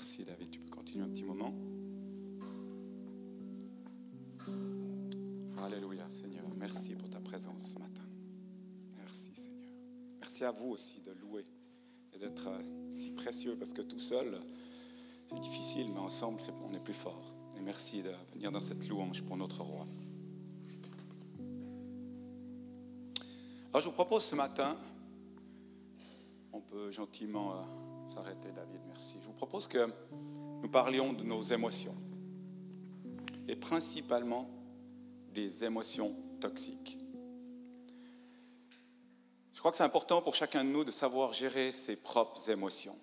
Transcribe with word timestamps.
Merci 0.00 0.24
David, 0.24 0.50
tu 0.50 0.60
peux 0.60 0.70
continuer 0.70 1.04
un 1.04 1.10
petit 1.10 1.24
moment. 1.24 1.54
Alléluia 5.62 6.08
Seigneur, 6.08 6.44
merci 6.56 6.94
pour 6.94 7.10
ta 7.10 7.20
présence 7.20 7.74
ce 7.74 7.78
matin. 7.78 8.04
Merci 8.96 9.34
Seigneur. 9.34 9.68
Merci 10.18 10.44
à 10.44 10.52
vous 10.52 10.70
aussi 10.70 11.02
de 11.02 11.12
louer 11.20 11.44
et 12.14 12.18
d'être 12.18 12.48
euh, 12.48 12.92
si 12.94 13.10
précieux 13.10 13.56
parce 13.58 13.74
que 13.74 13.82
tout 13.82 13.98
seul, 13.98 14.40
c'est 15.26 15.38
difficile, 15.38 15.92
mais 15.92 16.00
ensemble, 16.00 16.40
on 16.64 16.72
est 16.72 16.82
plus 16.82 16.94
fort. 16.94 17.34
Et 17.58 17.60
merci 17.60 18.02
de 18.02 18.10
venir 18.32 18.50
dans 18.50 18.60
cette 18.60 18.88
louange 18.88 19.22
pour 19.22 19.36
notre 19.36 19.62
roi. 19.62 19.86
Alors 23.68 23.80
je 23.82 23.84
vous 23.84 23.94
propose 23.94 24.24
ce 24.24 24.34
matin, 24.34 24.78
on 26.54 26.62
peut 26.62 26.90
gentiment 26.90 27.52
euh, 27.52 27.89
s'arrêter 28.10 28.50
David, 28.50 28.80
merci. 28.88 29.14
Je 29.20 29.26
vous 29.26 29.32
propose 29.32 29.68
que 29.68 29.88
nous 30.62 30.68
parlions 30.68 31.12
de 31.12 31.22
nos 31.22 31.42
émotions 31.42 31.94
et 33.46 33.54
principalement 33.54 34.50
des 35.32 35.62
émotions 35.62 36.16
toxiques. 36.40 36.98
Je 39.52 39.58
crois 39.60 39.70
que 39.70 39.76
c'est 39.76 39.84
important 39.84 40.22
pour 40.22 40.34
chacun 40.34 40.64
de 40.64 40.70
nous 40.70 40.82
de 40.82 40.90
savoir 40.90 41.32
gérer 41.32 41.70
ses 41.70 41.94
propres 41.94 42.50
émotions. 42.50 42.98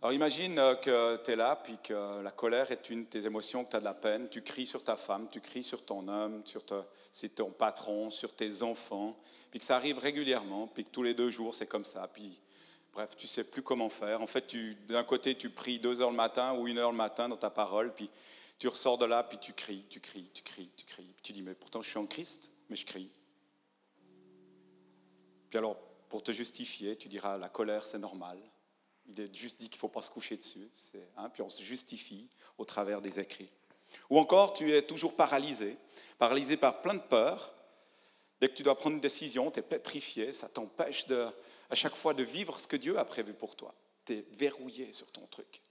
Alors 0.00 0.12
imagine 0.12 0.58
euh, 0.58 0.76
que 0.76 1.16
tu 1.24 1.32
es 1.32 1.36
là, 1.36 1.56
puis 1.56 1.76
que 1.82 2.22
la 2.22 2.30
colère 2.30 2.70
est 2.70 2.88
une 2.88 3.04
de 3.04 3.08
tes 3.08 3.26
émotions, 3.26 3.64
que 3.64 3.70
tu 3.70 3.76
as 3.76 3.80
de 3.80 3.84
la 3.84 3.94
peine, 3.94 4.28
tu 4.28 4.42
cries 4.42 4.64
sur 4.64 4.84
ta 4.84 4.96
femme, 4.96 5.28
tu 5.28 5.40
cries 5.40 5.62
sur 5.62 5.84
ton 5.84 6.06
homme, 6.06 6.42
sur 6.44 6.64
ton 6.64 7.50
patron, 7.50 8.10
sur 8.10 8.34
tes 8.34 8.62
enfants, 8.62 9.16
puis 9.50 9.58
que 9.58 9.64
ça 9.66 9.76
arrive 9.76 9.98
régulièrement, 9.98 10.68
puis 10.68 10.84
que 10.84 10.90
tous 10.90 11.02
les 11.02 11.14
deux 11.14 11.30
jours 11.30 11.54
c'est 11.54 11.66
comme 11.66 11.84
ça, 11.84 12.08
puis 12.12 12.40
bref, 12.92 13.16
tu 13.16 13.26
sais 13.26 13.44
plus 13.44 13.62
comment 13.62 13.88
faire. 13.88 14.20
En 14.20 14.26
fait, 14.26 14.54
d'un 14.86 15.04
côté 15.04 15.34
tu 15.34 15.50
pries 15.50 15.78
deux 15.78 16.00
heures 16.00 16.10
le 16.10 16.16
matin 16.16 16.54
ou 16.54 16.68
une 16.68 16.78
heure 16.78 16.90
le 16.90 16.96
matin 16.96 17.28
dans 17.28 17.36
ta 17.36 17.50
parole, 17.50 17.92
puis 17.94 18.10
tu 18.58 18.68
ressors 18.68 18.98
de 18.98 19.06
là, 19.06 19.22
puis 19.22 19.38
tu 19.38 19.52
cries, 19.52 19.84
tu 19.88 20.00
cries, 20.00 20.30
tu 20.34 20.42
cries, 20.42 20.70
tu 20.76 20.84
cries. 20.84 21.12
Puis 21.14 21.22
tu 21.22 21.32
dis, 21.32 21.42
mais 21.42 21.54
pourtant 21.54 21.80
je 21.80 21.88
suis 21.88 21.98
en 21.98 22.06
Christ, 22.06 22.50
mais 22.68 22.76
je 22.76 22.84
crie. 22.84 23.10
Puis 25.48 25.58
alors, 25.58 25.76
pour 26.08 26.22
te 26.22 26.32
justifier, 26.32 26.96
tu 26.96 27.08
diras, 27.08 27.38
la 27.38 27.48
colère 27.48 27.84
c'est 27.84 27.98
normal. 27.98 28.38
Il 29.06 29.18
est 29.18 29.34
juste 29.34 29.58
dit 29.58 29.68
qu'il 29.68 29.76
ne 29.76 29.80
faut 29.80 29.88
pas 29.88 30.02
se 30.02 30.10
coucher 30.10 30.36
dessus. 30.36 30.70
Hein, 31.16 31.30
puis 31.30 31.42
on 31.42 31.48
se 31.48 31.62
justifie 31.62 32.28
au 32.58 32.64
travers 32.64 33.00
des 33.00 33.18
écrits. 33.18 33.50
Ou 34.08 34.18
encore, 34.18 34.52
tu 34.52 34.72
es 34.72 34.82
toujours 34.82 35.16
paralysé, 35.16 35.76
paralysé 36.18 36.56
par 36.56 36.80
plein 36.80 36.94
de 36.94 37.00
peurs. 37.00 37.52
Dès 38.40 38.48
que 38.48 38.54
tu 38.54 38.62
dois 38.62 38.76
prendre 38.76 38.94
une 38.94 39.00
décision, 39.00 39.50
tu 39.50 39.58
es 39.58 39.62
pétrifié, 39.62 40.32
ça 40.32 40.48
t'empêche 40.48 41.06
à 41.70 41.74
chaque 41.74 41.94
fois 41.94 42.14
de 42.14 42.22
vivre 42.22 42.58
ce 42.58 42.66
que 42.66 42.76
Dieu 42.76 42.98
a 42.98 43.04
prévu 43.04 43.32
pour 43.32 43.56
toi. 43.56 43.74
Tu 44.04 44.14
es 44.14 44.24
verrouillé 44.32 44.92
sur 44.92 45.06
ton 45.10 45.26
truc. 45.26 45.62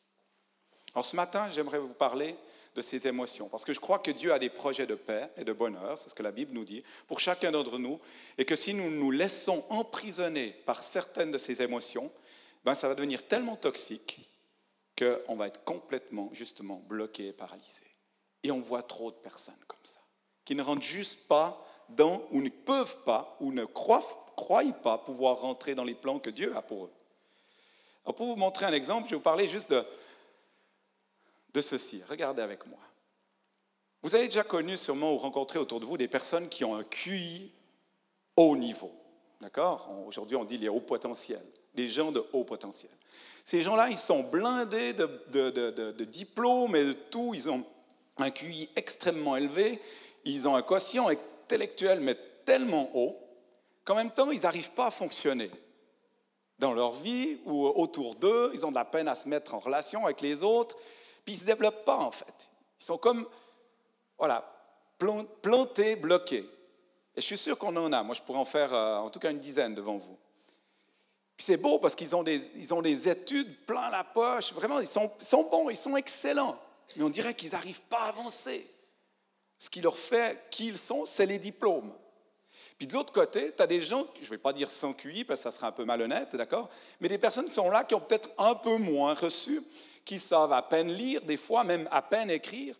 Alors 0.93 1.05
ce 1.05 1.15
matin, 1.15 1.49
j'aimerais 1.49 1.79
vous 1.79 1.93
parler 1.93 2.35
de 2.75 2.81
ces 2.81 3.07
émotions, 3.07 3.49
parce 3.49 3.65
que 3.65 3.73
je 3.73 3.79
crois 3.79 3.99
que 3.99 4.11
Dieu 4.11 4.31
a 4.31 4.39
des 4.39 4.49
projets 4.49 4.85
de 4.85 4.95
paix 4.95 5.29
et 5.37 5.43
de 5.43 5.53
bonheur, 5.53 5.97
c'est 5.97 6.09
ce 6.09 6.15
que 6.15 6.23
la 6.23 6.31
Bible 6.31 6.53
nous 6.53 6.65
dit, 6.65 6.83
pour 7.07 7.19
chacun 7.19 7.51
d'entre 7.51 7.79
nous, 7.79 7.99
et 8.37 8.45
que 8.45 8.55
si 8.55 8.73
nous 8.73 8.89
nous 8.91 9.11
laissons 9.11 9.63
emprisonner 9.69 10.51
par 10.65 10.83
certaines 10.83 11.31
de 11.31 11.37
ces 11.37 11.61
émotions, 11.61 12.11
ben, 12.63 12.75
ça 12.75 12.87
va 12.87 12.95
devenir 12.95 13.27
tellement 13.27 13.55
toxique 13.55 14.29
qu'on 14.97 15.35
va 15.35 15.47
être 15.47 15.63
complètement, 15.63 16.29
justement, 16.33 16.83
bloqué 16.87 17.27
et 17.27 17.33
paralysé. 17.33 17.83
Et 18.43 18.51
on 18.51 18.59
voit 18.59 18.83
trop 18.83 19.11
de 19.11 19.17
personnes 19.17 19.55
comme 19.67 19.79
ça, 19.83 19.99
qui 20.45 20.55
ne 20.55 20.61
rentrent 20.61 20.81
juste 20.81 21.27
pas 21.27 21.65
dans, 21.95 22.21
ou 22.31 22.41
ne 22.41 22.49
peuvent 22.49 22.97
pas, 23.03 23.35
ou 23.39 23.51
ne 23.51 23.65
croient, 23.65 24.03
pas 24.81 24.97
pouvoir 24.97 25.41
rentrer 25.41 25.75
dans 25.75 25.83
les 25.83 25.95
plans 25.95 26.19
que 26.19 26.29
Dieu 26.29 26.55
a 26.55 26.61
pour 26.61 26.85
eux. 26.85 26.91
Alors 28.05 28.15
pour 28.15 28.27
vous 28.27 28.35
montrer 28.35 28.65
un 28.65 28.73
exemple, 28.73 29.05
je 29.05 29.11
vais 29.11 29.15
vous 29.17 29.21
parler 29.21 29.47
juste 29.47 29.69
de, 29.69 29.83
de 31.53 31.61
ceci. 31.61 32.01
Regardez 32.09 32.41
avec 32.41 32.65
moi. 32.65 32.79
Vous 34.01 34.15
avez 34.15 34.25
déjà 34.25 34.43
connu 34.43 34.77
sûrement 34.77 35.13
ou 35.13 35.17
rencontré 35.17 35.59
autour 35.59 35.79
de 35.79 35.85
vous 35.85 35.97
des 35.97 36.07
personnes 36.07 36.47
qui 36.47 36.63
ont 36.63 36.75
un 36.75 36.83
QI 36.83 37.51
haut 38.37 38.55
niveau. 38.55 38.91
D'accord? 39.41 39.89
Aujourd'hui, 40.07 40.37
on 40.37 40.45
dit 40.45 40.57
les 40.57 40.69
hauts 40.69 40.79
potentiels 40.79 41.45
des 41.79 41.87
gens 41.87 42.11
de 42.11 42.23
haut 42.33 42.43
potentiel. 42.43 42.91
Ces 43.45 43.61
gens-là, 43.61 43.89
ils 43.89 43.97
sont 43.97 44.23
blindés 44.23 44.93
de, 44.93 46.03
diplômes 46.03 46.75
et 46.75 46.83
de 46.83 46.93
tout. 46.93 47.33
Ils 47.33 47.49
ont 47.49 47.63
un 48.17 48.31
QI 48.31 48.69
extrêmement 48.75 49.35
élevé. 49.37 49.81
Ils 50.25 50.47
ont 50.47 50.55
un 50.55 50.61
quotient 50.61 51.09
intellectuel, 51.49 51.99
mais 51.99 52.15
tellement 52.45 52.89
haut 52.93 53.17
qu'en 53.83 53.95
même 53.95 54.11
temps, 54.11 54.29
ils 54.29 54.41
n'arrivent 54.41 54.71
pas 54.71 54.87
à 54.87 54.91
fonctionner 54.91 55.49
dans 56.59 56.73
leur 56.73 56.91
vie 56.91 57.39
ou 57.45 57.65
autour 57.65 58.15
d'eux. 58.15 58.51
Ils 58.53 58.65
ont 58.65 58.69
de 58.69 58.75
la 58.75 58.85
peine 58.85 59.07
à 59.07 59.15
se 59.15 59.27
mettre 59.27 59.55
en 59.55 59.59
relation 59.59 60.05
avec 60.05 60.21
les 60.21 60.43
autres. 60.43 60.75
Puis 61.25 61.33
ils 61.33 61.37
ne 61.37 61.41
se 61.41 61.45
développent 61.45 61.85
pas, 61.85 61.97
en 61.97 62.11
fait. 62.11 62.51
Ils 62.79 62.85
sont 62.85 62.97
comme, 62.97 63.27
voilà, 64.17 64.45
plantés, 65.41 65.95
bloqués. 65.95 66.47
Et 67.15 67.21
je 67.21 67.25
suis 67.25 67.37
sûr 67.37 67.57
qu'on 67.57 67.75
en 67.75 67.91
a. 67.91 68.03
Moi, 68.03 68.13
je 68.13 68.21
pourrais 68.21 68.39
en 68.39 68.45
faire 68.45 68.73
euh, 68.73 68.97
en 68.97 69.09
tout 69.09 69.19
cas 69.19 69.31
une 69.31 69.39
dizaine 69.39 69.73
devant 69.73 69.97
vous 69.97 70.17
c'est 71.41 71.57
beau 71.57 71.79
parce 71.79 71.95
qu'ils 71.95 72.15
ont, 72.15 72.23
des, 72.23 72.71
ont 72.73 72.81
des 72.81 73.07
études 73.07 73.65
plein 73.65 73.89
la 73.89 74.03
poche. 74.03 74.53
Vraiment, 74.53 74.79
ils 74.79 74.87
sont, 74.87 75.09
sont 75.19 75.43
bons, 75.43 75.69
ils 75.69 75.77
sont 75.77 75.95
excellents. 75.95 76.59
Mais 76.95 77.03
on 77.03 77.09
dirait 77.09 77.33
qu'ils 77.33 77.51
n'arrivent 77.51 77.81
pas 77.83 78.01
à 78.01 78.09
avancer. 78.09 78.69
Ce 79.59 79.69
qui 79.69 79.81
leur 79.81 79.97
fait 79.97 80.47
qui 80.49 80.67
ils 80.67 80.77
sont, 80.77 81.05
c'est 81.05 81.25
les 81.25 81.37
diplômes. 81.37 81.93
Puis 82.77 82.87
de 82.87 82.93
l'autre 82.93 83.13
côté, 83.13 83.53
tu 83.55 83.61
as 83.61 83.67
des 83.67 83.81
gens, 83.81 84.07
je 84.19 84.25
ne 84.25 84.29
vais 84.29 84.37
pas 84.37 84.53
dire 84.53 84.71
sans 84.71 84.93
QI 84.93 85.23
parce 85.23 85.41
que 85.41 85.43
ça 85.43 85.55
serait 85.55 85.67
un 85.67 85.71
peu 85.71 85.85
malhonnête, 85.85 86.35
d'accord 86.35 86.69
Mais 86.99 87.07
des 87.07 87.17
personnes 87.17 87.47
sont 87.47 87.69
là 87.69 87.83
qui 87.83 87.93
ont 87.93 88.01
peut-être 88.01 88.29
un 88.37 88.55
peu 88.55 88.77
moins 88.77 89.13
reçu, 89.13 89.61
qui 90.05 90.17
savent 90.17 90.53
à 90.53 90.61
peine 90.61 90.91
lire, 90.91 91.21
des 91.21 91.37
fois 91.37 91.63
même 91.63 91.87
à 91.91 92.01
peine 92.01 92.31
écrire. 92.31 92.75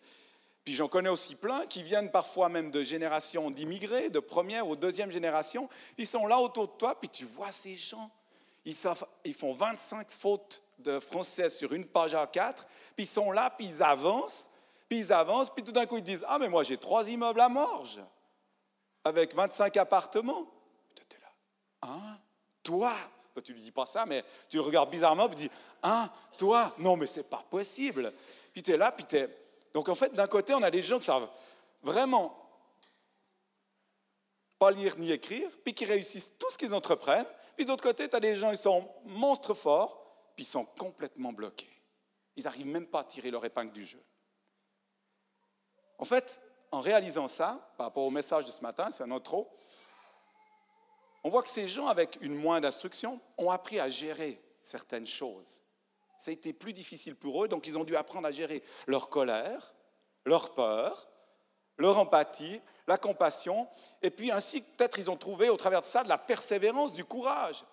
Puis 0.66 0.74
j'en 0.74 0.88
connais 0.88 1.10
aussi 1.10 1.36
plein 1.36 1.66
qui 1.68 1.84
viennent 1.84 2.12
parfois 2.12 2.50
même 2.50 2.72
de 2.72 2.82
générations 2.82 3.52
d'immigrés, 3.52 4.10
de 4.10 4.20
première 4.20 4.68
ou 4.68 4.76
deuxième 4.76 5.12
génération. 5.12 5.70
Ils 5.98 6.08
sont 6.08 6.26
là 6.28 6.40
autour 6.40 6.68
de 6.68 6.74
toi, 6.78 7.00
puis 7.00 7.10
tu 7.10 7.26
vois 7.26 7.52
ces 7.52 7.76
gens 7.76 8.10
ils, 8.66 9.34
font 9.34 9.54
25 9.54 10.08
fautes 10.12 10.62
de 10.80 11.00
français 11.00 11.50
sur 11.50 11.74
une 11.74 11.86
page 11.86 12.14
à 12.14 12.26
4, 12.26 12.66
puis 12.96 13.06
ils 13.06 13.08
sont 13.08 13.32
là, 13.32 13.50
puis 13.50 13.68
ils 13.68 13.84
avancent, 13.84 14.49
puis 14.90 14.98
ils 14.98 15.14
avancent, 15.14 15.52
puis 15.52 15.64
tout 15.64 15.72
d'un 15.72 15.86
coup 15.86 15.98
ils 15.98 16.04
disent 16.04 16.26
Ah, 16.28 16.40
mais 16.40 16.50
moi 16.50 16.64
j'ai 16.64 16.78
trois 16.78 17.08
immeubles 17.08 17.40
à 17.40 17.48
Morges, 17.48 18.02
avec 19.04 19.36
25 19.36 19.78
appartements. 19.78 20.52
Tu 20.96 21.04
es 21.16 21.22
là. 21.22 21.32
Hein? 21.84 22.18
Toi 22.64 22.92
Tu 23.44 23.54
lui 23.54 23.62
dis 23.62 23.72
pas 23.72 23.86
ça, 23.86 24.06
mais 24.08 24.24
tu 24.50 24.58
le 24.58 24.64
regardes 24.64 24.90
bizarrement, 24.90 25.30
tu 25.30 25.36
dis 25.36 25.52
Hein? 25.84 26.10
Toi 26.38 26.74
Non, 26.80 26.98
mais 26.98 27.06
c'est 27.06 27.24
pas 27.24 27.46
possible. 27.50 28.12
Puis 28.52 28.64
tu 28.64 28.72
es 28.72 28.78
là, 28.78 28.92
puis 28.92 29.06
tu. 29.06 29.28
Donc 29.74 29.88
en 29.88 29.96
fait, 29.96 30.12
d'un 30.14 30.28
côté, 30.28 30.56
on 30.56 30.64
a 30.64 30.72
des 30.72 30.82
gens 30.82 30.98
qui 30.98 31.06
savent 31.06 31.30
vraiment 31.84 32.36
pas 34.58 34.72
lire 34.72 34.98
ni 34.98 35.12
écrire, 35.12 35.50
puis 35.64 35.74
qui 35.74 35.86
réussissent 35.86 36.34
tout 36.38 36.50
ce 36.50 36.58
qu'ils 36.58 36.74
entreprennent, 36.74 37.28
puis 37.56 37.66
d'autre 37.66 37.84
côté, 37.84 38.10
tu 38.10 38.16
as 38.16 38.20
des 38.20 38.36
gens, 38.36 38.52
ils 38.52 38.58
sont 38.58 38.90
monstres 39.06 39.54
forts, 39.54 40.32
puis 40.36 40.44
ils 40.44 40.50
sont 40.50 40.66
complètement 40.66 41.32
bloqués. 41.32 41.70
Ils 42.36 42.44
n'arrivent 42.44 42.68
même 42.68 42.88
pas 42.88 43.02
à 43.02 43.04
tirer 43.04 43.32
leur 43.32 43.44
épingle 43.46 43.72
du 43.72 43.86
jeu. 43.86 44.02
En 46.00 46.06
fait, 46.06 46.42
en 46.72 46.80
réalisant 46.80 47.28
ça, 47.28 47.72
par 47.78 47.88
rapport 47.88 48.04
au 48.04 48.12
message 48.12 48.46
de 48.46 48.52
ce 48.52 48.62
matin, 48.62 48.90
c'est 48.92 49.04
un 49.04 49.12
autre 49.12 49.46
on 51.24 51.30
voit 51.30 51.44
que 51.44 51.50
ces 51.50 51.68
gens 51.68 51.88
avec 51.88 52.18
une 52.22 52.36
moins 52.36 52.62
d'instruction 52.62 53.20
ont 53.38 53.52
appris 53.52 53.80
à 53.80 53.90
gérer 53.90 54.42
certaines 54.62 55.06
choses. 55.06 55.62
Ça 56.18 56.32
a 56.32 56.34
été 56.34 56.54
plus 56.54 56.74
difficile 56.74 57.16
pour 57.16 57.44
eux, 57.44 57.48
donc 57.48 57.68
ils 57.68 57.78
ont 57.78 57.84
dû 57.84 57.96
apprendre 57.96 58.28
à 58.28 58.32
gérer 58.32 58.64
leur 58.88 59.10
colère, 59.10 59.74
leur 60.26 60.54
peur, 60.54 61.10
leur 61.78 61.98
empathie, 61.98 62.62
la 62.88 62.98
compassion, 62.98 63.68
et 64.02 64.10
puis 64.10 64.32
ainsi 64.32 64.62
peut-être 64.62 65.00
ils 65.00 65.10
ont 65.12 65.18
trouvé 65.18 65.50
au 65.50 65.58
travers 65.58 65.82
de 65.82 65.86
ça 65.86 66.04
de 66.04 66.10
la 66.10 66.18
persévérance, 66.18 66.92
du 66.92 67.06
courage. 67.06 67.64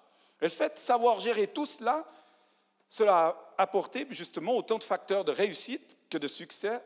Et 0.40 0.44
le 0.44 0.50
fait 0.50 0.74
de 0.74 0.78
savoir 0.78 1.18
gérer 1.20 1.46
tout 1.46 1.66
cela, 1.66 2.04
cela 2.88 3.26
a 3.26 3.62
apporté 3.62 4.06
justement 4.10 4.54
autant 4.54 4.78
de 4.78 4.84
facteurs 4.84 5.24
de 5.24 5.32
réussite 5.32 5.96
que 6.10 6.18
de 6.18 6.28
succès 6.28 6.82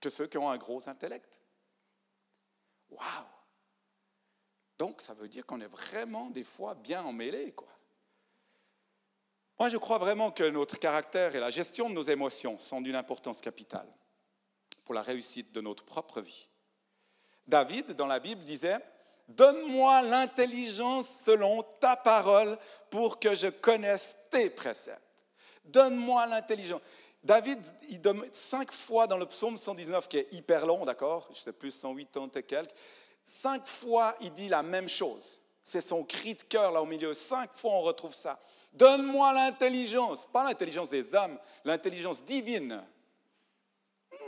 que 0.00 0.10
ceux 0.10 0.26
qui 0.26 0.38
ont 0.38 0.50
un 0.50 0.56
gros 0.56 0.88
intellect. 0.88 1.38
Waouh 2.90 3.26
Donc 4.78 5.00
ça 5.00 5.14
veut 5.14 5.28
dire 5.28 5.46
qu'on 5.46 5.60
est 5.60 5.66
vraiment 5.66 6.30
des 6.30 6.44
fois 6.44 6.74
bien 6.74 7.02
emmêlés, 7.02 7.52
quoi. 7.52 7.68
Moi, 9.58 9.68
je 9.68 9.76
crois 9.76 9.98
vraiment 9.98 10.30
que 10.30 10.44
notre 10.44 10.78
caractère 10.78 11.36
et 11.36 11.38
la 11.38 11.50
gestion 11.50 11.90
de 11.90 11.94
nos 11.94 12.02
émotions 12.02 12.56
sont 12.56 12.80
d'une 12.80 12.96
importance 12.96 13.42
capitale 13.42 13.86
pour 14.86 14.94
la 14.94 15.02
réussite 15.02 15.52
de 15.52 15.60
notre 15.60 15.84
propre 15.84 16.22
vie. 16.22 16.48
David, 17.46 17.92
dans 17.92 18.06
la 18.06 18.20
Bible, 18.20 18.42
disait, 18.42 18.78
Donne-moi 19.28 20.00
l'intelligence 20.02 21.08
selon 21.24 21.62
ta 21.62 21.94
parole 21.94 22.58
pour 22.88 23.20
que 23.20 23.34
je 23.34 23.48
connaisse 23.48 24.16
tes 24.30 24.48
préceptes. 24.48 25.02
Donne-moi 25.64 26.26
l'intelligence. 26.26 26.80
David, 27.22 27.60
il 27.88 28.00
donne 28.00 28.24
cinq 28.32 28.72
fois 28.72 29.06
dans 29.06 29.18
le 29.18 29.26
psaume 29.26 29.56
119, 29.56 30.08
qui 30.08 30.18
est 30.18 30.32
hyper 30.32 30.64
long, 30.66 30.84
d'accord? 30.84 31.28
Je 31.34 31.40
sais 31.40 31.52
plus, 31.52 31.70
180 31.70 32.30
et 32.36 32.42
quelques. 32.42 32.74
Cinq 33.24 33.66
fois, 33.66 34.14
il 34.20 34.32
dit 34.32 34.48
la 34.48 34.62
même 34.62 34.88
chose. 34.88 35.40
C'est 35.62 35.80
son 35.80 36.02
cri 36.02 36.34
de 36.34 36.42
cœur 36.42 36.72
là 36.72 36.82
au 36.82 36.86
milieu. 36.86 37.14
Cinq 37.14 37.52
fois 37.52 37.72
on 37.72 37.82
retrouve 37.82 38.14
ça. 38.14 38.40
Donne-moi 38.72 39.32
l'intelligence, 39.32 40.26
pas 40.32 40.44
l'intelligence 40.44 40.90
des 40.90 41.14
hommes, 41.14 41.38
l'intelligence 41.64 42.24
divine. 42.24 42.82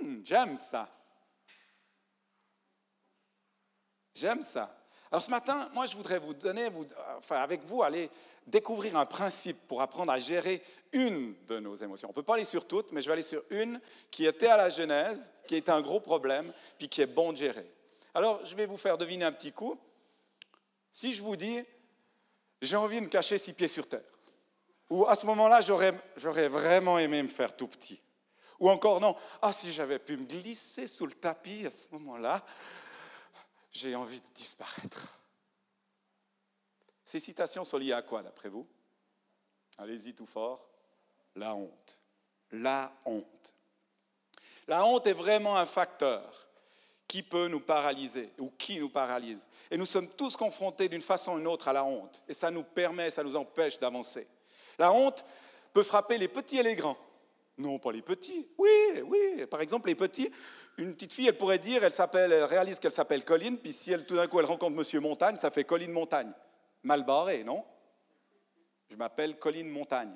Hmm, 0.01 0.21
j'aime 0.25 0.57
ça. 0.57 0.89
J'aime 4.15 4.43
ça. 4.43 4.77
Alors 5.11 5.23
ce 5.23 5.31
matin, 5.31 5.69
moi 5.73 5.87
je 5.87 5.97
voudrais 5.97 6.19
vous 6.19 6.35
donner, 6.35 6.69
vous, 6.69 6.87
enfin 7.17 7.37
avec 7.37 7.63
vous, 7.65 7.83
aller 7.83 8.11
découvrir 8.47 8.97
un 8.97 9.07
principe 9.07 9.57
pour 9.69 9.83
apprendre 9.83 10.13
à 10.13 10.19
gérer 10.19 10.63
une 10.93 11.35
de 11.47 11.59
nos 11.59 11.75
émotions. 11.75 12.09
On 12.09 12.13
ne 12.13 12.15
peut 12.15 12.23
pas 12.23 12.35
aller 12.35 12.45
sur 12.45 12.67
toutes, 12.67 12.93
mais 12.93 13.01
je 13.01 13.07
vais 13.07 13.13
aller 13.13 13.23
sur 13.23 13.43
une 13.51 13.81
qui 14.11 14.27
était 14.27 14.49
à 14.49 14.57
la 14.57 14.69
Genèse, 14.69 15.31
qui 15.47 15.57
était 15.57 15.73
un 15.73 15.81
gros 15.81 16.01
problème, 16.01 16.53
puis 16.79 16.89
qui 16.89 17.01
est 17.01 17.07
bon 17.07 17.33
de 17.33 17.39
gérer. 17.39 17.71
Alors 18.15 18.45
je 18.45 18.55
vais 18.55 18.67
vous 18.67 18.77
faire 18.77 18.99
deviner 18.99 19.25
un 19.25 19.33
petit 19.33 19.53
coup. 19.53 19.79
Si 20.93 21.13
je 21.13 21.23
vous 21.23 21.37
dis, 21.37 21.61
j'ai 22.61 22.77
envie 22.77 22.97
de 22.97 23.05
me 23.05 23.09
cacher 23.09 23.39
six 23.39 23.53
pieds 23.53 23.69
sur 23.69 23.89
terre, 23.89 24.03
ou 24.91 25.07
à 25.07 25.15
ce 25.15 25.25
moment-là, 25.27 25.61
j'aurais, 25.61 26.49
vraiment 26.49 26.99
aimé 26.99 27.23
me 27.23 27.29
faire 27.29 27.57
tout 27.57 27.67
petit. 27.67 28.01
Ou 28.61 28.69
encore 28.69 29.01
non, 29.01 29.17
ah 29.41 29.51
si 29.51 29.73
j'avais 29.73 29.99
pu 29.99 30.17
me 30.17 30.25
glisser 30.25 30.87
sous 30.87 31.07
le 31.07 31.15
tapis 31.15 31.67
à 31.67 31.71
ce 31.71 31.87
moment-là, 31.93 32.45
j'ai 33.71 33.97
envie 33.97 34.21
de 34.21 34.29
disparaître. 34.35 35.22
Ces 37.13 37.21
citations 37.21 37.63
sont 37.63 37.77
liées 37.77 37.93
à 37.93 38.01
quoi, 38.01 38.23
d'après 38.23 38.49
vous? 38.49 38.67
Allez-y 39.77 40.15
tout 40.15 40.25
fort. 40.25 40.67
La 41.37 41.55
honte. 41.55 42.01
La 42.53 42.91
honte. 43.05 43.55
La 44.67 44.87
honte 44.87 45.07
est 45.07 45.13
vraiment 45.13 45.59
un 45.59 45.67
facteur 45.67 46.49
qui 47.07 47.23
peut 47.23 47.49
nous 47.49 47.61
paralyser 47.61 48.31
ou 48.39 48.51
qui 48.57 48.79
nous 48.79 48.89
paralyse. 48.89 49.47
Et 49.71 49.77
nous 49.77 49.85
sommes 49.85 50.09
tous 50.09 50.37
confrontés 50.37 50.89
d'une 50.89 51.03
façon 51.03 51.35
ou 51.35 51.37
d'une 51.37 51.49
autre 51.49 51.69
à 51.69 51.75
la 51.75 51.85
honte. 51.85 52.23
Et 52.27 52.33
ça 52.33 52.51
nous 52.51 52.63
permet, 52.63 53.11
ça 53.11 53.23
nous 53.23 53.37
empêche 53.37 53.79
d'avancer. 53.79 54.27
La 54.79 54.91
honte 54.91 55.23
peut 55.75 55.83
frapper 55.83 56.17
les 56.17 56.29
petits 56.29 56.61
et 56.61 56.63
les 56.63 56.77
grands. 56.77 56.97
Non, 57.59 57.79
pas 57.79 57.93
les 57.93 58.01
petits. 58.01 58.49
Oui, 58.57 59.03
oui. 59.05 59.45
Par 59.51 59.61
exemple, 59.61 59.89
les 59.89 59.97
petits, 59.97 60.33
une 60.79 60.95
petite 60.95 61.13
fille, 61.13 61.29
elle 61.29 61.37
pourrait 61.37 61.59
dire, 61.59 61.85
elle, 61.85 61.93
elle 62.15 62.45
réalise 62.45 62.81
qu'elle 62.81 62.91
s'appelle 62.91 63.23
Colline, 63.23 63.59
puis 63.59 63.75
si 63.75 63.93
elle, 63.93 64.07
tout 64.07 64.17
d'un 64.17 64.29
coup 64.29 64.41
elle 64.41 64.47
rencontre 64.47 64.75
Monsieur 64.75 65.01
Montagne, 65.01 65.37
ça 65.37 65.51
fait 65.51 65.65
Colline 65.65 65.93
Montagne. 65.93 66.33
Mal 66.83 67.05
barré, 67.05 67.45
non? 67.45 67.65
Je 68.89 68.97
m'appelle 68.97 69.39
Colline 69.39 69.69
Montagne. 69.69 70.15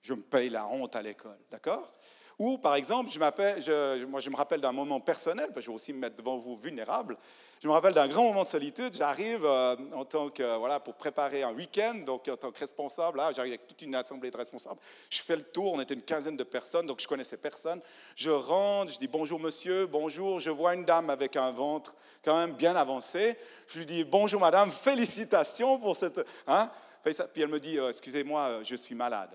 Je 0.00 0.14
me 0.14 0.22
paye 0.22 0.50
la 0.50 0.66
honte 0.66 0.94
à 0.96 1.02
l'école, 1.02 1.38
d'accord? 1.50 1.92
Ou, 2.38 2.58
par 2.58 2.76
exemple, 2.76 3.10
je, 3.10 4.04
moi, 4.04 4.20
je 4.20 4.30
me 4.30 4.36
rappelle 4.36 4.60
d'un 4.60 4.72
moment 4.72 5.00
personnel, 5.00 5.46
parce 5.46 5.56
que 5.56 5.60
je 5.62 5.66
vais 5.68 5.74
aussi 5.74 5.92
me 5.92 5.98
mettre 5.98 6.16
devant 6.16 6.36
vous 6.36 6.56
vulnérable. 6.56 7.18
Je 7.60 7.66
me 7.66 7.72
rappelle 7.72 7.92
d'un 7.94 8.06
grand 8.06 8.22
moment 8.22 8.44
de 8.44 8.48
solitude. 8.48 8.94
J'arrive 8.96 9.44
euh, 9.44 9.74
en 9.92 10.04
tant 10.04 10.30
que, 10.30 10.56
voilà, 10.58 10.78
pour 10.78 10.94
préparer 10.94 11.42
un 11.42 11.52
week-end, 11.52 11.94
donc 12.06 12.28
en 12.28 12.36
tant 12.36 12.52
que 12.52 12.58
responsable, 12.60 13.18
là, 13.18 13.32
j'arrive 13.32 13.54
avec 13.54 13.66
toute 13.66 13.82
une 13.82 13.96
assemblée 13.96 14.30
de 14.30 14.36
responsables. 14.36 14.78
Je 15.10 15.20
fais 15.20 15.34
le 15.34 15.42
tour, 15.42 15.72
on 15.72 15.80
était 15.80 15.94
une 15.94 16.02
quinzaine 16.02 16.36
de 16.36 16.44
personnes, 16.44 16.86
donc 16.86 17.00
je 17.00 17.08
connaissais 17.08 17.36
personne. 17.36 17.80
Je 18.14 18.30
rentre, 18.30 18.92
je 18.92 18.98
dis 18.98 19.08
bonjour 19.08 19.40
monsieur, 19.40 19.86
bonjour. 19.86 20.38
Je 20.38 20.50
vois 20.50 20.74
une 20.74 20.84
dame 20.84 21.10
avec 21.10 21.34
un 21.34 21.50
ventre 21.50 21.96
quand 22.24 22.38
même 22.38 22.54
bien 22.54 22.76
avancé. 22.76 23.36
Je 23.66 23.78
lui 23.78 23.86
dis 23.86 24.04
bonjour 24.04 24.40
madame, 24.40 24.70
félicitations 24.70 25.80
pour 25.80 25.96
cette. 25.96 26.24
Hein? 26.46 26.70
Puis 27.02 27.42
elle 27.42 27.48
me 27.48 27.58
dit, 27.58 27.76
euh, 27.78 27.88
excusez-moi, 27.88 28.40
euh, 28.42 28.64
je 28.64 28.76
suis 28.76 28.94
malade. 28.94 29.30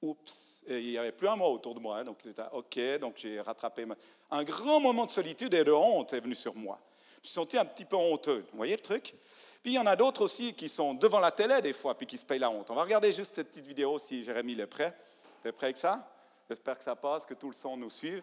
Oups 0.00 0.56
il 0.68 0.86
n'y 0.86 0.98
avait 0.98 1.12
plus 1.12 1.28
un 1.28 1.36
mot 1.36 1.46
autour 1.46 1.74
de 1.74 1.80
moi. 1.80 1.98
Hein, 1.98 2.04
donc, 2.04 2.18
OK, 2.52 2.78
donc 3.00 3.16
j'ai 3.16 3.40
rattrapé. 3.40 3.86
Un 4.30 4.44
grand 4.44 4.80
moment 4.80 5.06
de 5.06 5.10
solitude 5.10 5.54
et 5.54 5.64
de 5.64 5.72
honte 5.72 6.12
est 6.12 6.20
venu 6.20 6.34
sur 6.34 6.54
moi. 6.54 6.78
Je 7.16 7.20
me 7.20 7.24
suis 7.24 7.32
senti 7.32 7.58
un 7.58 7.64
petit 7.64 7.84
peu 7.84 7.96
honteux. 7.96 8.44
Vous 8.50 8.56
voyez 8.56 8.74
le 8.74 8.82
truc? 8.82 9.14
Puis 9.62 9.72
il 9.72 9.74
y 9.74 9.78
en 9.78 9.86
a 9.86 9.96
d'autres 9.96 10.22
aussi 10.22 10.54
qui 10.54 10.68
sont 10.68 10.94
devant 10.94 11.20
la 11.20 11.32
télé 11.32 11.60
des 11.60 11.72
fois, 11.72 11.96
puis 11.96 12.06
qui 12.06 12.16
se 12.16 12.24
payent 12.24 12.38
la 12.38 12.50
honte. 12.50 12.70
On 12.70 12.74
va 12.74 12.82
regarder 12.82 13.12
juste 13.12 13.34
cette 13.34 13.48
petite 13.48 13.66
vidéo 13.66 13.98
si 13.98 14.22
Jérémy 14.22 14.58
est 14.60 14.66
prêt. 14.66 14.96
Êtes 15.44 15.54
prêt 15.54 15.66
avec 15.66 15.76
ça? 15.76 16.08
J'espère 16.48 16.78
que 16.78 16.84
ça 16.84 16.96
passe, 16.96 17.24
que 17.26 17.34
tout 17.34 17.48
le 17.48 17.52
son 17.52 17.76
nous 17.76 17.90
suive. 17.90 18.22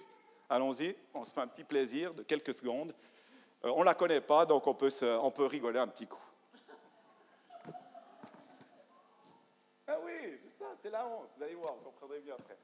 Allons-y, 0.49 0.95
on 1.13 1.23
se 1.23 1.33
fait 1.33 1.41
un 1.41 1.47
petit 1.47 1.63
plaisir 1.63 2.13
de 2.13 2.23
quelques 2.23 2.53
secondes. 2.53 2.93
Euh, 3.65 3.71
on 3.75 3.79
ne 3.79 3.85
la 3.85 3.95
connaît 3.95 4.21
pas, 4.21 4.45
donc 4.45 4.67
on 4.67 4.73
peut, 4.73 4.89
on 5.21 5.31
peut 5.31 5.45
rigoler 5.45 5.79
un 5.79 5.87
petit 5.87 6.05
coup. 6.05 6.21
Ah 9.87 9.97
oui, 10.03 10.39
c'est 10.81 10.89
la 10.89 11.05
honte. 11.05 11.29
Vous 11.37 11.43
allez 11.43 11.55
voir, 11.55 11.73
vous 11.75 11.83
comprendrez 11.83 12.19
bien 12.19 12.35
après. 12.35 12.57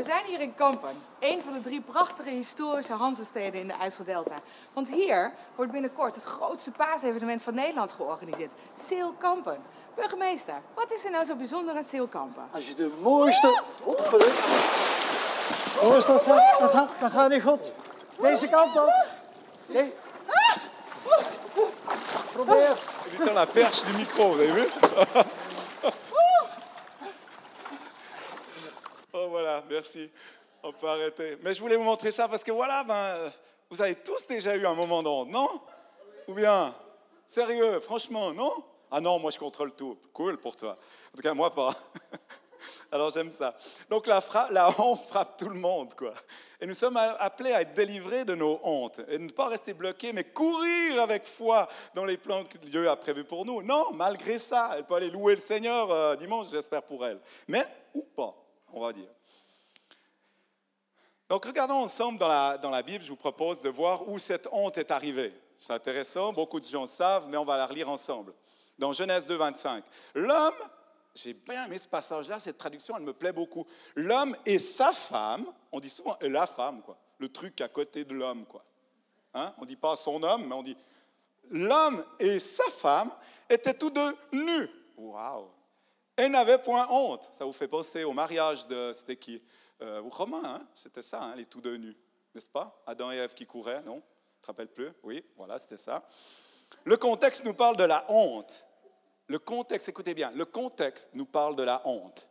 We 0.00 0.06
zijn 0.06 0.24
hier 0.26 0.40
in 0.40 0.54
Kampen, 0.54 1.02
een 1.18 1.42
van 1.42 1.52
de 1.52 1.60
drie 1.60 1.80
prachtige 1.80 2.28
historische 2.28 2.92
Hanzesteden 2.92 3.60
in 3.60 3.66
de 3.66 3.72
IJsseldelta. 3.72 4.34
Want 4.72 4.88
hier 4.88 5.32
wordt 5.54 5.72
binnenkort 5.72 6.14
het 6.14 6.24
grootste 6.24 6.70
paasevenement 6.70 7.42
van 7.42 7.54
Nederland 7.54 7.92
georganiseerd. 7.92 8.50
Seel 8.86 9.14
Kampen. 9.18 9.58
Burgemeester, 9.94 10.54
wat 10.74 10.92
is 10.92 11.04
er 11.04 11.10
nou 11.10 11.24
zo 11.24 11.34
bijzonder 11.34 11.76
aan 11.76 11.84
Seel 11.84 12.06
Kampen? 12.06 12.42
Als 12.50 12.68
je 12.68 12.74
de 12.74 12.92
mooiste... 13.00 13.62
Oh, 13.84 13.96
dat 15.92 16.04
gaat, 16.04 16.60
dat, 16.60 16.70
gaat, 16.70 16.88
dat 17.00 17.10
gaat 17.10 17.30
niet 17.30 17.42
goed. 17.42 17.72
Deze 18.20 18.48
kant 18.48 18.80
op. 18.80 18.92
Nee. 19.66 19.92
Probeer. 22.32 22.76
Il 23.12 23.20
est 23.20 23.34
la 23.34 23.44
perche 23.44 23.86
du 23.86 23.92
micro, 23.92 24.32
vous 24.32 24.40
avez 24.40 24.52
vu 24.52 24.66
Oh 29.22 29.28
voilà, 29.28 29.62
merci. 29.68 30.10
On 30.62 30.72
peut 30.72 30.88
arrêter. 30.88 31.36
Mais 31.42 31.52
je 31.52 31.60
voulais 31.60 31.76
vous 31.76 31.84
montrer 31.84 32.10
ça 32.10 32.26
parce 32.26 32.42
que 32.42 32.52
voilà, 32.52 32.84
ben, 32.84 33.16
vous 33.68 33.82
avez 33.82 33.96
tous 33.96 34.26
déjà 34.26 34.56
eu 34.56 34.64
un 34.64 34.74
moment 34.74 35.02
d'onde, 35.02 35.28
non? 35.28 35.60
Ou 36.26 36.32
bien 36.34 36.74
Sérieux, 37.28 37.80
franchement, 37.80 38.32
non? 38.32 38.52
Ah 38.90 39.00
non, 39.00 39.18
moi 39.18 39.30
je 39.30 39.38
contrôle 39.38 39.72
tout. 39.72 39.98
Cool 40.14 40.38
pour 40.38 40.56
toi. 40.56 40.72
En 41.12 41.16
tout 41.16 41.22
cas, 41.22 41.34
moi 41.34 41.54
pas. 41.54 41.74
Alors 42.92 43.10
j'aime 43.10 43.30
ça. 43.30 43.54
Donc 43.90 44.06
la, 44.06 44.20
la, 44.50 44.80
honte 44.80 45.00
frappe 45.02 45.36
tout 45.36 45.50
le 45.50 45.58
monde, 45.58 45.92
quoi. 45.94 46.14
Et 46.58 46.66
nous 46.66 46.74
sommes 46.74 46.96
appelés 46.96 47.52
à 47.52 47.60
être 47.60 47.74
délivrés 47.74 48.24
de 48.24 48.34
nos 48.34 48.58
hontes 48.62 49.00
et 49.08 49.18
ne 49.18 49.30
pas 49.30 49.48
rester 49.48 49.74
bloqués, 49.74 50.14
mais 50.14 50.24
courir 50.24 51.02
avec 51.02 51.26
foi 51.26 51.68
dans 51.94 52.06
les 52.06 52.16
plans 52.16 52.44
que 52.44 52.56
Dieu 52.56 52.88
a 52.88 52.96
prévus 52.96 53.24
pour 53.24 53.44
nous. 53.44 53.62
Non, 53.62 53.92
malgré 53.92 54.38
ça, 54.38 54.70
elle 54.76 54.84
peut 54.84 54.94
aller 54.94 55.10
louer 55.10 55.34
le 55.34 55.40
Seigneur 55.40 55.90
euh, 55.90 56.16
dimanche, 56.16 56.46
j'espère 56.50 56.82
pour 56.82 57.04
elle. 57.06 57.20
Mais 57.48 57.64
ou 57.94 58.02
pas, 58.02 58.34
on 58.72 58.80
va 58.80 58.92
dire. 58.92 59.08
Donc 61.28 61.44
regardons 61.44 61.74
ensemble 61.74 62.18
dans 62.18 62.28
la, 62.28 62.82
Bible, 62.82 63.04
je 63.04 63.10
vous 63.10 63.16
propose 63.16 63.60
de 63.60 63.68
voir 63.68 64.08
où 64.08 64.18
cette 64.18 64.48
honte 64.50 64.78
est 64.78 64.90
arrivée. 64.90 65.32
C'est 65.58 65.72
intéressant, 65.72 66.32
beaucoup 66.32 66.58
de 66.58 66.64
gens 66.64 66.86
savent, 66.86 67.28
mais 67.28 67.36
on 67.36 67.44
va 67.44 67.56
la 67.56 67.66
relire 67.66 67.88
ensemble. 67.88 68.34
Dans 68.78 68.92
Genèse 68.92 69.26
2, 69.26 69.36
25. 69.36 69.84
L'homme 70.14 70.54
j'ai 71.14 71.34
bien 71.34 71.66
aimé 71.66 71.76
ce 71.78 71.88
passage-là, 71.88 72.38
cette 72.38 72.58
traduction, 72.58 72.96
elle 72.96 73.02
me 73.02 73.12
plaît 73.12 73.32
beaucoup. 73.32 73.66
L'homme 73.96 74.36
et 74.46 74.58
sa 74.58 74.92
femme, 74.92 75.44
on 75.72 75.80
dit 75.80 75.88
souvent 75.88 76.16
la 76.22 76.46
femme, 76.46 76.82
quoi. 76.82 76.96
Le 77.18 77.28
truc 77.28 77.60
à 77.60 77.68
côté 77.68 78.04
de 78.04 78.14
l'homme, 78.14 78.46
quoi. 78.46 78.64
Hein? 79.34 79.52
On 79.58 79.62
ne 79.62 79.66
dit 79.66 79.76
pas 79.76 79.96
son 79.96 80.22
homme, 80.22 80.46
mais 80.46 80.54
on 80.54 80.62
dit 80.62 80.76
l'homme 81.50 82.04
et 82.18 82.38
sa 82.38 82.64
femme 82.70 83.10
étaient 83.48 83.74
tous 83.74 83.90
deux 83.90 84.16
nus. 84.32 84.70
Waouh! 84.96 85.48
Et 86.20 86.28
n'avaient 86.28 86.58
point 86.58 86.86
honte. 86.90 87.30
Ça 87.32 87.46
vous 87.46 87.52
fait 87.54 87.66
penser 87.66 88.04
au 88.04 88.12
mariage 88.12 88.66
de, 88.66 88.92
c'était 88.92 89.16
qui? 89.16 89.42
Euh, 89.80 90.02
Romain, 90.04 90.42
hein? 90.44 90.68
c'était 90.74 91.00
ça, 91.00 91.22
hein, 91.22 91.34
les 91.34 91.46
tous 91.46 91.62
deux 91.62 91.78
nus, 91.78 91.96
n'est-ce 92.34 92.50
pas? 92.50 92.82
Adam 92.86 93.10
et 93.10 93.16
Ève 93.16 93.32
qui 93.32 93.46
couraient, 93.46 93.80
non? 93.80 94.02
Tu 94.34 94.42
te 94.42 94.46
rappelles 94.48 94.68
plus? 94.68 94.90
Oui, 95.02 95.24
voilà, 95.38 95.58
c'était 95.58 95.78
ça. 95.78 96.06
Le 96.84 96.98
contexte 96.98 97.46
nous 97.46 97.54
parle 97.54 97.78
de 97.78 97.84
la 97.84 98.04
honte. 98.10 98.66
Le 99.28 99.38
contexte, 99.38 99.88
écoutez 99.88 100.12
bien, 100.12 100.30
le 100.32 100.44
contexte 100.44 101.08
nous 101.14 101.24
parle 101.24 101.56
de 101.56 101.62
la 101.62 101.80
honte. 101.86 102.28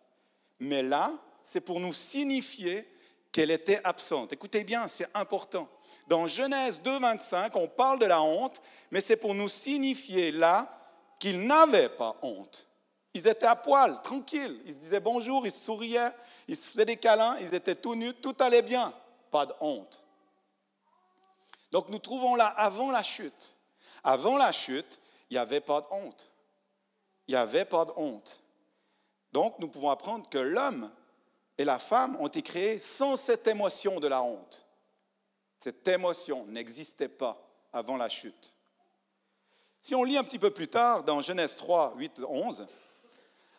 Mais 0.60 0.84
là, 0.84 1.12
c'est 1.42 1.62
pour 1.62 1.80
nous 1.80 1.94
signifier 1.94 2.88
qu'elle 3.32 3.50
était 3.50 3.82
absente. 3.84 4.34
Écoutez 4.34 4.64
bien, 4.64 4.88
c'est 4.88 5.08
important. 5.16 5.68
Dans 6.08 6.28
Genèse 6.28 6.80
2, 6.84 7.00
25, 7.00 7.56
on 7.56 7.68
parle 7.68 7.98
de 7.98 8.06
la 8.06 8.22
honte, 8.22 8.62
mais 8.92 9.02
c'est 9.02 9.18
pour 9.18 9.34
nous 9.34 9.50
signifier 9.50 10.32
là 10.32 10.80
qu'ils 11.18 11.42
n'avaient 11.42 11.90
pas 11.90 12.18
honte. 12.22 12.69
Ils 13.14 13.28
étaient 13.28 13.46
à 13.46 13.56
poil, 13.56 14.02
tranquilles. 14.02 14.62
Ils 14.66 14.74
se 14.74 14.78
disaient 14.78 15.00
bonjour, 15.00 15.46
ils 15.46 15.52
souriaient, 15.52 16.14
ils 16.48 16.56
se 16.56 16.68
faisaient 16.68 16.86
des 16.86 16.98
câlins, 16.98 17.38
ils 17.40 17.54
étaient 17.54 17.76
tout 17.76 17.96
nus, 17.96 18.14
tout 18.14 18.36
allait 18.40 18.62
bien. 18.62 18.94
Pas 19.32 19.46
de 19.46 19.54
honte. 19.60 20.02
Donc 21.72 21.90
nous 21.90 22.00
trouvons 22.00 22.36
là 22.36 22.48
avant 22.48 22.92
la 22.92 23.04
chute. 23.04 23.56
Avant 24.04 24.38
la 24.38 24.52
chute, 24.52 25.00
il 25.30 25.34
n'y 25.34 25.40
avait 25.40 25.62
pas 25.62 25.82
de 25.82 25.86
honte 25.92 26.30
il 27.30 27.34
n'y 27.34 27.38
avait 27.38 27.64
pas 27.64 27.86
de 27.86 27.92
honte. 27.96 28.42
Donc, 29.32 29.60
nous 29.60 29.68
pouvons 29.68 29.92
apprendre 29.92 30.28
que 30.28 30.40
l'homme 30.40 30.90
et 31.60 31.64
la 31.64 31.78
femme 31.78 32.16
ont 32.20 32.26
été 32.26 32.42
créés 32.42 32.80
sans 32.80 33.16
cette 33.16 33.48
émotion 33.48 34.00
de 34.00 34.08
la 34.08 34.24
honte. 34.24 34.66
Cette 35.60 35.88
émotion 35.88 36.48
n'existait 36.48 37.08
pas 37.08 37.40
avant 37.72 37.98
la 37.98 38.10
chute. 38.10 38.52
Si 39.84 39.94
on 39.94 40.04
lit 40.04 40.18
un 40.18 40.24
petit 40.24 40.40
peu 40.40 40.50
plus 40.50 40.70
tard 40.70 41.04
dans 41.04 41.22
Genèse 41.22 41.56
3, 41.56 41.94
8, 41.98 42.22
11, 42.28 42.66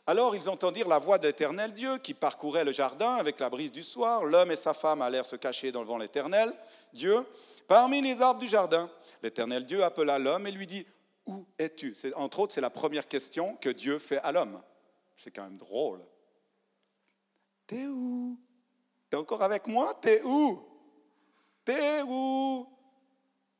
alors 0.06 0.34
ils 0.34 0.48
entendirent 0.48 0.88
la 0.88 0.98
voix 0.98 1.18
de 1.18 1.26
l'Éternel 1.26 1.72
Dieu 1.72 1.98
qui 1.98 2.14
parcourait 2.14 2.64
le 2.64 2.72
jardin 2.72 3.14
avec 3.14 3.38
la 3.38 3.50
brise 3.50 3.70
du 3.70 3.82
soir. 3.82 4.24
L'homme 4.24 4.50
et 4.50 4.56
sa 4.56 4.74
femme 4.74 5.02
allèrent 5.02 5.26
se 5.26 5.36
cacher 5.36 5.72
dans 5.72 5.80
le 5.80 5.86
vent 5.86 5.98
l'Éternel 5.98 6.52
Dieu 6.92 7.24
parmi 7.68 8.00
les 8.00 8.20
arbres 8.20 8.40
du 8.40 8.48
jardin. 8.48 8.90
L'Éternel 9.22 9.66
Dieu 9.66 9.84
appela 9.84 10.18
l'homme 10.18 10.46
et 10.46 10.50
lui 10.50 10.66
dit, 10.66 10.86
Où 11.26 11.46
es-tu? 11.58 11.94
Entre 12.16 12.40
autres, 12.40 12.54
c'est 12.54 12.60
la 12.60 12.70
première 12.70 13.06
question 13.06 13.56
que 13.56 13.68
Dieu 13.68 13.98
fait 13.98 14.18
à 14.18 14.32
l'homme. 14.32 14.60
C'est 15.16 15.30
quand 15.30 15.44
même 15.44 15.58
drôle. 15.58 16.04
T'es 17.66 17.86
où 17.86 18.38
T'es 19.08 19.16
encore 19.16 19.42
avec 19.42 19.66
moi 19.66 19.94
T'es 20.00 20.22
où 20.24 20.60
T'es 21.64 22.02
où? 22.02 22.66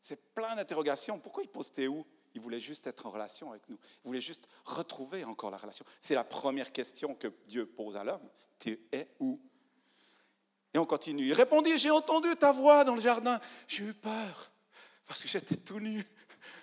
C'est 0.01 0.35
plein 0.35 0.57
d'interrogations. 0.57 1.19
Pourquoi 1.21 1.43
il 1.43 1.49
pose 1.49 1.71
t'es 1.73 1.87
où 1.87 2.05
Il 2.35 2.41
voulait 2.41 2.61
juste 2.61 2.87
être 2.87 3.07
en 3.07 3.11
relation 3.11 3.51
avec 3.51 3.69
nous. 3.69 3.79
Il 4.05 4.09
voulait 4.09 4.21
juste 4.21 4.47
retrouver 4.65 5.25
encore 5.25 5.51
la 5.51 5.59
relation. 5.59 5.85
C'est 6.01 6.15
la 6.15 6.25
première 6.25 6.73
question 6.73 7.15
que 7.15 7.29
Dieu 7.47 7.67
pose 7.67 7.97
à 7.97 8.05
l'homme. 8.05 8.29
Tu 8.59 8.79
es 8.93 9.09
où? 9.19 9.41
Et 10.73 10.79
on 10.79 10.85
continue. 10.85 11.27
Il 11.27 11.33
répondit, 11.33 11.79
j'ai 11.79 11.91
entendu 11.91 12.35
ta 12.37 12.53
voix 12.53 12.85
dans 12.85 12.95
le 12.95 13.01
jardin. 13.01 13.41
J'ai 13.67 13.85
eu 13.85 13.95
peur 13.95 14.53
parce 15.07 15.23
que 15.23 15.29
j'étais 15.29 15.57
tout 15.57 15.81
nu. 15.81 16.05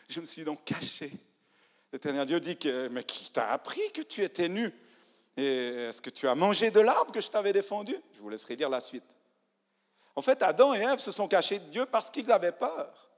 Je 0.07 0.21
me 0.21 0.25
suis 0.25 0.45
donc 0.45 0.63
caché. 0.63 1.11
L'éternel 1.91 2.25
Dieu 2.25 2.39
dit, 2.39 2.57
que, 2.57 2.87
mais 2.87 3.03
qui 3.03 3.31
t'a 3.31 3.51
appris 3.51 3.91
que 3.91 4.01
tu 4.01 4.23
étais 4.23 4.47
nu? 4.47 4.73
Et 5.35 5.43
est-ce 5.43 6.01
que 6.01 6.09
tu 6.09 6.27
as 6.27 6.35
mangé 6.35 6.71
de 6.71 6.79
l'arbre 6.79 7.11
que 7.11 7.21
je 7.21 7.27
t'avais 7.27 7.51
défendu? 7.51 7.95
Je 8.13 8.19
vous 8.19 8.29
laisserai 8.29 8.55
lire 8.55 8.69
la 8.69 8.79
suite. 8.79 9.15
En 10.15 10.21
fait, 10.21 10.41
Adam 10.41 10.73
et 10.73 10.79
Ève 10.79 10.99
se 10.99 11.11
sont 11.11 11.27
cachés 11.27 11.59
de 11.59 11.69
Dieu 11.69 11.85
parce 11.85 12.09
qu'ils 12.09 12.31
avaient 12.31 12.53
peur. 12.53 13.09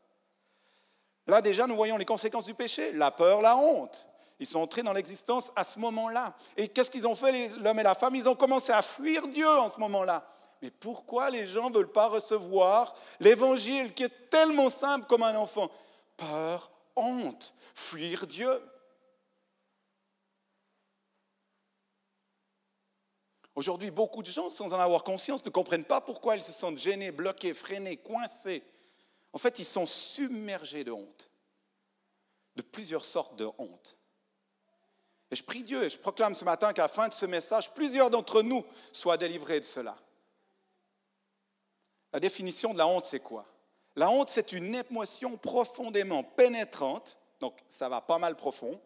Là 1.30 1.42
déjà, 1.42 1.68
nous 1.68 1.76
voyons 1.76 1.96
les 1.96 2.06
conséquences 2.06 2.46
du 2.46 2.56
péché, 2.56 2.92
la 2.94 3.12
peur, 3.12 3.42
la 3.42 3.56
honte. 3.56 4.08
Ils 4.40 4.48
sont 4.48 4.62
entrés 4.62 4.82
dans 4.82 4.94
l'existence 4.94 5.52
à 5.56 5.64
ce 5.64 5.78
moment-là. 5.78 6.36
Et 6.58 6.68
qu'est-ce 6.68 6.90
qu'ils 6.90 7.06
ont 7.06 7.14
fait, 7.14 7.50
l'homme 7.60 7.80
et 7.80 7.84
la 7.84 7.94
femme? 7.94 8.16
Ils 8.16 8.28
ont 8.28 8.36
commencé 8.36 8.72
à 8.72 8.82
fuir 8.82 9.28
Dieu 9.28 9.48
en 9.48 9.70
ce 9.70 9.80
moment-là. 9.80 10.26
Mais 10.62 10.72
pourquoi 10.72 11.30
les 11.30 11.46
gens 11.46 11.70
ne 11.70 11.76
veulent 11.76 11.92
pas 11.92 12.08
recevoir 12.08 12.96
l'évangile 13.20 13.94
qui 13.94 14.04
est 14.04 14.30
tellement 14.30 14.70
simple 14.70 15.06
comme 15.06 15.22
un 15.22 15.36
enfant? 15.36 15.70
Peur, 16.18 16.72
honte, 16.96 17.54
fuir 17.76 18.26
Dieu. 18.26 18.50
Aujourd'hui, 23.54 23.92
beaucoup 23.92 24.24
de 24.24 24.30
gens, 24.30 24.50
sans 24.50 24.74
en 24.74 24.80
avoir 24.80 25.04
conscience, 25.04 25.46
ne 25.46 25.50
comprennent 25.52 25.86
pas 25.86 26.02
pourquoi 26.02 26.36
ils 26.38 26.42
se 26.42 26.54
sentent 26.54 26.78
gênés, 26.78 27.12
bloqués, 27.12 27.54
freinés, 27.54 27.98
coincés. 27.98 28.64
En 29.34 29.38
fait, 29.38 29.60
ils 29.60 29.66
sont 29.66 29.86
submergés 29.86 30.84
de 30.84 30.92
honte, 30.92 31.30
de 32.56 32.62
plusieurs 32.62 33.06
sortes 33.06 33.36
de 33.36 33.48
honte. 33.58 33.98
Et 35.32 35.36
je 35.36 35.44
prie 35.44 35.64
Dieu 35.64 35.84
et 35.84 35.90
je 35.90 35.98
proclame 35.98 36.34
ce 36.34 36.44
matin 36.44 36.74
qu'à 36.74 36.84
la 36.84 36.88
fin 36.88 37.08
de 37.08 37.14
ce 37.14 37.26
message, 37.26 37.72
plusieurs 37.74 38.10
d'entre 38.10 38.42
nous 38.42 38.64
soient 38.92 39.18
délivrés 39.18 39.60
de 39.60 39.66
cela. 39.66 39.96
La 42.12 42.20
définition 42.20 42.74
de 42.74 42.80
la 42.80 42.88
honte, 42.88 43.06
c'est 43.06 43.20
quoi? 43.20 43.46
La 43.96 44.10
honte, 44.10 44.30
c'est 44.30 44.52
une 44.52 44.74
émotion 44.74 45.38
profondément 45.38 46.24
pénétrante, 46.24 47.18
donc 47.40 47.60
ça 47.70 47.90
va 47.90 48.02
pas 48.02 48.18
mal 48.18 48.36
profond, 48.36 48.82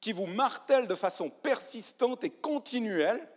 qui 0.00 0.12
vous 0.12 0.26
martèle 0.26 0.88
de 0.88 0.94
façon 0.94 1.28
persistante 1.28 2.24
et 2.24 2.30
continuelle 2.30 3.28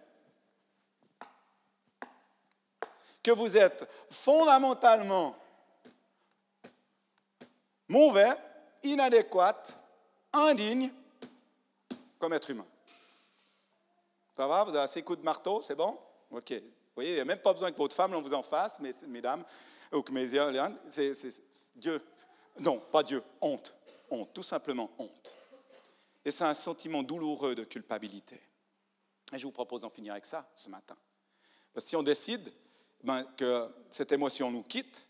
que 3.21 3.31
vous 3.31 3.57
êtes 3.57 3.87
fondamentalement 4.09 5.35
mauvais, 7.87 8.35
inadéquat, 8.83 9.63
indigne 10.33 10.91
comme 12.19 12.33
être 12.33 12.49
humain. 12.49 12.65
Ça 14.35 14.47
va? 14.47 14.63
Vous 14.63 14.71
avez 14.71 14.79
assez 14.79 15.01
coups 15.01 15.19
de 15.19 15.23
marteau? 15.23 15.61
C'est 15.61 15.75
bon? 15.75 15.97
Ok. 16.31 16.51
Vous 16.51 17.01
voyez, 17.01 17.11
il 17.11 17.15
n'y 17.15 17.19
a 17.21 17.25
même 17.25 17.39
pas 17.39 17.53
besoin 17.53 17.71
que 17.71 17.77
votre 17.77 17.95
femme 17.95 18.13
l'on 18.13 18.21
vous 18.21 18.33
en 18.33 18.43
fasse, 18.43 18.79
mesdames, 19.07 19.43
ou 19.91 20.01
que 20.01 20.11
mes 20.11 20.27
c'est 20.87 21.43
Dieu. 21.75 22.01
Non, 22.59 22.79
pas 22.79 23.03
Dieu, 23.03 23.21
honte. 23.41 23.75
Honte, 24.09 24.33
tout 24.33 24.43
simplement 24.43 24.89
honte. 24.97 25.33
Et 26.23 26.31
c'est 26.31 26.43
un 26.43 26.53
sentiment 26.53 27.03
douloureux 27.03 27.53
de 27.53 27.63
culpabilité. 27.63 28.41
Et 29.33 29.39
je 29.39 29.45
vous 29.45 29.51
propose 29.51 29.81
d'en 29.81 29.89
finir 29.89 30.13
avec 30.13 30.25
ça 30.25 30.49
ce 30.55 30.69
matin. 30.69 30.95
Parce 31.73 31.85
que 31.85 31.89
si 31.89 31.95
on 31.95 32.03
décide 32.03 32.51
ben, 33.03 33.23
que 33.37 33.69
cette 33.91 34.11
émotion 34.11 34.49
nous 34.49 34.63
quitte, 34.63 35.07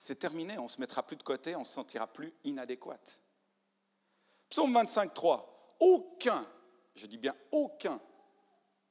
c'est 0.00 0.18
terminé, 0.18 0.58
on 0.58 0.66
se 0.66 0.80
mettra 0.80 1.02
plus 1.02 1.16
de 1.16 1.22
côté, 1.22 1.54
on 1.54 1.62
se 1.62 1.74
sentira 1.74 2.06
plus 2.06 2.32
inadéquat. 2.44 2.98
Psaume 4.48 4.72
25, 4.72 5.12
3. 5.12 5.76
Aucun, 5.78 6.46
je 6.94 7.06
dis 7.06 7.18
bien 7.18 7.34
aucun, 7.52 8.00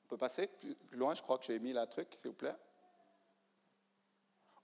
on 0.04 0.08
peut 0.08 0.18
passer 0.18 0.48
plus 0.48 0.98
loin, 0.98 1.16
je 1.16 1.24
crois 1.24 1.40
que 1.40 1.46
j'ai 1.46 1.58
mis 1.58 1.74
la 1.74 1.88
truc, 1.88 2.16
s'il 2.22 2.30
vous 2.30 2.38
plaît. 2.38 2.56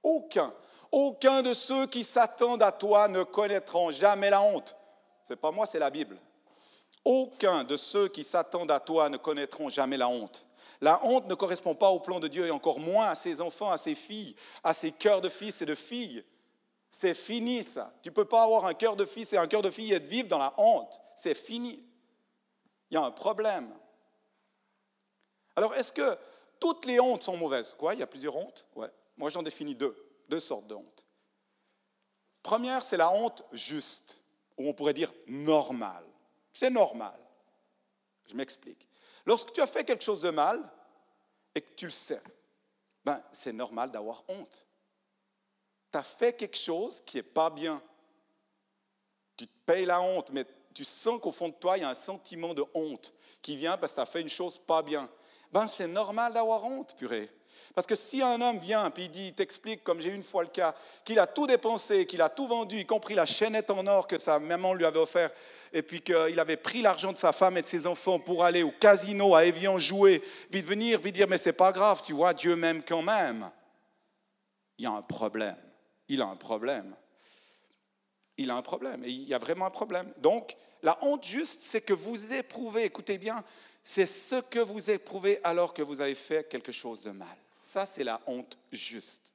Aucun, 0.04 0.54
aucun 0.92 1.42
de 1.42 1.56
ceux 1.56 1.88
qui 1.88 2.04
s'attendent 2.04 2.62
à 2.62 2.72
toi 2.72 3.08
ne 3.08 3.24
connaîtront 3.24 3.90
jamais 3.90 4.30
la 4.30 4.42
honte. 4.42 4.76
Ce 5.28 5.34
n'est 5.34 5.38
pas 5.38 5.52
moi, 5.52 5.66
c'est 5.66 5.80
la 5.80 5.90
Bible. 5.90 6.16
Aucun 7.04 7.64
de 7.64 7.76
ceux 7.76 8.08
qui 8.08 8.24
s'attendent 8.24 8.72
à 8.72 8.80
toi 8.80 9.10
ne 9.10 9.18
connaîtront 9.18 9.70
jamais 9.70 9.98
la 9.98 10.10
honte. 10.10 10.46
La 10.80 11.04
honte 11.04 11.28
ne 11.28 11.34
correspond 11.34 11.74
pas 11.74 11.90
au 11.90 12.00
plan 12.00 12.20
de 12.20 12.28
Dieu 12.28 12.46
et 12.46 12.52
encore 12.52 12.80
moins 12.80 13.08
à 13.08 13.16
ses 13.16 13.42
enfants, 13.42 13.72
à 13.72 13.78
ses 13.78 13.96
filles, 13.96 14.36
à 14.64 14.74
ses 14.74 14.92
cœurs 14.92 15.22
de 15.22 15.30
fils 15.30 15.64
et 15.64 15.66
de 15.66 15.74
filles. 15.74 16.24
C'est 16.98 17.14
fini 17.14 17.62
ça. 17.66 17.94
Tu 18.02 18.08
ne 18.08 18.14
peux 18.14 18.24
pas 18.24 18.44
avoir 18.44 18.64
un 18.64 18.74
cœur 18.74 18.96
de 18.96 19.04
fils 19.04 19.34
et 19.34 19.38
un 19.38 19.48
cœur 19.48 19.62
de 19.62 19.70
fille 19.70 19.92
et 19.92 20.00
de 20.00 20.06
vivre 20.06 20.30
dans 20.30 20.38
la 20.38 20.54
honte. 20.58 21.02
C'est 21.18 21.36
fini. 21.36 21.84
Il 22.90 22.94
y 22.94 22.98
a 22.98 23.04
un 23.04 23.12
problème. 23.12 23.70
Alors 25.58 25.76
est-ce 25.76 25.92
que 25.92 26.18
toutes 26.58 26.86
les 26.86 27.02
hontes 27.02 27.22
sont 27.22 27.36
mauvaises? 27.36 27.76
Quoi 27.78 27.96
Il 27.96 28.00
y 28.00 28.04
a 28.04 28.08
plusieurs 28.08 28.38
hontes? 28.38 28.66
Ouais. 28.78 28.88
Moi 29.18 29.30
j'en 29.30 29.44
définis 29.44 29.76
deux. 29.76 29.94
Deux 30.30 30.40
sortes 30.40 30.68
de. 30.68 30.78
Première, 32.42 32.82
c'est 32.82 32.96
la 32.96 33.12
honte 33.12 33.44
juste, 33.52 34.22
ou 34.58 34.70
on 34.70 34.74
pourrait 34.74 34.94
dire 34.94 35.12
normale. 35.28 36.06
C'est 36.54 36.70
normal. 36.70 37.20
Je 38.26 38.36
m'explique. 38.36 38.88
Lorsque 39.26 39.52
tu 39.52 39.60
as 39.60 39.68
fait 39.68 39.84
quelque 39.84 40.04
chose 40.04 40.22
de 40.22 40.30
mal 40.30 40.64
et 41.54 41.60
que 41.60 41.74
tu 41.76 41.88
le 41.88 41.92
sais, 41.92 42.22
ben, 43.04 43.22
c'est 43.34 43.52
normal 43.52 43.92
d'avoir 43.92 44.24
honte. 44.30 44.66
Tu 45.96 46.00
as 46.00 46.04
fait 46.04 46.34
quelque 46.34 46.58
chose 46.58 47.02
qui 47.06 47.16
n'est 47.16 47.24
pas 47.24 47.50
bien. 47.50 47.82
Tu 49.38 49.48
te 49.48 49.54
payes 49.66 49.86
la 49.86 50.02
honte, 50.02 50.30
mais 50.34 50.44
tu 50.74 50.84
sens 50.84 51.22
qu'au 51.22 51.32
fond 51.32 51.48
de 51.48 51.54
toi, 51.54 51.78
il 51.78 51.84
y 51.84 51.84
a 51.86 51.90
un 51.90 51.94
sentiment 51.94 52.54
de 52.54 52.66
honte 52.74 53.14
qui 53.42 53.56
vient 53.56 53.78
parce 53.78 53.94
que 53.94 53.96
tu 53.96 54.02
as 54.02 54.06
fait 54.06 54.20
une 54.20 54.28
chose 54.28 54.58
pas 54.58 54.82
bien. 54.82 55.10
Ben, 55.54 55.68
c'est 55.68 55.88
normal 55.88 56.34
d'avoir 56.34 56.66
honte, 56.66 56.98
purée. 56.98 57.30
Parce 57.74 57.88
que 57.88 57.96
si 57.96 58.22
un 58.22 58.42
homme 58.42 58.58
vient 58.58 58.90
et 58.90 59.02
il 59.02 59.10
dit, 59.10 59.32
t'explique, 59.32 59.86
comme 59.86 60.02
j'ai 60.02 60.10
une 60.10 60.22
fois 60.22 60.44
le 60.44 60.50
cas, 60.50 60.76
qu'il 61.06 61.18
a 61.18 61.28
tout 61.28 61.48
dépensé, 61.48 62.06
qu'il 62.06 62.22
a 62.22 62.28
tout 62.28 62.46
vendu, 62.46 62.78
y 62.78 62.86
compris 62.86 63.16
la 63.16 63.26
chaînette 63.26 63.72
en 63.72 63.88
or 63.88 64.06
que 64.06 64.18
sa 64.18 64.38
maman 64.38 64.74
lui 64.74 64.84
avait 64.84 65.00
offert, 65.00 65.32
et 65.72 65.82
puis 65.82 66.02
qu'il 66.02 66.38
avait 66.42 66.58
pris 66.58 66.82
l'argent 66.82 67.14
de 67.14 67.18
sa 67.18 67.32
femme 67.32 67.56
et 67.56 67.62
de 67.62 67.68
ses 67.68 67.88
enfants 67.88 68.20
pour 68.20 68.44
aller 68.44 68.64
au 68.64 68.72
casino 68.72 69.34
à 69.34 69.46
Evian 69.46 69.78
jouer, 69.78 70.22
puis 70.52 70.62
de 70.62 70.68
venir, 70.68 71.00
puis 71.00 71.14
dire, 71.14 71.28
mais 71.30 71.38
c'est 71.38 71.54
pas 71.54 71.72
grave, 71.72 72.02
tu 72.04 72.12
vois, 72.12 72.34
Dieu 72.34 72.58
m'aime 72.58 72.84
quand 72.84 73.02
même. 73.02 73.50
Il 74.78 74.84
y 74.84 74.88
a 74.88 74.92
un 74.92 75.02
problème. 75.02 75.56
Il 76.08 76.22
a 76.22 76.28
un 76.28 76.36
problème. 76.36 76.96
Il 78.38 78.52
a 78.52 78.56
un 78.56 78.62
problème. 78.62 79.04
Et 79.04 79.10
il 79.10 79.24
y 79.24 79.34
a 79.34 79.38
vraiment 79.38 79.66
un 79.66 79.72
problème. 79.72 80.12
Donc, 80.18 80.56
la 80.84 80.98
honte 81.04 81.24
juste, 81.24 81.62
c'est 81.62 81.82
que 81.82 81.94
vous 81.94 82.34
éprouvez, 82.34 82.84
écoutez 82.84 83.18
bien, 83.18 83.44
c'est 83.84 84.06
ce 84.06 84.42
que 84.42 84.60
vous 84.60 84.90
éprouvez 84.90 85.40
alors 85.44 85.74
que 85.74 85.82
vous 85.82 86.02
avez 86.02 86.16
fait 86.16 86.48
quelque 86.50 86.72
chose 86.72 87.02
de 87.04 87.12
mal. 87.12 87.38
Ça, 87.62 87.86
c'est 87.86 88.04
la 88.04 88.22
honte 88.28 88.58
juste. 88.72 89.34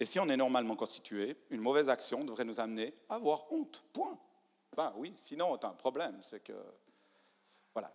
Et 0.00 0.06
si 0.06 0.18
on 0.18 0.28
est 0.28 0.36
normalement 0.36 0.76
constitué, 0.76 1.36
une 1.50 1.60
mauvaise 1.60 1.88
action 1.88 2.24
devrait 2.24 2.44
nous 2.44 2.58
amener 2.58 2.94
à 3.08 3.14
avoir 3.14 3.50
honte. 3.52 3.82
Point. 3.92 4.18
Ben 4.76 4.92
oui, 4.96 5.14
sinon, 5.16 5.56
tu 5.56 5.66
as 5.66 5.68
un 5.68 5.74
problème. 5.74 6.20
C'est 6.28 6.42
que. 6.42 6.52
Voilà. 7.72 7.92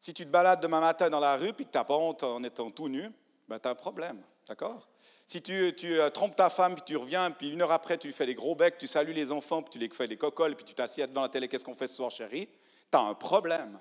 Si 0.00 0.14
tu 0.14 0.24
te 0.24 0.30
balades 0.30 0.62
demain 0.62 0.80
matin 0.80 1.10
dans 1.10 1.20
la 1.20 1.36
rue 1.36 1.52
puis 1.52 1.66
que 1.66 1.76
tu 1.76 1.84
pas 1.84 1.96
honte 1.96 2.22
en 2.22 2.42
étant 2.44 2.70
tout 2.70 2.88
nu, 2.88 3.10
ben, 3.48 3.58
tu 3.58 3.66
as 3.66 3.72
un 3.72 3.74
problème. 3.74 4.22
D'accord? 4.46 4.88
Si 5.26 5.42
tu, 5.42 5.74
euh, 5.84 6.10
trompes 6.10 6.36
ta 6.36 6.48
femme, 6.50 6.74
puis 6.74 6.84
tu 6.86 6.96
reviens, 6.96 7.30
puis 7.32 7.50
une 7.50 7.60
heure 7.62 7.72
après, 7.72 7.98
tu 7.98 8.06
lui 8.06 8.14
fais 8.14 8.26
des 8.26 8.34
gros 8.34 8.54
becs, 8.54 8.78
tu 8.78 8.86
salues 8.86 9.12
les 9.12 9.32
enfants, 9.32 9.60
puis 9.62 9.72
tu 9.72 9.78
les 9.78 9.88
fais 9.88 10.06
des 10.06 10.16
cocoles, 10.16 10.54
puis 10.54 10.64
tu 10.64 10.74
t'assieds 10.74 11.06
devant 11.06 11.22
la 11.22 11.28
télé, 11.28 11.48
qu'est-ce 11.48 11.64
qu'on 11.64 11.74
fait 11.74 11.88
ce 11.88 11.96
soir, 11.96 12.10
chérie? 12.10 12.48
Tu 12.90 12.96
as 12.96 13.00
un 13.00 13.14
problème. 13.14 13.78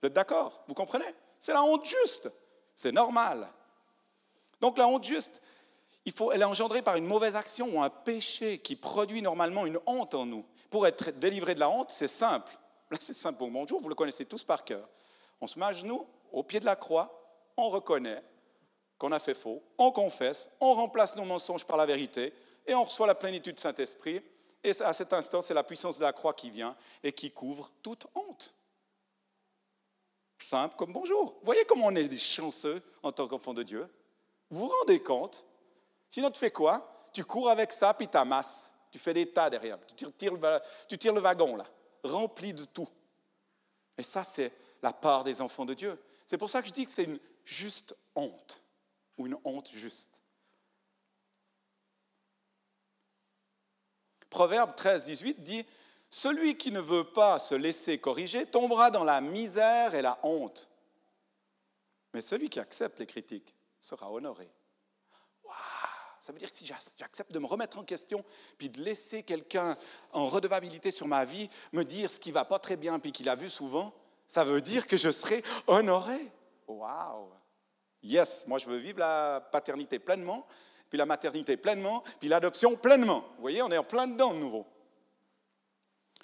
Vous 0.00 0.06
êtes 0.06 0.14
d'accord? 0.14 0.64
Vous 0.66 0.74
comprenez? 0.74 1.14
C'est 1.40 1.52
la 1.52 1.62
honte 1.62 1.84
juste. 1.84 2.30
C'est 2.76 2.92
normal. 2.92 3.46
Donc 4.60 4.78
la 4.78 4.88
honte 4.88 5.04
juste, 5.04 5.42
il 6.04 6.12
faut, 6.12 6.32
elle 6.32 6.40
est 6.40 6.44
engendrée 6.44 6.80
par 6.80 6.96
une 6.96 7.06
mauvaise 7.06 7.36
action 7.36 7.68
ou 7.70 7.82
un 7.82 7.90
péché 7.90 8.58
qui 8.58 8.74
produit 8.74 9.20
normalement 9.20 9.66
une 9.66 9.78
honte 9.84 10.14
en 10.14 10.24
nous. 10.24 10.44
Pour 10.70 10.86
être 10.86 11.10
délivré 11.18 11.54
de 11.54 11.60
la 11.60 11.68
honte, 11.68 11.90
c'est 11.90 12.08
simple. 12.08 12.52
Là, 12.90 12.96
c'est 12.98 13.14
simple. 13.14 13.44
Bonjour, 13.50 13.80
vous 13.80 13.90
le 13.90 13.94
connaissez 13.94 14.24
tous 14.24 14.42
par 14.42 14.64
cœur. 14.64 14.88
On 15.40 15.46
se 15.46 15.58
met 15.58 15.66
à 15.66 15.72
genoux, 15.72 16.06
au 16.32 16.42
pied 16.42 16.60
de 16.60 16.64
la 16.64 16.76
croix, 16.76 17.14
on 17.58 17.68
reconnaît 17.68 18.22
qu'on 18.98 19.12
a 19.12 19.18
fait 19.18 19.34
faux, 19.34 19.62
on 19.78 19.92
confesse, 19.92 20.50
on 20.60 20.74
remplace 20.74 21.16
nos 21.16 21.24
mensonges 21.24 21.64
par 21.64 21.76
la 21.76 21.86
vérité 21.86 22.32
et 22.66 22.74
on 22.74 22.84
reçoit 22.84 23.06
la 23.06 23.14
plénitude 23.14 23.54
du 23.54 23.62
Saint-Esprit. 23.62 24.20
Et 24.64 24.72
à 24.82 24.92
cet 24.92 25.12
instant, 25.12 25.40
c'est 25.40 25.54
la 25.54 25.62
puissance 25.62 25.98
de 25.98 26.02
la 26.02 26.12
croix 26.12 26.34
qui 26.34 26.50
vient 26.50 26.76
et 27.02 27.12
qui 27.12 27.30
couvre 27.30 27.70
toute 27.82 28.06
honte 28.14 28.52
simple 30.48 30.76
comme 30.76 30.92
bonjour. 30.92 31.34
Vous 31.40 31.44
voyez 31.44 31.64
comment 31.64 31.86
on 31.86 31.94
est 31.94 32.16
chanceux 32.18 32.80
en 33.02 33.12
tant 33.12 33.28
qu'enfant 33.28 33.54
de 33.54 33.62
Dieu? 33.62 33.88
Vous 34.50 34.66
vous 34.66 34.72
rendez 34.80 35.02
compte? 35.02 35.44
Sinon, 36.10 36.30
tu 36.30 36.38
fais 36.38 36.50
quoi? 36.50 37.08
Tu 37.12 37.24
cours 37.24 37.50
avec 37.50 37.70
ça, 37.72 37.92
puis 37.92 38.08
tu 38.08 38.16
amasses. 38.16 38.70
Tu 38.90 38.98
fais 38.98 39.12
des 39.12 39.30
tas 39.30 39.50
derrière. 39.50 39.78
Tu 39.94 40.10
tires, 40.12 40.32
le, 40.32 40.60
tu 40.88 40.96
tires 40.96 41.12
le 41.12 41.20
wagon, 41.20 41.56
là, 41.56 41.66
rempli 42.02 42.54
de 42.54 42.64
tout. 42.64 42.88
Et 43.98 44.02
ça, 44.02 44.24
c'est 44.24 44.52
la 44.82 44.92
part 44.92 45.24
des 45.24 45.40
enfants 45.40 45.66
de 45.66 45.74
Dieu. 45.74 46.00
C'est 46.26 46.38
pour 46.38 46.48
ça 46.48 46.62
que 46.62 46.68
je 46.68 46.72
dis 46.72 46.84
que 46.84 46.90
c'est 46.90 47.04
une 47.04 47.18
juste 47.44 47.94
honte, 48.14 48.62
ou 49.18 49.26
une 49.26 49.36
honte 49.44 49.70
juste. 49.72 50.22
Proverbe 54.30 54.74
13, 54.74 55.04
18 55.06 55.42
dit 55.42 55.66
Celui 56.10 56.56
qui 56.56 56.70
ne 56.70 56.80
veut 56.80 57.04
pas 57.04 57.38
se 57.38 57.54
laisser 57.54 57.98
corriger 57.98 58.46
tombera 58.46 58.90
dans 58.90 59.04
la 59.04 59.20
misère 59.20 59.94
et 59.94 60.02
la 60.02 60.18
honte. 60.22 60.68
Mais 62.14 62.20
celui 62.20 62.48
qui 62.48 62.60
accepte 62.60 62.98
les 62.98 63.06
critiques 63.06 63.54
sera 63.80 64.10
honoré. 64.10 64.50
Ça 66.20 66.32
veut 66.32 66.38
dire 66.38 66.50
que 66.50 66.56
si 66.56 66.66
j'accepte 66.66 67.32
de 67.32 67.38
me 67.38 67.46
remettre 67.46 67.78
en 67.78 67.84
question, 67.84 68.22
puis 68.58 68.68
de 68.68 68.82
laisser 68.82 69.22
quelqu'un 69.22 69.78
en 70.12 70.28
redevabilité 70.28 70.90
sur 70.90 71.06
ma 71.06 71.24
vie 71.24 71.48
me 71.72 71.84
dire 71.84 72.10
ce 72.10 72.20
qui 72.20 72.32
va 72.32 72.44
pas 72.44 72.58
très 72.58 72.76
bien, 72.76 72.98
puis 72.98 73.12
qu'il 73.12 73.30
a 73.30 73.34
vu 73.34 73.48
souvent, 73.48 73.94
ça 74.26 74.44
veut 74.44 74.60
dire 74.60 74.86
que 74.86 74.98
je 74.98 75.10
serai 75.10 75.42
honoré. 75.66 76.30
Waouh! 76.66 77.30
Yes, 78.02 78.46
moi 78.46 78.58
je 78.58 78.66
veux 78.66 78.76
vivre 78.76 79.00
la 79.00 79.40
paternité 79.40 79.98
pleinement, 79.98 80.46
puis 80.88 80.98
la 80.98 81.06
maternité 81.06 81.56
pleinement, 81.56 82.02
puis 82.18 82.28
l'adoption 82.28 82.76
pleinement. 82.76 83.24
Vous 83.36 83.42
voyez, 83.42 83.62
on 83.62 83.70
est 83.70 83.78
en 83.78 83.84
plein 83.84 84.06
dedans 84.06 84.32
de 84.32 84.38
nouveau. 84.38 84.66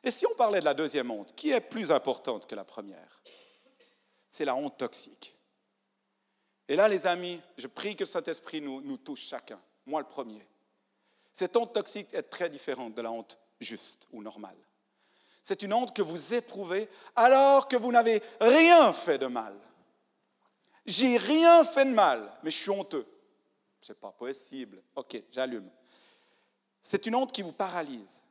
Et 0.02 0.10
si 0.10 0.26
on 0.26 0.34
parlait 0.34 0.60
de 0.60 0.64
la 0.64 0.74
deuxième 0.74 1.10
honte, 1.10 1.34
qui 1.34 1.50
est 1.50 1.60
plus 1.60 1.90
importante 1.90 2.46
que 2.46 2.54
la 2.54 2.64
première? 2.64 3.22
C'est 4.30 4.44
la 4.44 4.54
honte 4.54 4.76
toxique. 4.76 5.36
Et 6.68 6.76
là, 6.76 6.88
les 6.88 7.06
amis, 7.06 7.40
je 7.56 7.66
prie 7.66 7.94
que 7.94 8.04
le 8.04 8.08
Saint-Esprit 8.08 8.60
nous, 8.60 8.80
nous 8.80 8.96
touche 8.96 9.20
chacun 9.20 9.60
moi 9.86 10.00
le 10.00 10.06
premier. 10.06 10.46
Cette 11.32 11.56
honte 11.56 11.72
toxique 11.72 12.08
est 12.12 12.22
très 12.22 12.48
différente 12.48 12.94
de 12.94 13.02
la 13.02 13.10
honte 13.10 13.38
juste 13.60 14.06
ou 14.12 14.22
normale. 14.22 14.56
C'est 15.42 15.62
une 15.62 15.74
honte 15.74 15.94
que 15.94 16.02
vous 16.02 16.32
éprouvez 16.32 16.88
alors 17.16 17.68
que 17.68 17.76
vous 17.76 17.92
n'avez 17.92 18.22
rien 18.40 18.92
fait 18.92 19.18
de 19.18 19.26
mal. 19.26 19.54
J'ai 20.86 21.16
rien 21.16 21.64
fait 21.64 21.84
de 21.84 21.90
mal, 21.90 22.30
mais 22.42 22.50
je 22.50 22.56
suis 22.56 22.70
honteux. 22.70 23.06
C'est 23.80 23.98
pas 23.98 24.12
possible. 24.12 24.82
Ok, 24.94 25.22
j'allume. 25.30 25.70
C'est 26.82 27.06
une 27.06 27.14
honte 27.14 27.32
qui 27.32 27.42
vous 27.42 27.52
paralyse. 27.52 28.22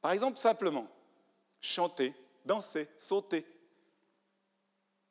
Par 0.00 0.12
exemple, 0.12 0.38
simplement, 0.38 0.86
chanter, 1.60 2.14
danser, 2.44 2.88
sauter. 2.98 3.46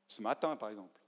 Ce 0.07 0.21
matin, 0.21 0.55
par 0.55 0.69
exemple. 0.69 0.99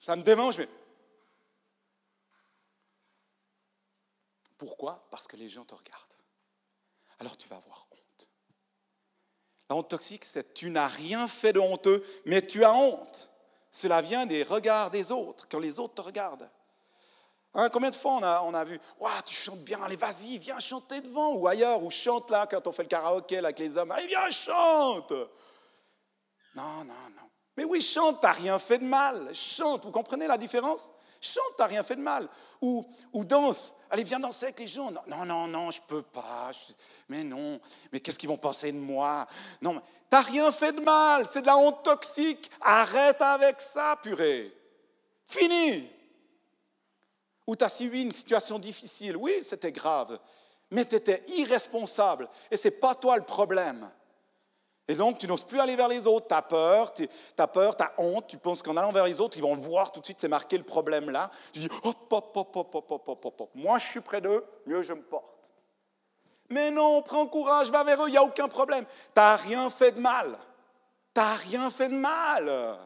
Ça 0.00 0.16
me 0.16 0.22
démange, 0.22 0.58
mais 0.58 0.68
Pourquoi? 4.62 5.04
Parce 5.10 5.26
que 5.26 5.36
les 5.36 5.48
gens 5.48 5.64
te 5.64 5.74
regardent. 5.74 6.14
Alors 7.18 7.36
tu 7.36 7.48
vas 7.48 7.56
avoir. 7.56 7.88
La 9.68 9.76
honte 9.76 9.88
toxique, 9.88 10.24
c'est 10.24 10.54
tu 10.54 10.70
n'as 10.70 10.88
rien 10.88 11.28
fait 11.28 11.52
de 11.52 11.60
honteux, 11.60 12.04
mais 12.26 12.42
tu 12.42 12.64
as 12.64 12.72
honte. 12.72 13.30
Cela 13.70 14.02
vient 14.02 14.26
des 14.26 14.42
regards 14.42 14.90
des 14.90 15.10
autres, 15.10 15.46
quand 15.50 15.58
les 15.58 15.78
autres 15.78 15.94
te 15.94 16.02
regardent. 16.02 16.50
Hein, 17.54 17.68
combien 17.70 17.90
de 17.90 17.94
fois 17.94 18.12
on 18.12 18.22
a, 18.22 18.42
on 18.42 18.54
a 18.54 18.64
vu 18.64 18.80
Tu 19.26 19.34
chantes 19.34 19.62
bien, 19.62 19.82
allez, 19.82 19.96
vas-y, 19.96 20.38
viens 20.38 20.58
chanter 20.58 21.00
devant 21.00 21.34
ou 21.34 21.46
ailleurs, 21.46 21.82
ou 21.82 21.90
chante 21.90 22.30
là 22.30 22.46
quand 22.46 22.66
on 22.66 22.72
fait 22.72 22.82
le 22.82 22.88
karaoké 22.88 23.40
là, 23.40 23.48
avec 23.48 23.58
les 23.58 23.76
hommes. 23.76 23.90
Allez, 23.90 24.06
viens, 24.06 24.30
chante 24.30 25.12
Non, 26.54 26.84
non, 26.84 27.10
non. 27.16 27.28
Mais 27.56 27.64
oui, 27.64 27.82
chante, 27.82 28.20
t'as 28.22 28.32
rien 28.32 28.58
fait 28.58 28.78
de 28.78 28.84
mal. 28.84 29.34
Chante, 29.34 29.84
vous 29.84 29.90
comprenez 29.90 30.26
la 30.26 30.38
différence? 30.38 30.90
Chante, 31.20 31.52
t'as 31.56 31.66
rien 31.66 31.82
fait 31.82 31.96
de 31.96 32.00
mal. 32.00 32.26
Ou, 32.62 32.84
ou 33.12 33.24
danse, 33.24 33.74
Allez, 33.92 34.04
viens 34.04 34.18
danser 34.18 34.46
avec 34.46 34.58
les 34.58 34.66
gens. 34.66 34.90
Non, 35.06 35.26
non, 35.26 35.46
non, 35.46 35.70
je 35.70 35.78
peux 35.86 36.00
pas. 36.00 36.50
Mais 37.10 37.22
non. 37.22 37.60
Mais 37.92 38.00
qu'est-ce 38.00 38.18
qu'ils 38.18 38.30
vont 38.30 38.38
penser 38.38 38.72
de 38.72 38.78
moi? 38.78 39.26
Non, 39.60 39.82
t'as 40.08 40.22
rien 40.22 40.50
fait 40.50 40.72
de 40.72 40.80
mal. 40.80 41.26
C'est 41.30 41.42
de 41.42 41.46
la 41.46 41.58
honte 41.58 41.82
toxique. 41.82 42.50
Arrête 42.62 43.20
avec 43.20 43.60
ça, 43.60 43.98
purée. 44.02 44.50
Fini. 45.26 45.90
Ou 47.46 47.54
tu 47.54 47.64
as 47.64 47.68
suivi 47.68 48.00
une 48.00 48.12
situation 48.12 48.58
difficile. 48.58 49.14
Oui, 49.14 49.34
c'était 49.42 49.72
grave. 49.72 50.18
Mais 50.70 50.86
tu 50.86 50.94
étais 50.94 51.22
irresponsable. 51.26 52.30
Et 52.50 52.56
ce 52.56 52.68
n'est 52.68 52.74
pas 52.74 52.94
toi 52.94 53.18
le 53.18 53.24
problème. 53.24 53.90
Et 54.88 54.94
donc, 54.94 55.18
tu 55.18 55.26
n'oses 55.26 55.44
plus 55.44 55.60
aller 55.60 55.76
vers 55.76 55.88
les 55.88 56.06
autres. 56.06 56.26
Tu 56.28 56.34
as 56.34 56.42
peur, 56.42 56.92
tu 56.92 57.08
as 57.38 57.46
peur, 57.46 57.76
tu 57.76 57.82
as 57.82 57.92
honte. 57.98 58.26
Tu 58.26 58.36
penses 58.36 58.62
qu'en 58.62 58.76
allant 58.76 58.92
vers 58.92 59.04
les 59.04 59.20
autres, 59.20 59.36
ils 59.36 59.42
vont 59.42 59.54
le 59.54 59.60
voir 59.60 59.92
tout 59.92 60.00
de 60.00 60.04
suite, 60.04 60.18
c'est 60.20 60.28
marqué 60.28 60.58
le 60.58 60.64
problème 60.64 61.10
là. 61.10 61.30
Tu 61.52 61.60
dis, 61.60 61.68
hop, 61.82 62.12
hop, 62.12 62.36
hop, 62.36 62.56
hop, 62.56 62.74
hop, 62.74 62.90
hop, 62.90 63.08
hop, 63.08 63.40
hop. 63.40 63.50
Moi, 63.54 63.78
je 63.78 63.86
suis 63.86 64.00
près 64.00 64.20
d'eux, 64.20 64.44
mieux 64.66 64.82
je 64.82 64.92
me 64.92 65.02
porte. 65.02 65.38
Mais 66.50 66.70
non, 66.70 67.00
prends 67.02 67.26
courage, 67.26 67.70
va 67.70 67.84
vers 67.84 68.02
eux, 68.02 68.08
il 68.08 68.12
n'y 68.12 68.18
a 68.18 68.24
aucun 68.24 68.48
problème. 68.48 68.84
Tu 68.84 68.90
n'as 69.16 69.36
rien 69.36 69.70
fait 69.70 69.92
de 69.92 70.00
mal. 70.00 70.36
Tu 71.14 71.20
n'as 71.20 71.34
rien 71.34 71.70
fait 71.70 71.88
de 71.88 71.94
mal. 71.94 72.78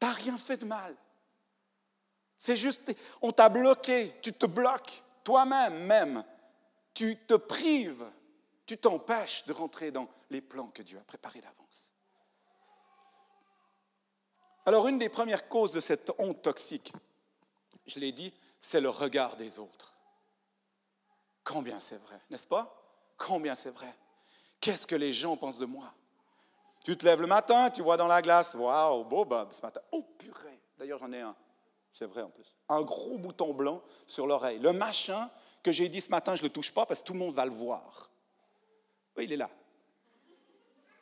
Tu 0.00 0.06
n'as 0.06 0.12
rien 0.12 0.36
fait 0.38 0.56
de 0.56 0.64
mal. 0.64 0.96
C'est 2.38 2.56
juste, 2.56 2.80
on 3.20 3.30
t'a 3.30 3.48
bloqué, 3.48 4.16
tu 4.20 4.32
te 4.32 4.46
bloques 4.46 5.04
toi-même 5.22 5.86
même. 5.86 6.24
Tu 6.94 7.16
te 7.16 7.34
prives 7.34 8.04
tu 8.66 8.78
t'empêches 8.78 9.44
de 9.46 9.52
rentrer 9.52 9.90
dans 9.90 10.08
les 10.30 10.40
plans 10.40 10.68
que 10.68 10.82
Dieu 10.82 10.98
a 10.98 11.04
préparés 11.04 11.40
d'avance. 11.40 11.90
Alors 14.64 14.86
une 14.86 14.98
des 14.98 15.08
premières 15.08 15.48
causes 15.48 15.72
de 15.72 15.80
cette 15.80 16.12
honte 16.18 16.42
toxique, 16.42 16.92
je 17.86 17.98
l'ai 17.98 18.12
dit, 18.12 18.32
c'est 18.60 18.80
le 18.80 18.88
regard 18.88 19.36
des 19.36 19.58
autres. 19.58 19.94
Combien 21.42 21.80
c'est 21.80 21.96
vrai, 21.96 22.20
n'est-ce 22.30 22.46
pas? 22.46 22.80
Combien 23.18 23.54
c'est 23.54 23.70
vrai? 23.70 23.92
Qu'est-ce 24.60 24.86
que 24.86 24.94
les 24.94 25.12
gens 25.12 25.36
pensent 25.36 25.58
de 25.58 25.66
moi? 25.66 25.92
Tu 26.84 26.96
te 26.96 27.04
lèves 27.04 27.20
le 27.20 27.26
matin, 27.26 27.70
tu 27.70 27.82
vois 27.82 27.96
dans 27.96 28.06
la 28.06 28.22
glace, 28.22 28.54
waouh, 28.54 29.04
beau 29.04 29.24
Bob 29.24 29.52
ce 29.52 29.60
matin. 29.60 29.80
Oh 29.90 30.02
purée 30.18 30.60
D'ailleurs, 30.78 30.98
j'en 30.98 31.12
ai 31.12 31.20
un, 31.20 31.34
c'est 31.92 32.06
vrai 32.06 32.22
en 32.22 32.30
plus. 32.30 32.56
Un 32.68 32.82
gros 32.82 33.18
bouton 33.18 33.52
blanc 33.52 33.82
sur 34.06 34.26
l'oreille. 34.26 34.58
Le 34.58 34.72
machin 34.72 35.30
que 35.62 35.72
j'ai 35.72 35.88
dit 35.88 36.00
ce 36.00 36.10
matin, 36.10 36.34
je 36.34 36.42
ne 36.42 36.46
le 36.46 36.52
touche 36.52 36.72
pas 36.72 36.86
parce 36.86 37.00
que 37.00 37.06
tout 37.06 37.12
le 37.12 37.18
monde 37.18 37.34
va 37.34 37.44
le 37.44 37.50
voir. 37.50 38.11
Oui, 39.16 39.24
il 39.24 39.32
est 39.32 39.36
là. 39.36 39.50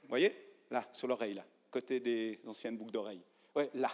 Vous 0.03 0.09
voyez? 0.09 0.37
Là, 0.71 0.87
sur 0.93 1.09
l'oreille, 1.09 1.35
là, 1.35 1.45
côté 1.71 2.01
des 2.01 2.41
anciennes 2.47 2.77
boucles 2.77 2.93
d'oreilles. 2.93 3.23
Oui, 3.55 3.65
là. 3.75 3.91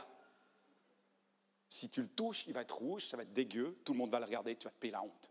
Si 1.69 1.89
tu 1.89 2.01
le 2.01 2.09
touches, 2.09 2.47
il 2.47 2.53
va 2.53 2.63
être 2.63 2.77
rouge, 2.77 3.07
ça 3.09 3.17
va 3.17 3.23
être 3.23 3.33
dégueu, 3.33 3.79
tout 3.85 3.93
le 3.93 3.99
monde 3.99 4.11
va 4.11 4.19
le 4.19 4.25
regarder, 4.25 4.57
tu 4.57 4.65
vas 4.65 4.71
te 4.71 4.79
payer 4.79 4.93
la 4.93 5.03
honte. 5.03 5.31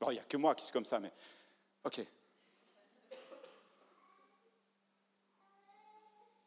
Bon, 0.00 0.10
il 0.10 0.14
n'y 0.14 0.20
a 0.20 0.24
que 0.24 0.36
moi 0.36 0.54
qui 0.54 0.64
suis 0.64 0.72
comme 0.72 0.84
ça, 0.84 1.00
mais 1.00 1.12
OK. 1.84 2.00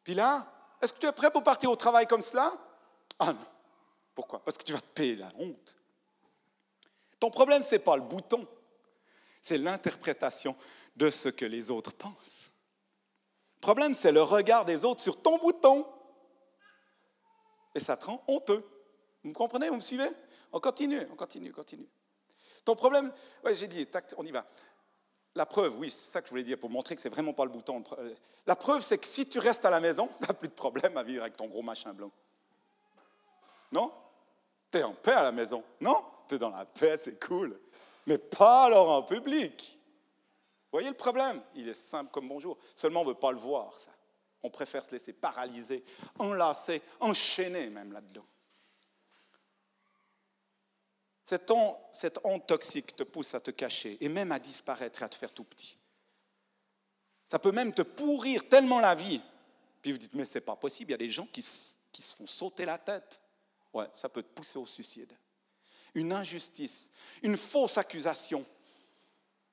Puis 0.04 0.14
là, 0.14 0.54
est-ce 0.82 0.94
que 0.94 1.00
tu 1.00 1.08
es 1.08 1.12
prêt 1.12 1.32
pour 1.32 1.44
partir 1.44 1.70
au 1.72 1.76
travail 1.76 2.08
comme 2.08 2.22
cela? 2.22 2.54
Ah 3.20 3.34
non. 3.34 3.46
Pourquoi? 4.16 4.44
Parce 4.44 4.58
que 4.58 4.64
tu 4.64 4.74
vas 4.74 4.80
te 4.80 4.88
payer 4.88 5.16
la 5.16 5.30
honte. 5.38 5.76
Ton 7.20 7.30
problème, 7.30 7.62
ce 7.62 7.76
n'est 7.76 7.80
pas 7.80 7.96
le 7.96 8.04
bouton 8.04 8.48
c'est 9.48 9.58
l'interprétation 9.58 10.56
de 10.98 11.10
ce 11.10 11.30
que 11.30 11.46
les 11.46 11.72
autres 11.72 11.94
pensent. 11.94 12.52
Le 13.56 13.62
problème, 13.62 13.94
c'est 13.94 14.12
le 14.12 14.22
regard 14.22 14.66
des 14.66 14.84
autres 14.84 15.02
sur 15.02 15.22
ton 15.22 15.38
bouton. 15.38 15.88
Et 17.74 17.80
ça 17.80 17.96
te 17.96 18.06
rend 18.06 18.24
honteux. 18.28 18.64
Vous 19.24 19.30
me 19.30 19.34
comprenez? 19.34 19.70
Vous 19.70 19.76
me 19.76 19.82
suivez? 19.82 20.10
On 20.52 20.60
continue, 20.60 21.00
on 21.12 21.16
continue, 21.16 21.50
on 21.52 21.54
continue. 21.54 21.88
Ton 22.66 22.76
problème, 22.76 23.12
oui, 23.46 23.56
j'ai 23.56 23.68
dit, 23.68 23.88
on 24.18 24.26
y 24.26 24.32
va. 24.32 24.46
La 25.34 25.46
preuve, 25.46 25.78
oui, 25.78 25.90
c'est 25.90 26.12
ça 26.12 26.22
que 26.22 26.28
je 26.28 26.32
voulais 26.32 26.44
dire 26.44 26.60
pour 26.60 26.70
montrer 26.70 26.96
que 26.96 27.02
c'est 27.02 27.10
vraiment 27.10 27.34
pas 27.34 27.46
le 27.46 27.52
bouton. 27.52 27.84
La 28.46 28.56
preuve, 28.56 28.84
c'est 28.84 28.98
que 28.98 29.08
si 29.08 29.30
tu 29.30 29.40
restes 29.40 29.64
à 29.64 29.70
la 29.70 29.80
maison, 29.80 30.10
tu 30.20 30.28
n'as 30.28 30.34
plus 30.34 30.50
de 30.50 30.54
problème 30.54 30.98
à 30.98 31.04
vivre 31.04 31.22
avec 31.22 31.38
ton 31.38 31.48
gros 31.48 31.62
machin 31.62 31.94
blanc. 31.94 32.12
Non? 33.72 33.94
Tu 34.72 34.80
es 34.80 34.84
en 34.84 34.94
paix 34.94 35.14
à 35.14 35.24
la 35.24 35.32
maison. 35.32 35.64
Non? 35.80 36.04
Tu 36.28 36.36
es 36.36 36.38
dans 36.38 36.50
la 36.50 36.66
paix, 36.66 36.98
c'est 36.98 37.24
cool 37.26 37.58
mais 38.08 38.18
pas 38.18 38.66
alors 38.66 38.90
en 38.90 39.04
public. 39.04 39.78
Vous 39.78 40.72
voyez 40.72 40.90
le 40.90 40.96
problème? 40.96 41.42
Il 41.56 41.68
est 41.68 41.74
simple 41.74 42.10
comme 42.10 42.28
bonjour. 42.28 42.58
Seulement, 42.74 43.02
on 43.02 43.04
ne 43.04 43.10
veut 43.10 43.16
pas 43.16 43.32
le 43.32 43.38
voir, 43.38 43.78
ça. 43.78 43.92
On 44.42 44.50
préfère 44.50 44.84
se 44.86 44.92
laisser 44.92 45.14
paralyser, 45.14 45.84
enlacer, 46.18 46.82
enchaîner 47.00 47.70
même 47.70 47.92
là-dedans. 47.92 48.26
Cette 51.26 51.52
honte, 52.24 52.48
toxique 52.48 52.96
te 52.96 53.04
pousse 53.04 53.34
à 53.36 53.42
te 53.42 53.52
cacher 53.52 53.98
et 54.00 54.08
même 54.08 54.32
à 54.32 54.40
disparaître 54.40 55.02
et 55.02 55.06
à 55.06 55.10
te 55.10 55.16
faire 55.16 55.34
tout 55.34 55.44
petit. 55.44 55.78
Ça 57.28 57.40
peut 57.40 57.52
même 57.52 57.74
te 57.74 57.82
pourrir 57.82 58.48
tellement 58.48 58.80
la 58.80 58.96
vie. 58.96 59.22
Puis 59.82 59.92
vous 59.92 59.98
dites, 59.98 60.14
mais 60.14 60.24
c'est 60.24 60.40
pas 60.40 60.56
possible, 60.56 60.92
il 60.92 60.94
y 60.94 60.96
a 60.96 60.98
des 60.98 61.10
gens 61.10 61.26
qui, 61.26 61.46
qui 61.92 62.02
se 62.02 62.16
font 62.16 62.28
sauter 62.28 62.66
la 62.66 62.78
tête. 62.78 63.20
Ouais, 63.74 63.88
ça 63.92 64.08
peut 64.08 64.24
te 64.24 64.34
pousser 64.34 64.58
au 64.58 64.66
suicide 64.66 65.14
une 65.98 66.14
injustice, 66.14 66.92
une 67.24 67.36
fausse 67.36 67.78
accusation, 67.78 68.46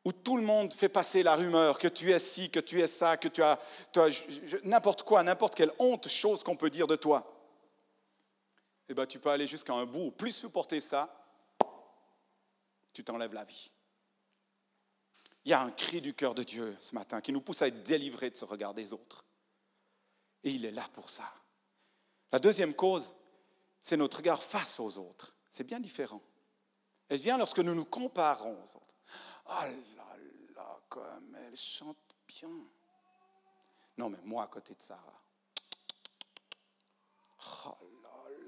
où 0.04 0.12
tout 0.12 0.36
le 0.36 0.42
monde 0.42 0.74
fait 0.74 0.90
passer 0.90 1.22
la 1.22 1.34
rumeur 1.34 1.78
que 1.78 1.88
tu 1.88 2.12
es 2.12 2.18
ci, 2.18 2.50
que 2.50 2.60
tu 2.60 2.80
es 2.80 2.86
ça, 2.86 3.16
que 3.16 3.28
tu 3.28 3.42
as, 3.42 3.58
n'importe 4.62 5.02
quoi, 5.02 5.22
n'importe 5.22 5.54
quelle 5.54 5.72
honte 5.78 6.08
chose 6.08 6.44
qu'on 6.44 6.56
peut 6.56 6.68
dire 6.68 6.86
de 6.86 6.96
toi. 6.96 7.26
eh 8.88 8.94
ben, 8.94 9.06
tu 9.06 9.18
peux 9.18 9.30
aller 9.30 9.46
jusqu'à 9.46 9.72
un 9.72 9.86
bout, 9.86 10.10
plus 10.10 10.32
supporter 10.32 10.80
ça, 10.80 11.08
tu 12.92 13.02
t'enlèves 13.02 13.32
la 13.32 13.44
vie. 13.44 13.70
Il 15.46 15.50
y 15.50 15.54
a 15.54 15.62
un 15.62 15.70
cri 15.70 16.02
du 16.02 16.12
cœur 16.12 16.34
de 16.34 16.42
Dieu 16.42 16.76
ce 16.80 16.94
matin 16.94 17.22
qui 17.22 17.32
nous 17.32 17.40
pousse 17.40 17.62
à 17.62 17.68
être 17.68 17.82
délivrés 17.82 18.30
de 18.30 18.36
ce 18.36 18.44
regard 18.44 18.74
des 18.74 18.92
autres. 18.92 19.24
Et 20.42 20.50
il 20.50 20.66
est 20.66 20.70
là 20.70 20.86
pour 20.92 21.08
ça. 21.08 21.32
La 22.30 22.38
deuxième 22.38 22.74
cause, 22.74 23.10
c'est 23.80 23.96
notre 23.96 24.18
regard 24.18 24.42
face 24.42 24.78
aux 24.80 24.98
autres. 24.98 25.34
C'est 25.50 25.64
bien 25.64 25.80
différent. 25.80 26.22
Elle 27.08 27.18
vient 27.18 27.38
lorsque 27.38 27.58
nous 27.58 27.74
nous 27.74 27.84
comparons 27.84 28.54
aux 28.54 28.76
autres. 28.76 28.94
Oh 29.46 29.64
là 29.96 30.16
là, 30.56 30.80
comme 30.88 31.36
elle 31.46 31.56
chante 31.56 31.96
bien. 32.26 32.48
Non, 33.96 34.10
mais 34.10 34.18
moi 34.24 34.44
à 34.44 34.46
côté 34.46 34.74
de 34.74 34.82
Sarah. 34.82 35.20
Oh 37.66 37.70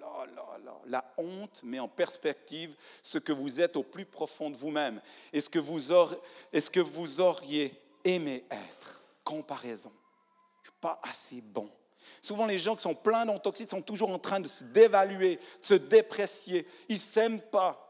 là 0.01 0.27
là 0.27 0.59
là 0.65 0.79
La 0.87 1.05
honte 1.19 1.63
met 1.63 1.79
en 1.79 1.89
perspective 1.89 2.75
ce 3.03 3.19
que 3.19 3.33
vous 3.33 3.61
êtes 3.61 3.77
au 3.77 3.83
plus 3.83 4.07
profond 4.07 4.51
de 4.51 4.57
vous-même 4.57 5.01
et 5.33 5.41
ce 5.41 5.51
que 5.51 5.59
vous, 5.59 5.93
auriez, 5.93 6.19
ce 6.53 6.71
que 6.71 6.81
vous 6.81 7.21
auriez 7.21 7.73
aimé 8.05 8.45
être. 8.51 9.03
Comparaison. 9.23 9.93
Je 10.63 10.71
ne 10.71 10.73
suis 10.73 10.81
pas 10.81 11.01
assez 11.03 11.41
bon. 11.41 11.71
Souvent, 12.23 12.47
les 12.47 12.59
gens 12.59 12.77
qui 12.77 12.83
sont 12.83 12.95
pleins 12.95 13.27
d'ontoxines 13.27 13.69
sont 13.69 13.83
toujours 13.83 14.11
en 14.11 14.19
train 14.19 14.41
de 14.41 14.49
se 14.49 14.65
dévaluer, 14.65 15.37
de 15.37 15.43
se 15.61 15.75
déprécier. 15.75 16.67
Ils 16.89 16.97
ne 16.97 17.01
s'aiment 17.01 17.41
pas. 17.41 17.86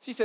Si 0.00 0.16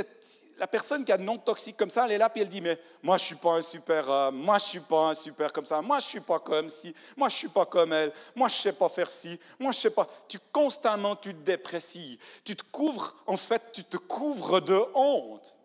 la 0.56 0.66
personne 0.66 1.04
qui 1.04 1.12
a 1.12 1.18
non 1.18 1.36
toxique 1.36 1.76
comme 1.76 1.90
ça, 1.90 2.04
elle 2.04 2.12
est 2.12 2.18
là, 2.18 2.28
puis 2.28 2.42
elle 2.42 2.48
dit, 2.48 2.60
mais 2.60 2.78
moi, 3.02 3.16
je 3.16 3.22
ne 3.22 3.26
suis 3.26 3.34
pas 3.34 3.52
un 3.54 3.60
super 3.60 4.08
homme, 4.08 4.36
moi, 4.36 4.58
je 4.58 4.64
ne 4.64 4.68
suis 4.68 4.80
pas 4.80 5.10
un 5.10 5.14
super 5.14 5.52
comme 5.52 5.64
ça, 5.64 5.82
moi, 5.82 5.98
je 5.98 6.04
ne 6.04 6.08
suis 6.10 6.20
pas 6.20 6.38
comme 6.38 6.70
ci, 6.70 6.94
moi, 7.16 7.28
je 7.28 7.34
ne 7.34 7.38
suis 7.38 7.48
pas 7.48 7.66
comme 7.66 7.92
elle, 7.92 8.12
moi, 8.34 8.48
je 8.48 8.56
ne 8.56 8.60
sais 8.60 8.72
pas 8.72 8.88
faire 8.88 9.08
ci, 9.08 9.38
moi, 9.58 9.72
je 9.72 9.78
ne 9.78 9.82
sais 9.82 9.90
pas. 9.90 10.08
Tu 10.28 10.38
constamment, 10.52 11.16
tu 11.16 11.34
te 11.34 11.40
déprécies. 11.40 12.18
Tu 12.44 12.54
te 12.54 12.62
couvres, 12.70 13.14
en 13.26 13.36
fait, 13.36 13.72
tu 13.72 13.84
te 13.84 13.96
couvres 13.96 14.60
de 14.60 14.80
honte. 14.94 15.56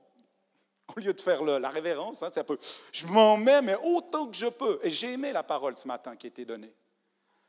Au 0.96 1.00
lieu 1.00 1.14
de 1.14 1.22
faire 1.22 1.44
la 1.44 1.70
révérence, 1.70 2.24
hein, 2.24 2.30
c'est 2.34 2.40
un 2.40 2.44
peu, 2.44 2.58
je 2.92 3.06
m'en 3.06 3.38
mets, 3.38 3.62
mais 3.62 3.76
autant 3.84 4.26
que 4.26 4.36
je 4.36 4.48
peux. 4.48 4.80
Et 4.82 4.90
j'ai 4.90 5.14
aimé 5.14 5.32
la 5.32 5.44
parole 5.44 5.78
ce 5.78 5.88
matin 5.88 6.16
qui 6.16 6.26
a 6.26 6.30
été 6.30 6.46
donnée. 6.46 6.74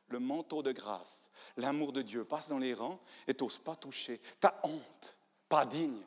Le 0.09 0.19
manteau 0.19 0.63
de 0.63 0.73
grâce, 0.73 1.31
l'amour 1.57 1.93
de 1.93 2.03
Dieu 2.03 2.25
passe 2.25 2.51
dans 2.51 2.59
les 2.59 2.75
rangs 2.75 3.01
et 3.27 3.33
t'oses 3.33 3.59
pas 3.59 3.77
toucher. 3.77 4.21
Ta 4.41 4.61
honte, 4.63 5.17
pas 5.49 5.65
digne, 5.65 6.03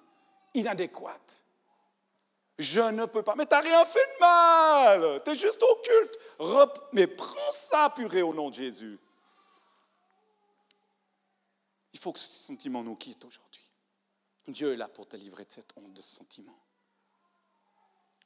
inadéquate. 0.54 1.44
Je 2.60 2.82
ne 2.82 3.06
peux 3.06 3.24
pas. 3.24 3.36
Mais 3.36 3.46
tu 3.46 3.56
n'as 3.56 3.62
rien 3.62 3.86
fait 3.86 4.00
de 4.00 4.20
mal. 4.20 5.24
Tu 5.24 5.32
es 5.32 5.36
juste 5.36 5.62
occulte. 5.62 6.20
Mais 6.94 7.08
prends 7.08 7.52
ça, 7.52 7.90
purée, 7.90 8.22
au 8.22 8.34
nom 8.34 8.50
de 8.50 8.56
Jésus. 8.56 9.00
Il 11.94 12.00
faut 12.00 12.12
que 12.12 12.20
ce 12.20 12.46
sentiment 12.46 12.84
nous 12.84 12.96
quitte 12.96 13.26
aujourd'hui. 13.26 13.62
Dieu 14.48 14.74
est 14.74 14.78
là 14.78 14.88
pour 14.88 15.08
te 15.08 15.16
livrer 15.16 15.46
de 15.46 15.52
cette 15.52 15.72
honte, 15.78 15.94
de 15.94 16.02
ce 16.02 16.16
sentiment. 16.16 16.58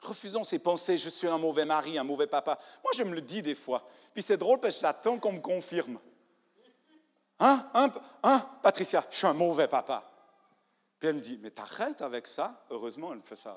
Refusons 0.02 0.44
ces 0.44 0.58
pensées, 0.58 0.96
je 0.96 1.10
suis 1.10 1.28
un 1.28 1.38
mauvais 1.38 1.64
mari, 1.64 1.98
un 1.98 2.04
mauvais 2.04 2.26
papa. 2.26 2.58
Moi, 2.84 2.92
je 2.96 3.02
me 3.02 3.14
le 3.14 3.20
dis 3.20 3.42
des 3.42 3.54
fois. 3.54 3.88
Puis 4.14 4.22
c'est 4.22 4.36
drôle 4.36 4.60
parce 4.60 4.76
que 4.76 4.80
j'attends 4.80 5.18
qu'on 5.18 5.32
me 5.32 5.40
confirme. 5.40 5.98
Hein, 7.40 7.68
hein, 7.74 7.92
hein, 8.22 8.48
Patricia, 8.62 9.04
je 9.10 9.16
suis 9.16 9.26
un 9.26 9.32
mauvais 9.32 9.68
papa. 9.68 10.17
Puis 10.98 11.08
elle 11.08 11.14
me 11.14 11.20
dit, 11.20 11.38
mais 11.42 11.50
t'arrêtes 11.50 12.02
avec 12.02 12.26
ça? 12.26 12.64
Heureusement, 12.70 13.12
elle 13.12 13.20
fait 13.20 13.36
ça. 13.36 13.56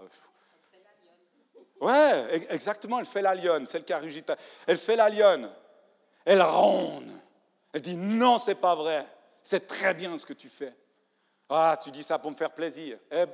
Ouais, 1.80 2.46
exactement, 2.50 3.00
elle 3.00 3.06
fait 3.06 3.24
la 3.24 3.34
lionne, 3.34 3.66
celle 3.66 3.84
qui 3.84 3.94
a 3.94 3.98
rugi. 3.98 4.24
Elle 4.68 4.78
fait 4.78 4.96
la 4.96 5.10
lionne. 5.10 5.52
Elle 6.24 6.42
ronde. 6.44 7.12
Elle 7.74 7.82
dit, 7.82 7.98
non, 7.98 8.38
c'est 8.38 8.56
pas 8.56 8.76
vrai. 8.76 9.08
C'est 9.42 9.66
très 9.66 9.96
bien 9.96 10.16
ce 10.18 10.26
que 10.26 10.34
tu 10.34 10.50
fais. 10.50 10.76
Ah, 11.50 11.76
tu 11.82 11.90
dis 11.90 12.04
ça 12.04 12.20
pour 12.20 12.30
me 12.30 12.36
faire 12.36 12.52
plaisir. 12.52 13.00
Eh, 13.12 13.26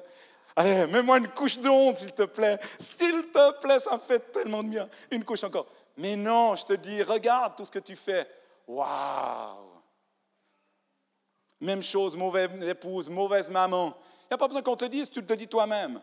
allez, 0.55 0.87
mets-moi 0.87 1.17
une 1.17 1.27
couche 1.27 1.59
d'onde, 1.59 1.97
s'il 1.97 2.13
te 2.13 2.23
plaît. 2.23 2.57
S'il 2.79 3.29
te 3.29 3.59
plaît, 3.59 3.79
ça 3.79 3.99
fait 3.99 4.31
tellement 4.31 4.63
de 4.63 4.69
bien. 4.69 4.89
Une 5.11 5.25
couche 5.25 5.43
encore. 5.43 5.67
Mais 5.97 6.15
non, 6.15 6.55
je 6.55 6.65
te 6.65 6.73
dis, 6.73 7.03
regarde 7.03 7.57
tout 7.57 7.65
ce 7.65 7.71
que 7.71 7.79
tu 7.79 7.97
fais. 7.97 8.25
Waouh 8.65 9.76
même 11.59 11.81
chose, 11.81 12.15
mauvaise 12.15 12.49
épouse, 12.67 13.09
mauvaise 13.09 13.49
maman. 13.49 13.97
Il 14.23 14.27
n'y 14.31 14.35
a 14.35 14.37
pas 14.37 14.47
besoin 14.47 14.61
qu'on 14.61 14.75
te 14.75 14.85
dise, 14.85 15.09
tu 15.09 15.23
te 15.23 15.33
dis 15.33 15.47
toi-même. 15.47 16.01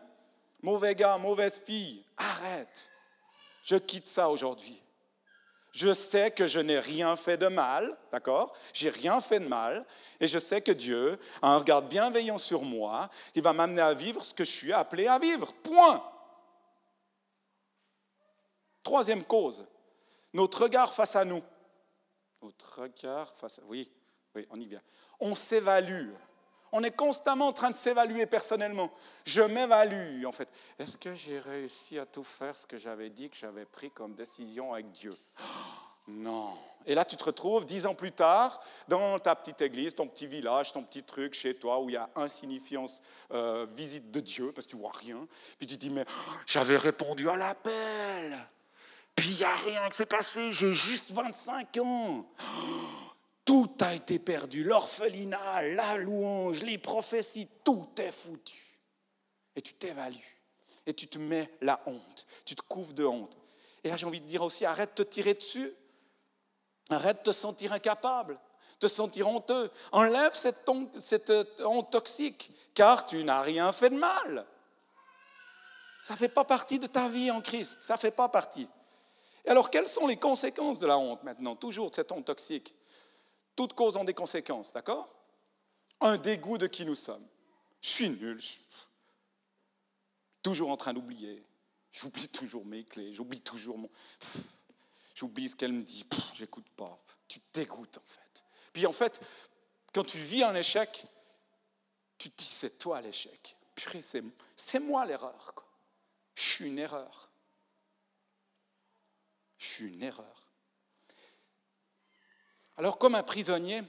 Mauvais 0.61 0.95
gars, 0.95 1.17
mauvaise 1.17 1.61
fille, 1.63 2.03
arrête. 2.17 2.89
Je 3.63 3.75
quitte 3.75 4.07
ça 4.07 4.29
aujourd'hui. 4.29 4.81
Je 5.71 5.93
sais 5.93 6.31
que 6.31 6.47
je 6.47 6.59
n'ai 6.59 6.79
rien 6.79 7.15
fait 7.17 7.37
de 7.37 7.47
mal, 7.47 7.97
d'accord? 8.11 8.55
J'ai 8.73 8.89
rien 8.89 9.19
fait 9.19 9.41
de 9.41 9.47
mal, 9.47 9.85
et 10.19 10.27
je 10.27 10.39
sais 10.39 10.61
que 10.61 10.71
Dieu 10.71 11.19
a 11.41 11.53
un 11.53 11.57
regard 11.57 11.81
bienveillant 11.81 12.37
sur 12.37 12.61
moi. 12.61 13.09
Il 13.35 13.41
va 13.41 13.51
m'amener 13.51 13.81
à 13.81 13.93
vivre 13.93 14.23
ce 14.23 14.33
que 14.33 14.45
je 14.45 14.51
suis 14.51 14.71
appelé 14.71 15.07
à 15.07 15.19
vivre. 15.19 15.53
Point. 15.55 16.01
Troisième 18.83 19.25
cause, 19.25 19.65
notre 20.33 20.63
regard 20.63 20.93
face 20.93 21.15
à 21.15 21.25
nous. 21.25 21.41
Notre 22.41 22.81
regard 22.81 23.27
face 23.35 23.59
à... 23.59 23.61
Oui, 23.65 23.91
oui, 24.33 24.47
on 24.49 24.55
y 24.55 24.65
vient 24.65 24.81
on 25.19 25.35
s'évalue. 25.35 26.11
On 26.71 26.83
est 26.83 26.95
constamment 26.95 27.47
en 27.47 27.53
train 27.53 27.69
de 27.69 27.75
s'évaluer 27.75 28.25
personnellement. 28.25 28.91
Je 29.23 29.41
m'évalue, 29.41 30.25
en 30.25 30.31
fait. 30.31 30.49
Est-ce 30.77 30.97
que 30.97 31.15
j'ai 31.15 31.39
réussi 31.39 31.97
à 31.97 32.05
tout 32.05 32.23
faire 32.23 32.55
ce 32.55 32.67
que 32.67 32.77
j'avais 32.77 33.09
dit 33.09 33.29
que 33.29 33.37
j'avais 33.37 33.65
pris 33.65 33.91
comme 33.91 34.13
décision 34.13 34.73
avec 34.73 34.91
Dieu? 34.91 35.13
Non. 36.07 36.53
Et 36.85 36.93
là, 36.93 37.03
tu 37.03 37.15
te 37.15 37.23
retrouves 37.23 37.65
dix 37.65 37.87
ans 37.87 37.95
plus 37.95 38.11
tard 38.11 38.61
dans 38.87 39.17
ta 39.17 39.35
petite 39.35 39.59
église, 39.61 39.95
ton 39.95 40.07
petit 40.07 40.27
village, 40.27 40.71
ton 40.71 40.83
petit 40.83 41.01
truc 41.01 41.33
chez 41.33 41.55
toi 41.55 41.79
où 41.79 41.89
il 41.89 41.93
y 41.93 41.97
a 41.97 42.07
insignifiance, 42.15 43.01
euh, 43.31 43.65
visite 43.71 44.11
de 44.11 44.19
Dieu, 44.19 44.51
parce 44.51 44.67
que 44.67 44.71
tu 44.71 44.77
vois 44.77 44.91
rien. 44.93 45.27
Puis 45.57 45.65
tu 45.65 45.77
dis, 45.77 45.89
mais 45.89 46.05
j'avais 46.45 46.77
répondu 46.77 47.27
à 47.27 47.35
l'appel. 47.35 48.37
Puis 49.15 49.29
il 49.29 49.37
n'y 49.37 49.43
a 49.45 49.55
rien 49.55 49.89
qui 49.89 49.97
s'est 49.97 50.05
passé, 50.05 50.51
j'ai 50.51 50.75
juste 50.75 51.11
25 51.11 51.77
ans. 51.77 52.25
Tout 53.45 53.71
a 53.79 53.93
été 53.93 54.17
perdu. 54.17 54.63
L'orphelinat, 54.63 55.61
la 55.61 55.97
louange, 55.97 56.63
les 56.63 56.79
prophéties, 56.79 57.47
tout 57.63 57.87
est 57.97 58.11
foutu. 58.11 58.79
Et 59.55 59.61
tu 59.61 59.73
t'évalues. 59.75 60.41
Et 60.87 60.93
tu 60.93 61.07
te 61.07 61.19
mets 61.19 61.51
la 61.61 61.79
honte. 61.85 62.25
Tu 62.43 62.55
te 62.55 62.63
couvres 62.63 62.93
de 62.93 63.05
honte. 63.05 63.37
Et 63.83 63.89
là, 63.89 63.97
j'ai 63.97 64.07
envie 64.07 64.21
de 64.21 64.25
dire 64.25 64.41
aussi, 64.41 64.65
arrête 64.65 64.97
de 64.97 65.03
te 65.03 65.09
tirer 65.09 65.35
dessus. 65.35 65.71
Arrête 66.89 67.17
de 67.17 67.23
te 67.23 67.31
sentir 67.31 67.71
incapable, 67.71 68.39
te 68.79 68.87
sentir 68.87 69.27
honteux. 69.27 69.71
Enlève 69.91 70.33
cette 70.33 70.69
honte, 70.69 71.91
toxique, 71.91 72.51
car 72.73 73.05
tu 73.05 73.23
n'as 73.23 73.41
rien 73.41 73.71
fait 73.71 73.89
de 73.89 73.95
mal. 73.95 74.45
Ça 76.03 76.13
ne 76.13 76.19
fait 76.19 76.29
pas 76.29 76.45
partie 76.45 76.77
de 76.77 76.85
ta 76.85 77.09
vie 77.09 77.31
en 77.31 77.41
Christ. 77.41 77.79
Ça 77.81 77.93
ne 77.93 77.99
fait 77.99 78.11
pas 78.11 78.29
partie. 78.29 78.67
Et 79.45 79.49
alors, 79.49 79.69
quelles 79.69 79.87
sont 79.87 80.05
les 80.07 80.17
conséquences 80.17 80.79
de 80.79 80.87
la 80.87 80.97
honte 80.97 81.23
maintenant, 81.23 81.55
toujours 81.55 81.89
de 81.89 81.95
cette 81.95 82.11
honte 82.11 82.25
toxique 82.25 82.75
toutes 83.55 83.73
causes 83.73 83.97
ont 83.97 84.03
des 84.03 84.13
conséquences, 84.13 84.71
d'accord? 84.73 85.13
Un 86.01 86.17
dégoût 86.17 86.57
de 86.57 86.67
qui 86.67 86.85
nous 86.85 86.95
sommes. 86.95 87.25
Je 87.81 87.89
suis 87.89 88.09
nul, 88.09 88.39
toujours 90.41 90.69
en 90.69 90.77
train 90.77 90.93
d'oublier. 90.93 91.43
J'oublie 91.91 92.27
toujours 92.27 92.65
mes 92.65 92.83
clés, 92.83 93.13
j'oublie 93.13 93.41
toujours 93.41 93.77
mon... 93.77 93.89
J'oublie 95.13 95.47
ce 95.47 95.55
qu'elle 95.55 95.71
me 95.71 95.81
dit, 95.81 96.05
j'écoute 96.33 96.67
pas. 96.75 96.99
Tu 97.27 97.39
te 97.39 97.59
dégoûtes 97.59 97.97
en 97.97 98.07
fait. 98.07 98.43
Puis 98.73 98.85
en 98.85 98.91
fait, 98.91 99.21
quand 99.93 100.03
tu 100.03 100.17
vis 100.17 100.43
un 100.43 100.53
échec, 100.55 101.05
tu 102.17 102.29
te 102.29 102.37
dis 102.37 102.49
c'est 102.49 102.77
toi 102.77 102.99
l'échec. 102.99 103.55
Purée, 103.75 104.01
c'est 104.01 104.79
moi 104.79 105.05
l'erreur. 105.05 105.53
Je 106.35 106.43
suis 106.43 106.67
une 106.67 106.79
erreur. 106.79 107.29
Je 109.57 109.65
suis 109.65 109.93
une 109.93 110.03
erreur. 110.03 110.44
Alors, 112.77 112.97
comme 112.97 113.15
un 113.15 113.23
prisonnier, 113.23 113.83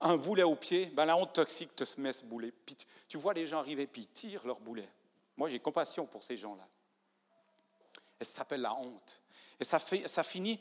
un 0.00 0.16
boulet 0.16 0.42
au 0.42 0.56
pied, 0.56 0.86
ben, 0.86 1.04
la 1.04 1.16
honte 1.16 1.32
toxique 1.32 1.74
te 1.76 1.84
met 2.00 2.12
ce 2.12 2.24
boulet. 2.24 2.52
tu 3.08 3.16
vois 3.16 3.34
les 3.34 3.46
gens 3.46 3.58
arriver, 3.58 3.86
puis 3.86 4.02
ils 4.02 4.08
tirent 4.08 4.46
leur 4.46 4.60
boulet. 4.60 4.88
Moi, 5.36 5.48
j'ai 5.48 5.58
compassion 5.58 6.06
pour 6.06 6.22
ces 6.22 6.36
gens-là. 6.36 6.66
Et 8.20 8.24
ça 8.24 8.38
s'appelle 8.38 8.62
la 8.62 8.74
honte. 8.74 9.22
Et 9.58 9.64
ça, 9.64 9.78
finit, 9.78 10.60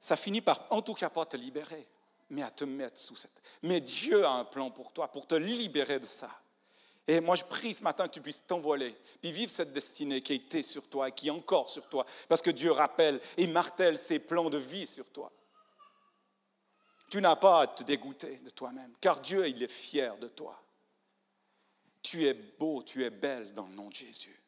ça 0.00 0.16
finit 0.16 0.40
par, 0.40 0.66
en 0.70 0.82
tout 0.82 0.94
cas, 0.94 1.10
pas 1.10 1.26
te 1.26 1.36
libérer, 1.36 1.86
mais 2.30 2.42
à 2.42 2.50
te 2.50 2.64
mettre 2.64 2.98
sous 2.98 3.16
cette. 3.16 3.42
Mais 3.62 3.80
Dieu 3.80 4.24
a 4.24 4.30
un 4.30 4.44
plan 4.44 4.70
pour 4.70 4.92
toi, 4.92 5.08
pour 5.08 5.26
te 5.26 5.34
libérer 5.34 5.98
de 5.98 6.06
ça. 6.06 6.30
Et 7.08 7.20
moi, 7.20 7.36
je 7.36 7.44
prie 7.44 7.74
ce 7.74 7.82
matin 7.82 8.08
que 8.08 8.14
tu 8.14 8.20
puisses 8.20 8.44
t'envoler, 8.44 8.96
puis 9.20 9.30
vivre 9.30 9.50
cette 9.50 9.72
destinée 9.72 10.20
qui 10.20 10.32
a 10.32 10.36
été 10.36 10.62
sur 10.62 10.88
toi 10.88 11.08
et 11.08 11.12
qui 11.12 11.28
est 11.28 11.30
encore 11.30 11.68
sur 11.68 11.88
toi, 11.88 12.04
parce 12.28 12.42
que 12.42 12.50
Dieu 12.50 12.72
rappelle 12.72 13.20
et 13.36 13.46
martèle 13.46 13.96
ses 13.96 14.18
plans 14.18 14.50
de 14.50 14.58
vie 14.58 14.86
sur 14.86 15.08
toi. 15.10 15.30
Tu 17.08 17.20
n'as 17.20 17.36
pas 17.36 17.62
à 17.62 17.66
te 17.66 17.82
dégoûter 17.82 18.38
de 18.38 18.50
toi-même, 18.50 18.92
car 19.00 19.20
Dieu, 19.20 19.46
il 19.46 19.62
est 19.62 19.70
fier 19.70 20.16
de 20.18 20.28
toi. 20.28 20.60
Tu 22.02 22.24
es 22.24 22.34
beau, 22.34 22.82
tu 22.82 23.04
es 23.04 23.10
belle 23.10 23.54
dans 23.54 23.66
le 23.66 23.74
nom 23.74 23.88
de 23.88 23.94
Jésus. 23.94 24.40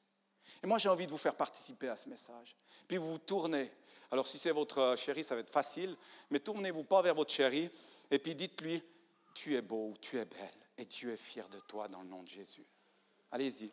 Et 0.63 0.67
moi, 0.67 0.79
j'ai 0.79 0.89
envie 0.89 1.07
de 1.07 1.11
vous 1.11 1.17
faire 1.17 1.37
participer 1.37 1.89
à 1.89 1.97
ce 1.97 2.09
message. 2.09 2.57
Puis 2.87 2.97
vous 2.97 3.13
vous 3.13 3.19
tournez. 3.19 3.71
Alors, 4.11 4.27
si 4.27 4.39
c'est 4.39 4.51
votre 4.51 4.97
chérie, 4.97 5.23
ça 5.23 5.35
va 5.35 5.41
être 5.41 5.51
facile, 5.51 5.97
mais 6.31 6.41
tournez-vous 6.41 6.85
pas 6.85 7.03
vers 7.03 7.15
votre 7.15 7.33
chérie 7.33 7.71
Et 8.11 8.19
puis 8.19 8.35
dites-lui, 8.35 8.83
tu 9.35 9.55
es 9.55 9.63
beau, 9.63 9.95
tu 10.01 10.19
es 10.19 10.25
belle, 10.25 10.67
et 10.77 10.85
Dieu 10.85 11.13
est 11.13 11.17
fier 11.17 11.49
de 11.49 11.61
toi 11.61 11.87
dans 11.89 12.03
le 12.03 12.09
nom 12.09 12.23
de 12.23 12.29
Jésus. 12.29 12.67
Allez-y. 13.31 13.71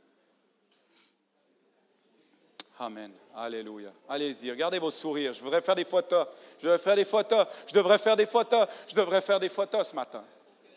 Amen. 2.79 3.11
Alléluia. 3.33 3.91
Allez-y, 4.09 4.51
regardez 4.51 4.79
vos 4.79 4.91
sourires. 4.91 5.31
Je 5.31 5.41
voudrais 5.41 5.61
faire 5.61 5.75
des 5.75 5.85
photos. 5.85 6.27
Je 6.59 6.65
devrais 6.65 6.77
faire 6.77 6.95
des 6.95 7.05
photos. 7.05 7.45
Je 7.67 7.73
devrais 7.73 7.97
faire 7.97 8.15
des 8.15 8.25
photos. 8.25 8.67
Je 8.87 8.95
devrais 8.95 9.21
faire 9.21 9.39
des 9.39 9.49
photos 9.49 9.87
ce 9.89 9.95
matin. 9.95 10.23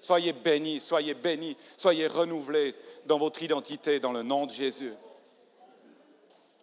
Soyez 0.01 0.33
bénis, 0.33 0.81
soyez 0.81 1.15
bénis, 1.15 1.57
soyez 1.77 2.07
renouvelés 2.07 2.75
dans 3.07 3.19
votre 3.19 3.43
identité 3.43 3.99
dans 3.99 4.13
le 4.13 4.23
nom 4.23 4.47
de 4.47 4.53
Jésus. 4.53 4.95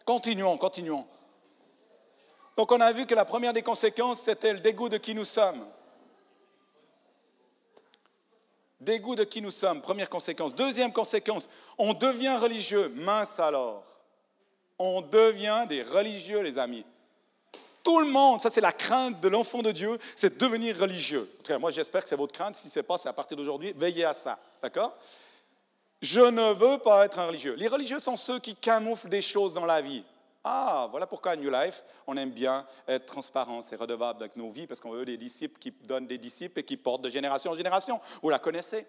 Continuons, 0.05 0.57
continuons. 0.57 1.05
Donc 2.55 2.71
on 2.71 2.79
a 2.79 2.93
vu 2.93 3.05
que 3.05 3.15
la 3.15 3.25
première 3.25 3.51
des 3.51 3.61
conséquences, 3.61 4.21
c'était 4.21 4.53
le 4.53 4.61
dégoût 4.61 4.87
de 4.87 4.97
qui 4.97 5.13
nous 5.13 5.25
sommes. 5.25 5.65
Dégoût 8.79 9.15
de 9.15 9.25
qui 9.25 9.41
nous 9.41 9.51
sommes, 9.51 9.81
première 9.81 10.09
conséquence. 10.09 10.55
Deuxième 10.55 10.93
conséquence, 10.93 11.49
on 11.77 11.93
devient 11.93 12.37
religieux. 12.37 12.89
Mince 12.95 13.37
alors. 13.39 13.94
On 14.77 15.01
devient 15.01 15.65
des 15.69 15.83
religieux, 15.83 16.41
les 16.41 16.57
amis. 16.57 16.85
Tout 17.83 17.99
le 17.99 18.07
monde, 18.07 18.41
ça 18.41 18.49
c'est 18.49 18.61
la 18.61 18.71
crainte 18.71 19.21
de 19.21 19.27
l'enfant 19.27 19.61
de 19.61 19.71
Dieu, 19.71 19.97
c'est 20.15 20.33
de 20.33 20.39
devenir 20.43 20.77
religieux. 20.79 21.29
En 21.39 21.43
tout 21.43 21.53
cas, 21.53 21.59
moi 21.59 21.69
j'espère 21.69 22.01
que 22.01 22.09
c'est 22.09 22.15
votre 22.15 22.33
crainte. 22.33 22.55
Si 22.55 22.69
ce 22.69 22.79
n'est 22.79 22.83
pas, 22.83 22.97
c'est 22.97 23.09
à 23.09 23.13
partir 23.13 23.37
d'aujourd'hui. 23.37 23.73
Veillez 23.77 24.05
à 24.05 24.13
ça. 24.13 24.39
D'accord? 24.61 24.95
Je 26.01 26.21
ne 26.21 26.53
veux 26.53 26.79
pas 26.79 27.05
être 27.05 27.19
un 27.19 27.27
religieux. 27.27 27.53
Les 27.53 27.67
religieux 27.67 27.99
sont 27.99 28.15
ceux 28.15 28.39
qui 28.39 28.55
camouflent 28.55 29.09
des 29.09 29.21
choses 29.21 29.53
dans 29.53 29.65
la 29.65 29.81
vie. 29.81 30.03
Ah, 30.43 30.87
voilà 30.91 31.07
pourquoi 31.07 31.31
à 31.31 31.35
New 31.35 31.49
Life, 31.49 31.83
on 32.05 32.15
aime 32.17 32.29
bien 32.29 32.67
être 32.87 33.05
transparent 33.05 33.61
et 33.71 33.75
redevable 33.75 34.21
avec 34.21 34.35
nos 34.35 34.51
vies, 34.51 34.67
parce 34.67 34.79
qu'on 34.79 34.91
veut 34.91 35.05
des 35.05 35.17
disciples 35.17 35.57
qui 35.59 35.71
donnent 35.71 36.05
des 36.05 36.19
disciples 36.19 36.59
et 36.59 36.63
qui 36.63 36.77
portent 36.77 37.01
de 37.01 37.09
génération 37.09 37.51
en 37.51 37.55
génération. 37.55 37.99
Vous 38.21 38.29
la 38.29 38.37
connaissez? 38.37 38.85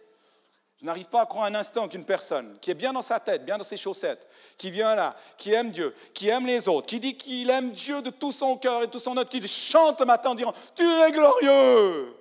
Je 0.79 0.85
n'arrive 0.85 1.09
pas 1.09 1.23
à 1.23 1.27
croire 1.27 1.47
un 1.47 1.55
instant 1.55 1.89
qu'une 1.89 2.05
personne 2.05 2.59
qui 2.61 2.71
est 2.71 2.75
bien 2.75 2.93
dans 2.93 3.03
sa 3.03 3.19
tête, 3.19 3.45
bien 3.45 3.57
dans 3.57 3.65
ses 3.65 3.79
chaussettes, 3.79 4.29
qui 4.59 4.71
vient 4.71 4.95
là, 4.95 5.17
qui 5.39 5.53
aime 5.53 5.71
Dieu, 5.71 5.95
qui 6.13 6.29
aime 6.29 6.47
les 6.47 6.69
autres, 6.69 6.87
qui 6.87 7.01
dit 7.01 7.17
qu'il 7.17 7.49
aime 7.49 7.71
Dieu 7.71 8.03
de 8.03 8.11
tout 8.11 8.33
son 8.33 8.57
cœur 8.59 8.83
et 8.83 8.89
tout 8.89 8.99
son 8.99 9.17
âme, 9.17 9.25
qui 9.25 9.47
chante 9.49 10.01
le 10.01 10.07
matin 10.07 10.31
en 10.31 10.35
disant 10.35 10.55
Tu 10.75 10.85
es 10.85 11.13
glorieux 11.13 12.15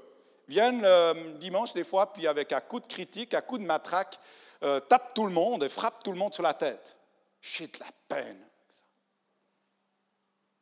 viennent 0.48 0.82
le 0.82 1.38
dimanche 1.38 1.74
des 1.74 1.84
fois, 1.84 2.12
puis 2.12 2.28
avec 2.28 2.52
un 2.52 2.62
coup 2.62 2.80
de 2.80 2.88
critique, 2.88 3.34
un 3.34 3.41
coup 3.41 3.58
de 3.58 3.63
matraque, 3.65 4.20
euh, 4.63 4.80
tape 4.80 5.13
tout 5.13 5.26
le 5.26 5.32
monde 5.32 5.63
et 5.63 5.70
frappe 5.70 6.04
tout 6.04 6.12
le 6.12 6.18
monde 6.18 6.34
sur 6.34 6.44
la 6.44 6.54
tête. 6.54 6.96
J'ai 7.41 7.68
de 7.68 7.80
la 7.80 7.89
peine. 8.08 8.41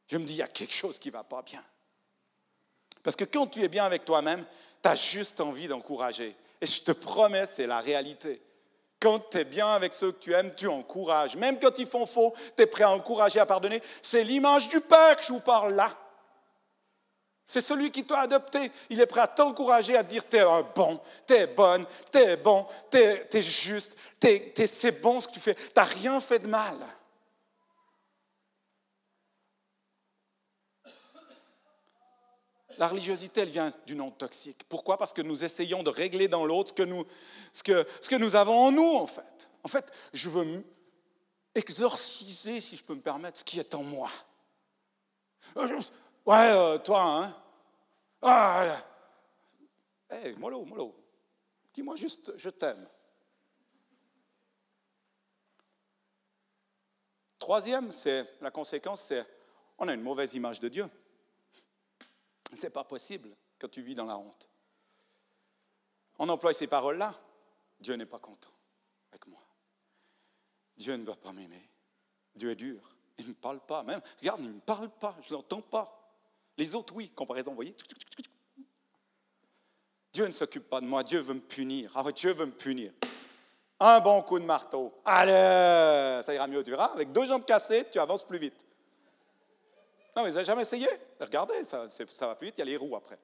Je 0.07 0.17
me 0.17 0.25
dis, 0.25 0.33
il 0.33 0.37
y 0.37 0.43
a 0.43 0.47
quelque 0.47 0.73
chose 0.73 0.99
qui 0.99 1.09
ne 1.09 1.13
va 1.13 1.23
pas 1.23 1.41
bien. 1.41 1.63
Parce 3.01 3.15
que 3.15 3.25
quand 3.25 3.47
tu 3.47 3.63
es 3.63 3.67
bien 3.67 3.85
avec 3.85 4.05
toi-même, 4.05 4.45
tu 4.81 4.89
as 4.89 4.95
juste 4.95 5.41
envie 5.41 5.67
d'encourager. 5.67 6.35
Et 6.63 6.65
je 6.65 6.81
te 6.81 6.93
promets, 6.93 7.45
c'est 7.45 7.67
la 7.67 7.81
réalité. 7.81 8.41
Quand 8.97 9.19
tu 9.19 9.37
es 9.37 9.43
bien 9.43 9.67
avec 9.67 9.93
ceux 9.93 10.13
que 10.13 10.19
tu 10.19 10.31
aimes, 10.31 10.53
tu 10.55 10.69
encourages. 10.69 11.35
Même 11.35 11.59
quand 11.59 11.77
ils 11.77 11.85
font 11.85 12.05
faux, 12.05 12.33
tu 12.55 12.63
es 12.63 12.65
prêt 12.65 12.85
à 12.85 12.91
encourager, 12.91 13.41
à 13.41 13.45
pardonner. 13.45 13.81
C'est 14.01 14.23
l'image 14.23 14.69
du 14.69 14.79
Père 14.79 15.17
que 15.17 15.23
je 15.23 15.33
vous 15.33 15.41
parle 15.41 15.73
là. 15.73 15.91
C'est 17.45 17.59
celui 17.59 17.91
qui 17.91 18.05
t'a 18.05 18.21
adopté. 18.21 18.71
Il 18.89 19.01
est 19.01 19.05
prêt 19.05 19.19
à 19.19 19.27
t'encourager, 19.27 19.97
à 19.97 20.03
dire, 20.03 20.23
tu 20.25 20.37
es 20.37 20.39
un 20.39 20.65
bon, 20.73 21.01
tu 21.27 21.33
es 21.33 21.47
bonne, 21.47 21.85
tu 22.09 22.17
es 22.19 22.37
bon, 22.37 22.65
tu 22.89 22.97
es, 22.97 23.41
juste, 23.41 23.93
c'est 24.21 25.01
bon 25.01 25.19
ce 25.19 25.27
que 25.27 25.33
tu 25.33 25.41
fais. 25.41 25.55
Tu 25.55 25.69
n'as 25.75 25.83
rien 25.83 26.21
fait 26.21 26.39
de 26.39 26.47
mal. 26.47 26.77
La 32.77 32.87
religiosité, 32.87 33.41
elle 33.41 33.49
vient 33.49 33.73
d'une 33.85 34.01
onde 34.01 34.17
toxique. 34.17 34.63
Pourquoi? 34.67 34.97
Parce 34.97 35.13
que 35.13 35.21
nous 35.21 35.43
essayons 35.43 35.83
de 35.83 35.89
régler 35.89 36.27
dans 36.27 36.45
l'autre 36.45 36.73
ce, 37.53 37.63
que 37.63 38.15
nous, 38.15 38.35
avons 38.35 38.57
en 38.57 38.71
nous, 38.71 38.95
en 38.95 39.07
fait. 39.07 39.49
En 39.63 39.67
fait, 39.67 39.91
je 40.13 40.29
veux 40.29 40.63
exorciser, 41.55 42.59
si 42.59 42.75
je 42.75 42.83
peux 42.83 42.95
me 42.95 43.01
permettre, 43.01 43.39
ce 43.39 43.43
qui 43.43 43.59
est 43.59 43.75
en 43.75 43.83
moi. 43.83 44.09
Euh, 45.57 45.79
ouais, 46.25 46.51
euh, 46.51 46.77
toi, 46.79 47.03
hein 47.03 47.35
Ah, 48.21 48.77
hey, 50.09 50.35
mollo, 50.37 50.65
mollo. 50.65 50.95
Dis-moi 51.73 51.95
juste, 51.95 52.33
je 52.37 52.49
t'aime. 52.49 52.87
Troisième, 57.39 57.91
c'est 57.91 58.25
la 58.41 58.51
conséquence, 58.51 59.01
c'est 59.01 59.25
on 59.77 59.87
a 59.87 59.93
une 59.93 60.01
mauvaise 60.01 60.33
image 60.33 60.59
de 60.59 60.69
Dieu. 60.69 60.89
Ce 62.57 62.63
n'est 62.63 62.69
pas 62.69 62.83
possible 62.83 63.35
quand 63.59 63.69
tu 63.69 63.81
vis 63.81 63.95
dans 63.95 64.05
la 64.05 64.17
honte. 64.17 64.49
On 66.19 66.29
emploie 66.29 66.53
ces 66.53 66.67
paroles-là. 66.67 67.13
Dieu 67.79 67.95
n'est 67.95 68.05
pas 68.05 68.19
content 68.19 68.51
avec 69.11 69.27
moi. 69.27 69.41
Dieu 70.77 70.95
ne 70.95 71.03
doit 71.03 71.15
pas 71.15 71.33
m'aimer. 71.33 71.69
Dieu 72.35 72.51
est 72.51 72.55
dur. 72.55 72.95
Il 73.17 73.25
ne 73.25 73.29
me 73.29 73.35
parle 73.35 73.59
pas. 73.59 73.83
Même, 73.83 74.01
regarde, 74.19 74.39
il 74.41 74.47
ne 74.47 74.53
me 74.53 74.59
parle 74.59 74.89
pas. 74.89 75.15
Je 75.21 75.29
ne 75.29 75.33
l'entends 75.37 75.61
pas. 75.61 75.99
Les 76.57 76.75
autres, 76.75 76.93
oui. 76.95 77.09
Comparaison, 77.09 77.51
vous 77.51 77.55
voyez 77.55 77.75
Dieu 80.13 80.27
ne 80.27 80.31
s'occupe 80.31 80.69
pas 80.69 80.79
de 80.79 80.85
moi. 80.85 81.03
Dieu 81.03 81.19
veut 81.19 81.33
me 81.33 81.39
punir. 81.39 81.91
Ah 81.95 82.11
Dieu 82.11 82.33
veut 82.33 82.45
me 82.45 82.51
punir. 82.51 82.93
Un 83.79 83.99
bon 83.99 84.21
coup 84.21 84.39
de 84.39 84.45
marteau. 84.45 84.93
Allez, 85.03 86.21
ça 86.23 86.33
ira 86.33 86.47
mieux, 86.47 86.63
tu 86.63 86.69
verras. 86.69 86.93
Avec 86.93 87.11
deux 87.11 87.25
jambes 87.25 87.43
cassées, 87.43 87.85
tu 87.91 87.99
avances 87.99 88.23
plus 88.25 88.37
vite. 88.37 88.63
Non, 90.15 90.23
mais 90.23 90.29
vous 90.29 90.35
n'avez 90.35 90.45
jamais 90.45 90.61
essayé 90.61 90.87
Regardez, 91.19 91.65
ça, 91.65 91.87
va 92.27 92.35
plus 92.35 92.47
vite, 92.47 92.57
il 92.57 92.59
y 92.59 92.61
a 92.61 92.65
les 92.65 92.77
roues 92.77 92.95
après. 92.95 93.19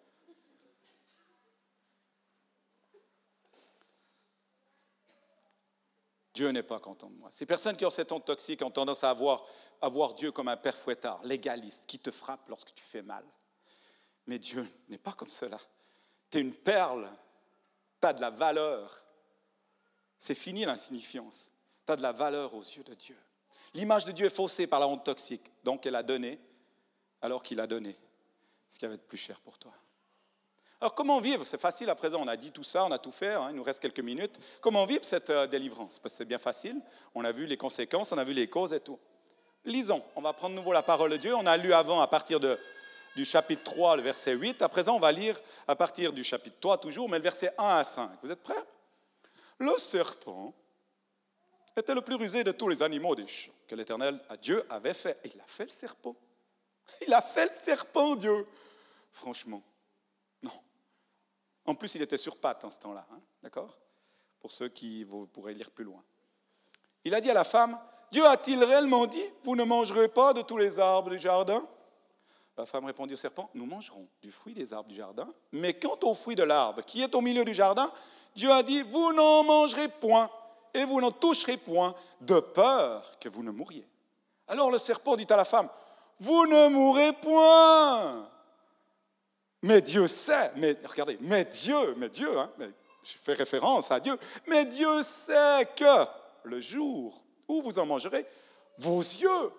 Dieu 6.34 6.50
n'est 6.50 6.64
pas 6.64 6.80
content 6.80 7.10
de 7.10 7.16
moi. 7.16 7.30
Ces 7.32 7.46
personnes 7.46 7.76
qui 7.76 7.86
ont 7.86 7.90
cette 7.90 8.12
honte 8.12 8.26
toxique 8.26 8.62
ont 8.62 8.72
tendance 8.72 9.04
à 9.04 9.14
voir, 9.14 9.46
à 9.82 9.90
voir 9.90 10.14
Dieu 10.14 10.32
comme 10.32 10.48
un 10.48 10.58
père 10.58 10.78
fouettard, 10.78 11.22
légaliste, 11.24 11.86
qui 11.86 12.00
te 12.00 12.12
frappe 12.12 12.48
lorsque 12.48 12.74
tu 12.74 12.84
fais 12.84 13.02
mal. 13.02 13.26
Mais 14.26 14.40
Dieu 14.40 14.66
n'est 14.88 14.98
pas 14.98 15.12
comme 15.12 15.28
cela. 15.28 15.60
Tu 16.32 16.38
es 16.38 16.42
une 16.42 16.54
perle, 16.54 17.10
tu 18.02 18.08
as 18.08 18.14
de 18.14 18.22
la 18.22 18.30
valeur. 18.30 19.04
C'est 20.18 20.36
fini 20.36 20.64
l'insignifiance. 20.66 21.52
Tu 21.86 21.92
as 21.92 21.98
de 21.98 22.02
la 22.02 22.14
valeur 22.14 22.54
aux 22.54 22.62
yeux 22.62 22.84
de 22.84 22.94
Dieu. 22.94 23.18
L'image 23.74 24.06
de 24.06 24.12
Dieu 24.12 24.28
est 24.28 24.36
faussée 24.36 24.66
par 24.66 24.80
la 24.80 24.88
honte 24.88 25.04
toxique, 25.04 25.52
donc 25.64 25.86
elle 25.86 25.96
a 25.96 26.04
donné 26.04 26.40
alors 27.22 27.44
qu'il 27.44 27.60
a 27.60 27.68
donné 27.68 27.96
ce 28.70 28.78
qui 28.78 28.86
avait 28.86 28.98
de 28.98 29.02
plus 29.02 29.18
cher 29.18 29.40
pour 29.40 29.58
toi. 29.58 29.74
Alors 30.82 30.96
comment 30.96 31.20
vivre? 31.20 31.46
C'est 31.46 31.60
facile 31.60 31.90
à 31.90 31.96
présent, 31.96 32.20
on 32.22 32.28
a 32.28 32.38
dit 32.38 32.52
tout 32.52 32.64
ça, 32.64 32.86
on 32.86 32.92
a 32.92 33.00
tout 33.00 33.12
fait, 33.12 33.34
hein, 33.34 33.48
il 33.50 33.56
nous 33.56 33.64
reste 33.64 33.82
quelques 33.82 34.00
minutes. 34.00 34.40
Comment 34.62 34.86
vivre 34.86 35.04
cette 35.04 35.30
euh, 35.30 35.46
délivrance? 35.46 36.00
Parce 36.00 36.14
que 36.14 36.18
c'est 36.20 36.26
bien 36.26 36.38
facile, 36.38 36.80
on 37.14 37.26
a 37.26 37.32
vu 37.32 37.46
les 37.46 37.58
conséquences, 37.58 38.12
on 38.14 38.18
a 38.18 38.24
vu 38.24 38.32
les 38.32 38.50
causes 38.50 38.72
et 38.72 38.80
tout. 38.80 38.98
Lisons, 39.66 40.02
on 40.16 40.22
va 40.22 40.32
prendre 40.32 40.56
de 40.56 40.60
nouveau 40.60 40.72
la 40.72 40.84
parole 40.84 41.12
de 41.12 41.18
Dieu, 41.18 41.36
on 41.36 41.46
a 41.46 41.58
lu 41.58 41.74
avant 41.74 42.00
à 42.00 42.08
partir 42.08 42.40
de, 42.40 42.58
du 43.18 43.26
chapitre 43.26 43.64
3, 43.64 43.98
le 43.98 44.04
verset 44.04 44.34
8, 44.34 44.62
à 44.62 44.70
présent 44.70 44.96
on 44.96 45.00
va 45.00 45.12
lire 45.12 45.38
à 45.68 45.76
partir 45.76 46.14
du 46.14 46.24
chapitre 46.24 46.56
3 46.62 46.78
toujours, 46.78 47.10
mais 47.10 47.18
le 47.18 47.24
verset 47.24 47.52
1 47.58 47.64
à 47.68 47.84
5. 47.84 48.12
Vous 48.24 48.32
êtes 48.32 48.42
prêts? 48.42 48.64
Le 49.58 49.78
serpent 49.78 50.54
était 51.76 51.94
le 51.94 52.02
plus 52.02 52.16
rusé 52.16 52.46
de 52.46 52.52
tous 52.52 52.70
les 52.70 52.82
animaux 52.82 53.16
des 53.16 53.28
champs 53.28 53.52
que 53.68 53.76
l'Éternel, 53.76 54.18
Dieu, 54.42 54.64
avait 54.70 54.94
fait. 54.94 55.20
Il 55.26 55.40
a 55.42 55.46
fait 55.46 55.66
le 55.66 55.70
serpent. 55.70 56.16
Il 57.06 57.14
a 57.14 57.22
fait 57.22 57.46
le 57.46 57.64
serpent, 57.64 58.16
Dieu. 58.16 58.48
Franchement, 59.12 59.62
non. 60.44 60.52
En 61.66 61.76
plus, 61.76 61.96
il 61.96 62.02
était 62.02 62.18
sur 62.18 62.38
pattes 62.38 62.66
en 62.66 62.70
ce 62.70 62.80
temps-là, 62.80 63.06
hein, 63.12 63.20
d'accord? 63.44 63.78
Pour 64.40 64.52
ceux 64.52 64.70
qui 64.70 65.04
vous 65.04 65.28
pourrez 65.28 65.54
lire 65.54 65.72
plus 65.72 65.84
loin. 65.84 66.02
Il 67.04 67.14
a 67.14 67.22
dit 67.22 67.30
à 67.30 67.34
la 67.34 67.44
femme, 67.44 67.80
Dieu 68.12 68.26
a-t-il 68.26 68.64
réellement 68.64 69.06
dit, 69.06 69.24
vous 69.44 69.56
ne 69.56 69.64
mangerez 69.64 70.08
pas 70.08 70.34
de 70.34 70.42
tous 70.42 70.58
les 70.58 70.80
arbres 70.80 71.10
du 71.10 71.20
jardin? 71.20 71.66
La 72.58 72.66
femme 72.66 72.86
répondit 72.86 73.14
au 73.14 73.18
serpent, 73.18 73.50
nous 73.54 73.66
mangerons 73.66 74.08
du 74.22 74.32
fruit 74.32 74.54
des 74.54 74.74
arbres 74.74 74.90
du 74.90 74.96
jardin, 74.96 75.32
mais 75.52 75.76
quant 75.76 75.98
au 76.04 76.14
fruit 76.14 76.36
de 76.36 76.44
l'arbre 76.44 76.82
qui 76.84 77.02
est 77.02 77.16
au 77.16 77.22
milieu 77.22 77.46
du 77.46 77.54
jardin, 77.54 77.92
Dieu 78.36 78.52
a 78.52 78.64
dit, 78.64 78.84
vous 78.84 79.14
n'en 79.14 79.44
mangerez 79.44 79.88
point 79.88 80.30
et 80.74 80.84
vous 80.86 81.00
n'en 81.00 81.12
toucherez 81.12 81.58
point, 81.58 81.96
de 82.22 82.40
peur 82.40 83.18
que 83.20 83.30
vous 83.30 83.44
ne 83.44 83.52
mouriez. 83.52 83.88
Alors 84.48 84.72
le 84.72 84.78
serpent 84.78 85.16
dit 85.16 85.28
à 85.30 85.38
la 85.38 85.46
femme, 85.46 85.70
vous 86.20 86.48
ne 86.48 86.70
mourrez 86.70 87.14
point. 87.14 88.30
Mais 89.62 89.82
Dieu 89.82 90.08
sait, 90.08 90.52
mais 90.56 90.78
regardez, 90.86 91.18
mais 91.22 91.46
Dieu, 91.46 91.96
mais 91.98 92.10
Dieu, 92.10 92.38
hein, 92.38 92.52
je 92.60 93.14
fais 93.22 93.34
référence 93.34 93.92
à 93.92 94.00
Dieu, 94.00 94.18
mais 94.48 94.66
Dieu 94.66 95.02
sait 95.02 95.68
que 95.76 96.06
le 96.44 96.62
jour 96.62 97.24
où 97.48 97.62
vous 97.62 97.80
en 97.80 97.86
mangerez, 97.86 98.26
vos 98.78 99.02
yeux 99.02 99.52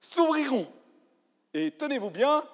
s'ouvriront. 0.00 0.66
Et 1.52 1.70
tenez-vous 1.70 2.10
bien, 2.10 2.44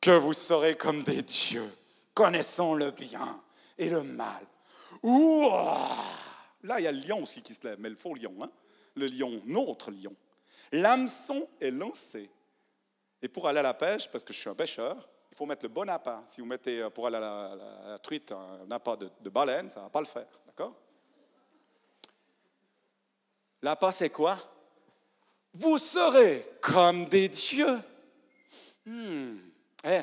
que 0.00 0.10
vous 0.10 0.32
serez 0.32 0.76
comme 0.76 1.02
des 1.02 1.22
dieux, 1.22 1.70
connaissant 2.14 2.74
le 2.74 2.90
bien 2.90 3.40
et 3.76 3.90
le 3.90 4.02
mal. 4.02 4.42
Là, 6.62 6.80
il 6.80 6.84
y 6.84 6.86
a 6.86 6.92
le 6.92 7.00
lion 7.00 7.22
aussi 7.22 7.42
qui 7.42 7.54
se 7.54 7.66
lève, 7.66 7.78
mais 7.78 7.90
le 7.90 7.96
faux 7.96 8.14
lion, 8.14 8.34
hein? 8.40 8.50
le 8.94 9.06
lion, 9.06 9.42
notre 9.46 9.90
lion. 9.90 10.14
L'hameçon 10.72 11.48
est 11.60 11.70
lancé 11.70 12.30
et 13.22 13.28
pour 13.28 13.46
aller 13.48 13.60
à 13.60 13.62
la 13.62 13.74
pêche, 13.74 14.08
parce 14.08 14.24
que 14.24 14.32
je 14.32 14.38
suis 14.38 14.48
un 14.48 14.54
pêcheur, 14.54 15.08
il 15.30 15.36
faut 15.36 15.46
mettre 15.46 15.64
le 15.64 15.68
bon 15.68 15.88
appât. 15.88 16.22
Si 16.26 16.40
vous 16.40 16.46
mettez 16.46 16.80
euh, 16.80 16.90
pour 16.90 17.06
aller 17.06 17.16
à 17.16 17.54
la, 17.54 17.98
truite 17.98 18.32
un 18.32 18.70
appât 18.70 18.96
de, 18.96 19.10
de 19.20 19.30
baleine, 19.30 19.70
ça 19.70 19.80
ne 19.80 19.84
va 19.84 19.90
pas 19.90 20.00
le 20.00 20.06
faire. 20.06 20.28
D'accord? 20.46 20.74
L'appât, 23.62 23.92
c'est 23.92 24.10
quoi? 24.10 24.38
Vous 25.52 25.78
serez 25.78 26.46
comme 26.60 27.04
des 27.06 27.28
dieux. 27.28 27.80
Hmm. 28.86 29.38
Eh, 29.84 30.02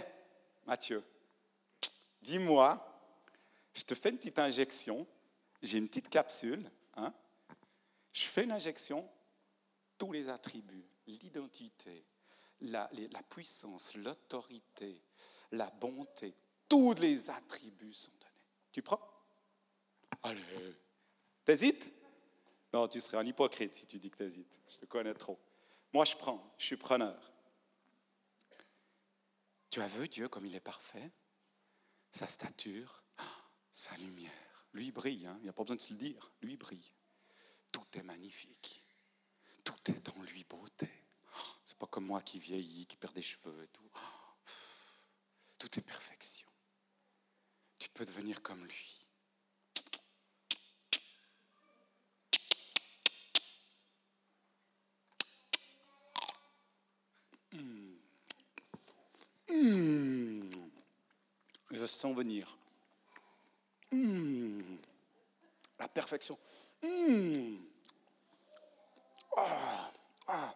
Mathieu, 0.65 1.03
dis-moi, 2.21 2.84
je 3.73 3.84
te 3.84 3.95
fais 3.95 4.10
une 4.10 4.17
petite 4.17 4.39
injection, 4.39 5.08
j'ai 5.62 5.77
une 5.77 5.88
petite 5.88 6.10
capsule, 6.10 6.69
hein 6.95 7.13
je 8.13 8.23
fais 8.25 8.43
une 8.43 8.51
injection, 8.51 9.08
tous 9.97 10.12
les 10.12 10.30
attributs, 10.30 10.86
l'identité, 11.06 12.03
la, 12.62 12.89
puissance, 13.30 13.96
l'autorité, 13.96 15.02
la 15.52 15.70
bonté, 15.70 16.36
tous 16.67 16.93
les 16.96 17.30
attributs 17.30 17.93
sont 17.93 18.12
donnés. 18.20 18.34
Tu 18.72 18.82
prends? 18.82 19.02
Allez, 20.24 20.41
t'hésites? 21.46 21.91
Non, 22.74 22.88
tu 22.88 23.00
serais 23.00 23.17
un 23.17 23.26
hypocrite 23.26 23.76
si 23.76 23.86
tu 23.86 23.98
dis 23.98 24.10
que 24.10 24.17
t'hésites. 24.17 24.60
Je 24.67 24.78
te 24.78 24.86
connais 24.86 25.13
trop. 25.13 25.39
Moi, 25.93 26.06
je 26.06 26.15
prends, 26.15 26.54
je 26.58 26.65
suis 26.65 26.78
preneur. 26.78 27.32
Tu 29.70 29.82
as 29.82 29.88
vu 29.88 30.08
Dieu 30.10 30.28
comme 30.28 30.46
il 30.46 30.56
est 30.56 30.60
parfait? 30.60 31.12
Sa 32.12 32.28
stature, 32.28 33.04
sa 33.72 33.96
lumière. 33.98 34.32
Lui 34.74 34.91
brille, 34.91 35.26
hein, 35.26 35.36
il 35.39 35.43
n'y 35.43 35.50
a 35.50 35.54
pas 35.54 35.63
besoin 35.63 35.76
de 35.78 35.82
se 35.82 35.93
le 35.93 36.00
dire. 36.00 36.32
Lui 36.41 36.58
brille. 36.58 36.91
Tout 37.72 37.86
est 37.93 38.04
magnifique. 38.04 38.84
Tout 39.63 39.91
est 39.91 40.10
en 40.10 40.22
lui 40.24 40.43
beauté. 40.43 40.89
Pas 41.79 41.87
comme 41.87 42.05
moi 42.05 42.21
qui 42.21 42.39
vieillis, 42.39 42.85
qui 42.87 42.97
perd 42.97 43.13
des 43.13 43.21
cheveux 43.21 43.63
et 43.63 43.67
tout. 43.67 43.89
Oh, 43.93 44.49
Tout 45.59 45.79
est 45.79 45.83
perfection. 45.83 46.47
Tu 47.77 47.89
peux 47.89 48.05
devenir 48.05 48.41
comme 48.41 48.65
lui. 48.65 49.07
Hmm. 59.49 60.49
Je 61.71 61.85
sens 61.85 62.15
venir. 62.15 62.57
Hmm. 63.91 64.77
La 65.79 65.87
perfection. 65.87 66.37
Hmm. 66.83 67.55
Ah, 69.37 69.91
ah. 70.27 70.55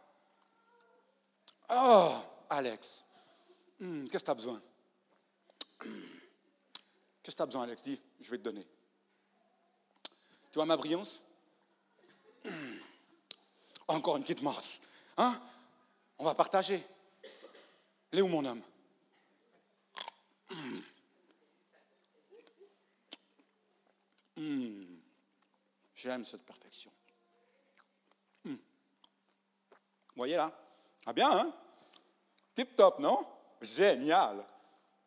Ah, 1.73 2.21
Alex. 2.49 3.05
Hmm, 3.79 4.05
Qu'est-ce 4.07 4.23
que 4.23 4.25
tu 4.25 4.31
as 4.31 4.36
besoin? 4.36 4.62
Hmm. 5.86 6.01
Qu'est-ce 7.23 7.31
que 7.31 7.38
tu 7.38 7.41
as 7.41 7.45
besoin, 7.45 7.63
Alex? 7.63 7.81
Dis, 7.81 7.99
je 8.19 8.29
vais 8.29 8.38
te 8.38 8.43
donner. 8.43 8.67
Tu 10.51 10.55
vois 10.55 10.65
ma 10.65 10.75
brillance? 10.75 11.21
Hmm. 12.43 12.77
Encore 13.88 14.17
une 14.17 14.23
petite 14.23 14.41
marche. 14.41 14.81
Hein? 15.15 15.41
On 16.17 16.25
va 16.25 16.36
partager. 16.36 16.86
Il 18.12 18.19
est 18.19 18.21
où 18.21 18.27
mon 18.27 18.43
homme? 18.43 18.62
J'aime 26.01 26.25
cette 26.25 26.43
perfection. 26.43 26.91
Vous 28.43 28.57
voyez 30.15 30.36
là? 30.36 30.51
Ah 31.05 31.13
bien, 31.13 31.31
hein? 31.31 31.53
Tip 32.62 32.76
top, 32.76 33.00
non? 33.00 33.26
Génial. 33.60 34.45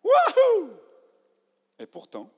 Wouhou 0.02 0.72
Et 1.78 1.86
pourtant, 1.86 2.28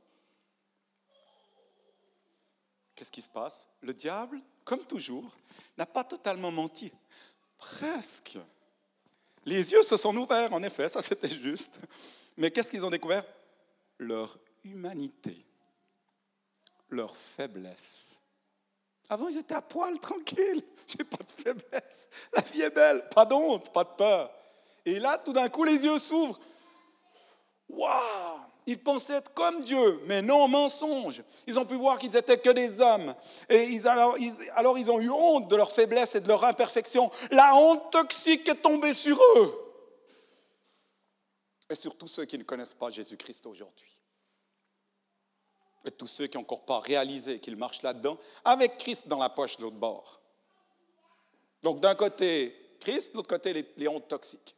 qu'est-ce 2.94 3.10
qui 3.10 3.22
se 3.22 3.28
passe? 3.30 3.66
Le 3.80 3.94
diable, 3.94 4.42
comme 4.62 4.84
toujours, 4.84 5.34
n'a 5.78 5.86
pas 5.86 6.04
totalement 6.04 6.52
menti. 6.52 6.92
Presque. 7.56 8.38
Les 9.46 9.72
yeux 9.72 9.82
se 9.82 9.96
sont 9.96 10.14
ouverts, 10.14 10.52
en 10.52 10.62
effet, 10.62 10.86
ça 10.86 11.00
c'était 11.00 11.34
juste. 11.34 11.80
Mais 12.36 12.50
qu'est-ce 12.50 12.70
qu'ils 12.70 12.84
ont 12.84 12.90
découvert? 12.90 13.24
Leur 13.96 14.36
humanité, 14.64 15.46
leur 16.90 17.16
faiblesse. 17.16 18.16
Avant, 19.08 19.28
ils 19.28 19.38
étaient 19.38 19.54
à 19.54 19.62
poil, 19.62 19.98
tranquilles. 19.98 20.62
J'ai 20.86 21.04
pas 21.04 21.24
de 21.24 21.32
faiblesse. 21.42 22.06
La 22.34 22.42
vie 22.42 22.60
est 22.60 22.74
belle, 22.74 23.08
pas 23.08 23.24
d'honte, 23.24 23.72
pas 23.72 23.84
de 23.84 23.96
peur. 23.96 24.30
Et 24.86 25.00
là, 25.00 25.18
tout 25.18 25.32
d'un 25.32 25.48
coup, 25.48 25.64
les 25.64 25.84
yeux 25.84 25.98
s'ouvrent. 25.98 26.38
Waouh 27.68 28.40
Ils 28.66 28.78
pensaient 28.78 29.14
être 29.14 29.34
comme 29.34 29.64
Dieu, 29.64 30.00
mais 30.06 30.22
non, 30.22 30.46
mensonge. 30.46 31.24
Ils 31.48 31.58
ont 31.58 31.66
pu 31.66 31.74
voir 31.74 31.98
qu'ils 31.98 32.16
étaient 32.16 32.38
que 32.38 32.50
des 32.50 32.80
hommes. 32.80 33.12
Et 33.48 33.64
ils, 33.64 33.86
alors, 33.88 34.16
ils, 34.16 34.32
alors 34.54 34.78
ils 34.78 34.88
ont 34.88 35.00
eu 35.00 35.10
honte 35.10 35.48
de 35.48 35.56
leur 35.56 35.72
faiblesse 35.72 36.14
et 36.14 36.20
de 36.20 36.28
leur 36.28 36.44
imperfection. 36.44 37.10
La 37.32 37.56
honte 37.56 37.90
toxique 37.90 38.48
est 38.48 38.62
tombée 38.62 38.94
sur 38.94 39.18
eux. 39.36 39.62
Et 41.68 41.74
sur 41.74 41.96
tous 41.98 42.06
ceux 42.06 42.24
qui 42.24 42.38
ne 42.38 42.44
connaissent 42.44 42.74
pas 42.74 42.90
Jésus-Christ 42.90 43.44
aujourd'hui. 43.46 43.90
Et 45.84 45.90
tous 45.90 46.06
ceux 46.06 46.28
qui 46.28 46.36
n'ont 46.36 46.42
encore 46.42 46.64
pas 46.64 46.78
réalisé 46.78 47.40
qu'ils 47.40 47.56
marchent 47.56 47.82
là-dedans, 47.82 48.18
avec 48.44 48.76
Christ 48.78 49.08
dans 49.08 49.18
la 49.18 49.30
poche 49.30 49.56
de 49.56 49.62
l'autre 49.62 49.76
bord. 49.76 50.20
Donc 51.64 51.80
d'un 51.80 51.96
côté 51.96 52.54
Christ, 52.78 53.10
de 53.10 53.16
l'autre 53.16 53.28
côté 53.28 53.52
les, 53.52 53.66
les 53.76 53.88
hontes 53.88 54.06
toxiques. 54.06 54.55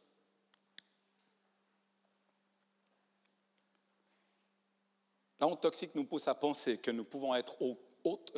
La 5.39 5.47
honte 5.47 5.61
toxique 5.61 5.95
nous 5.95 6.03
pousse 6.03 6.27
à 6.27 6.35
penser 6.35 6.77
que 6.77 6.91
nous 6.91 7.03
pouvons 7.05 7.33
être 7.35 7.55
au- 7.61 7.77
autre- 8.03 8.33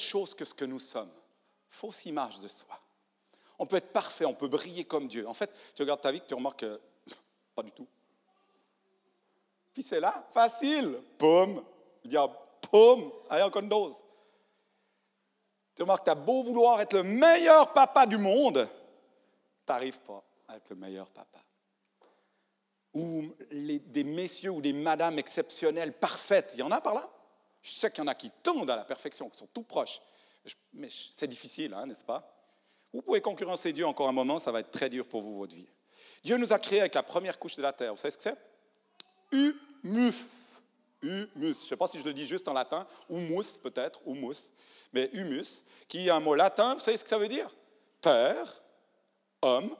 chose 0.00 0.34
que 0.34 0.44
ce 0.44 0.54
que 0.54 0.64
nous 0.64 0.78
sommes. 0.78 1.10
Fausse 1.70 2.04
image 2.06 2.38
de 2.40 2.48
soi. 2.48 2.78
On 3.58 3.66
peut 3.66 3.76
être 3.76 3.92
parfait, 3.92 4.24
on 4.24 4.34
peut 4.34 4.48
briller 4.48 4.84
comme 4.84 5.08
Dieu. 5.08 5.26
En 5.26 5.34
fait, 5.34 5.50
tu 5.74 5.82
regardes 5.82 6.00
ta 6.00 6.12
vie, 6.12 6.20
tu 6.26 6.34
remarques 6.34 6.60
que 6.60 6.80
pas 7.54 7.62
du 7.62 7.72
tout. 7.72 7.86
Puis 9.72 9.82
c'est 9.82 10.00
là, 10.00 10.24
facile. 10.32 11.00
Poum. 11.18 11.62
Le 12.04 12.08
diable, 12.10 12.34
poum. 12.70 13.10
Allez, 13.30 13.42
encore 13.42 13.62
une 13.62 13.68
dose. 13.68 13.96
Tu 15.74 15.82
remarques 15.82 16.00
que 16.00 16.04
tu 16.04 16.10
as 16.10 16.14
beau 16.14 16.44
vouloir 16.44 16.80
être 16.80 16.92
le 16.92 17.02
meilleur 17.02 17.72
papa 17.72 18.06
du 18.06 18.16
monde, 18.16 18.68
tu 19.66 19.72
n'arrives 19.72 19.98
pas 20.00 20.22
à 20.46 20.56
être 20.56 20.70
le 20.70 20.76
meilleur 20.76 21.08
papa. 21.10 21.38
Ou 22.94 23.34
des 23.50 24.04
messieurs 24.04 24.50
ou 24.50 24.60
des 24.60 24.72
madames 24.72 25.18
exceptionnelles, 25.18 25.92
parfaites, 25.92 26.52
il 26.54 26.60
y 26.60 26.62
en 26.62 26.70
a 26.70 26.80
par 26.80 26.94
là. 26.94 27.10
Je 27.60 27.72
sais 27.72 27.90
qu'il 27.90 28.04
y 28.04 28.06
en 28.06 28.08
a 28.08 28.14
qui 28.14 28.30
tendent 28.42 28.70
à 28.70 28.76
la 28.76 28.84
perfection, 28.84 29.28
qui 29.28 29.38
sont 29.38 29.48
tout 29.52 29.62
proches. 29.62 30.00
Mais 30.72 30.88
c'est 30.90 31.26
difficile, 31.26 31.74
hein, 31.74 31.86
n'est-ce 31.86 32.04
pas? 32.04 32.30
Vous 32.92 33.02
pouvez 33.02 33.20
concurrencer 33.20 33.72
Dieu 33.72 33.86
encore 33.86 34.08
un 34.08 34.12
moment, 34.12 34.38
ça 34.38 34.52
va 34.52 34.60
être 34.60 34.70
très 34.70 34.88
dur 34.88 35.08
pour 35.08 35.22
vous, 35.22 35.34
votre 35.34 35.56
vie. 35.56 35.66
Dieu 36.22 36.36
nous 36.36 36.52
a 36.52 36.58
créés 36.58 36.80
avec 36.80 36.94
la 36.94 37.02
première 37.02 37.38
couche 37.38 37.56
de 37.56 37.62
la 37.62 37.72
terre. 37.72 37.92
Vous 37.92 38.00
savez 38.00 38.12
ce 38.12 38.18
que 38.18 38.22
c'est? 38.22 38.36
Humus. 39.32 40.14
Humus. 41.02 41.28
Je 41.36 41.46
ne 41.46 41.52
sais 41.52 41.76
pas 41.76 41.88
si 41.88 41.98
je 41.98 42.04
le 42.04 42.12
dis 42.12 42.26
juste 42.26 42.46
en 42.46 42.52
latin. 42.52 42.86
Humus, 43.10 43.58
peut-être. 43.62 44.00
Humus. 44.06 44.52
Mais 44.92 45.10
humus, 45.12 45.64
qui 45.88 46.06
est 46.06 46.10
un 46.10 46.20
mot 46.20 46.34
latin. 46.34 46.74
Vous 46.74 46.80
savez 46.80 46.96
ce 46.96 47.02
que 47.02 47.10
ça 47.10 47.18
veut 47.18 47.28
dire? 47.28 47.50
Terre, 48.00 48.62
homme, 49.42 49.74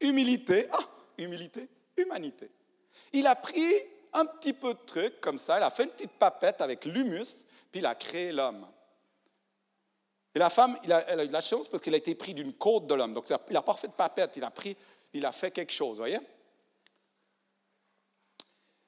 humilité. 0.00 0.68
Ah, 0.72 0.86
humilité, 1.16 1.68
humanité. 1.96 2.50
Il 3.12 3.26
a 3.26 3.36
pris 3.36 3.72
un 4.12 4.26
petit 4.26 4.52
peu 4.52 4.74
de 4.74 4.78
trucs 4.86 5.20
comme 5.20 5.38
ça. 5.38 5.58
Il 5.58 5.62
a 5.62 5.70
fait 5.70 5.84
une 5.84 5.90
petite 5.90 6.12
papette 6.12 6.60
avec 6.60 6.84
l'humus, 6.84 7.44
puis 7.70 7.80
il 7.80 7.86
a 7.86 7.94
créé 7.94 8.32
l'homme. 8.32 8.66
Et 10.34 10.38
la 10.38 10.50
femme, 10.50 10.78
il 10.82 10.92
a- 10.92 11.04
elle 11.08 11.20
a 11.20 11.24
eu 11.24 11.28
de 11.28 11.32
la 11.32 11.40
chance 11.40 11.68
parce 11.68 11.82
qu'il 11.82 11.94
a 11.94 11.96
été 11.96 12.14
pris 12.14 12.34
d'une 12.34 12.54
côte 12.54 12.86
de 12.86 12.94
l'homme. 12.94 13.12
Donc, 13.14 13.28
il 13.28 13.52
n'a 13.52 13.62
pas 13.62 13.74
fait 13.74 13.88
de 13.88 13.92
papette, 13.94 14.36
il 14.36 14.44
a, 14.44 14.50
pris, 14.50 14.76
il 15.12 15.24
a 15.24 15.32
fait 15.32 15.50
quelque 15.50 15.72
chose, 15.72 15.98
voyez? 15.98 16.18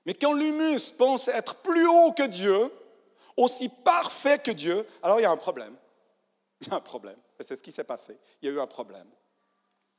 Mais 0.04 0.14
quand 0.14 0.32
l'humus 0.32 0.90
pense 0.96 1.28
être 1.28 1.56
plus 1.56 1.86
haut 1.86 2.12
que 2.12 2.26
Dieu, 2.26 2.72
aussi 3.36 3.68
parfait 3.68 4.38
que 4.38 4.50
Dieu, 4.50 4.86
alors 5.02 5.20
il 5.20 5.24
y 5.24 5.26
a 5.26 5.30
un 5.30 5.36
problème. 5.36 5.76
Il 6.60 6.68
y 6.68 6.70
a 6.70 6.76
un 6.76 6.80
problème. 6.80 7.18
Et 7.38 7.42
c'est 7.42 7.54
ce 7.56 7.62
qui 7.62 7.72
s'est 7.72 7.84
passé. 7.84 8.16
Il 8.40 8.46
y 8.46 8.52
a 8.52 8.54
eu 8.54 8.60
un 8.60 8.66
problème. 8.66 9.08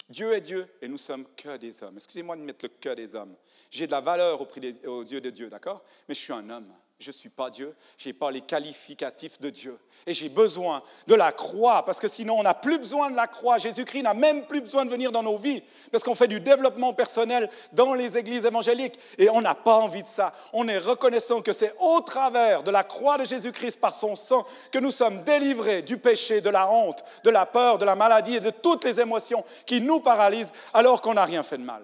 Dieu 0.09 0.33
est 0.33 0.41
Dieu 0.41 0.67
et 0.81 0.87
nous 0.87 0.97
sommes 0.97 1.25
que 1.35 1.57
des 1.57 1.83
hommes. 1.83 1.95
Excusez-moi 1.97 2.35
de 2.37 2.41
mettre 2.41 2.65
le 2.65 2.69
que 2.69 2.95
des 2.95 3.13
hommes. 3.15 3.35
J'ai 3.69 3.87
de 3.87 3.91
la 3.91 4.01
valeur 4.01 4.41
aux 4.41 5.03
yeux 5.03 5.21
de 5.21 5.29
Dieu, 5.29 5.49
d'accord? 5.49 5.83
Mais 6.07 6.15
je 6.15 6.19
suis 6.21 6.33
un 6.33 6.49
homme. 6.49 6.73
Je 6.99 7.11
ne 7.11 7.15
suis 7.15 7.29
pas 7.29 7.51
Dieu. 7.51 7.75
Je 7.95 8.09
n'ai 8.09 8.13
pas 8.13 8.31
les 8.31 8.41
qualificatifs 8.41 9.39
de 9.39 9.51
Dieu. 9.51 9.77
Et 10.07 10.15
j'ai 10.15 10.29
besoin 10.29 10.81
de 11.05 11.13
la 11.13 11.31
croix, 11.31 11.85
parce 11.85 11.99
que 11.99 12.07
sinon 12.07 12.39
on 12.39 12.43
n'a 12.43 12.55
plus 12.55 12.79
besoin 12.79 13.11
de 13.11 13.15
la 13.15 13.27
croix. 13.27 13.59
Jésus-Christ 13.59 14.01
n'a 14.01 14.15
même 14.15 14.47
plus 14.47 14.61
besoin 14.61 14.83
de 14.83 14.89
venir 14.89 15.11
dans 15.11 15.21
nos 15.21 15.37
vies, 15.37 15.61
parce 15.91 16.03
qu'on 16.03 16.15
fait 16.15 16.27
du 16.27 16.39
développement 16.39 16.93
personnel 16.93 17.51
dans 17.71 17.93
les 17.93 18.17
églises 18.17 18.45
évangéliques. 18.45 18.99
Et 19.19 19.29
on 19.29 19.41
n'a 19.41 19.53
pas 19.53 19.75
envie 19.75 20.01
de 20.01 20.07
ça. 20.07 20.33
On 20.53 20.67
est 20.67 20.79
reconnaissant 20.79 21.43
que 21.43 21.53
c'est 21.53 21.75
au 21.79 22.01
travers 22.01 22.63
de 22.63 22.71
la 22.71 22.83
croix 22.83 23.19
de 23.19 23.25
Jésus-Christ, 23.25 23.79
par 23.79 23.93
son 23.93 24.15
sang, 24.15 24.47
que 24.71 24.79
nous 24.79 24.91
sommes 24.91 25.21
délivrés 25.21 25.83
du 25.83 25.99
péché, 25.99 26.41
de 26.41 26.49
la 26.49 26.67
honte, 26.67 27.03
de 27.23 27.29
la 27.29 27.45
peur, 27.45 27.77
de 27.77 27.85
la 27.85 27.95
maladie 27.95 28.37
et 28.37 28.39
de 28.39 28.49
toutes 28.49 28.83
les 28.83 28.99
émotions 28.99 29.45
qui 29.67 29.81
nous 29.81 29.99
paralysent 29.99 30.51
alors 30.73 31.01
qu'on 31.01 31.13
n'a 31.13 31.25
rien 31.25 31.43
fait 31.43 31.59
de 31.59 31.63
mal. 31.63 31.83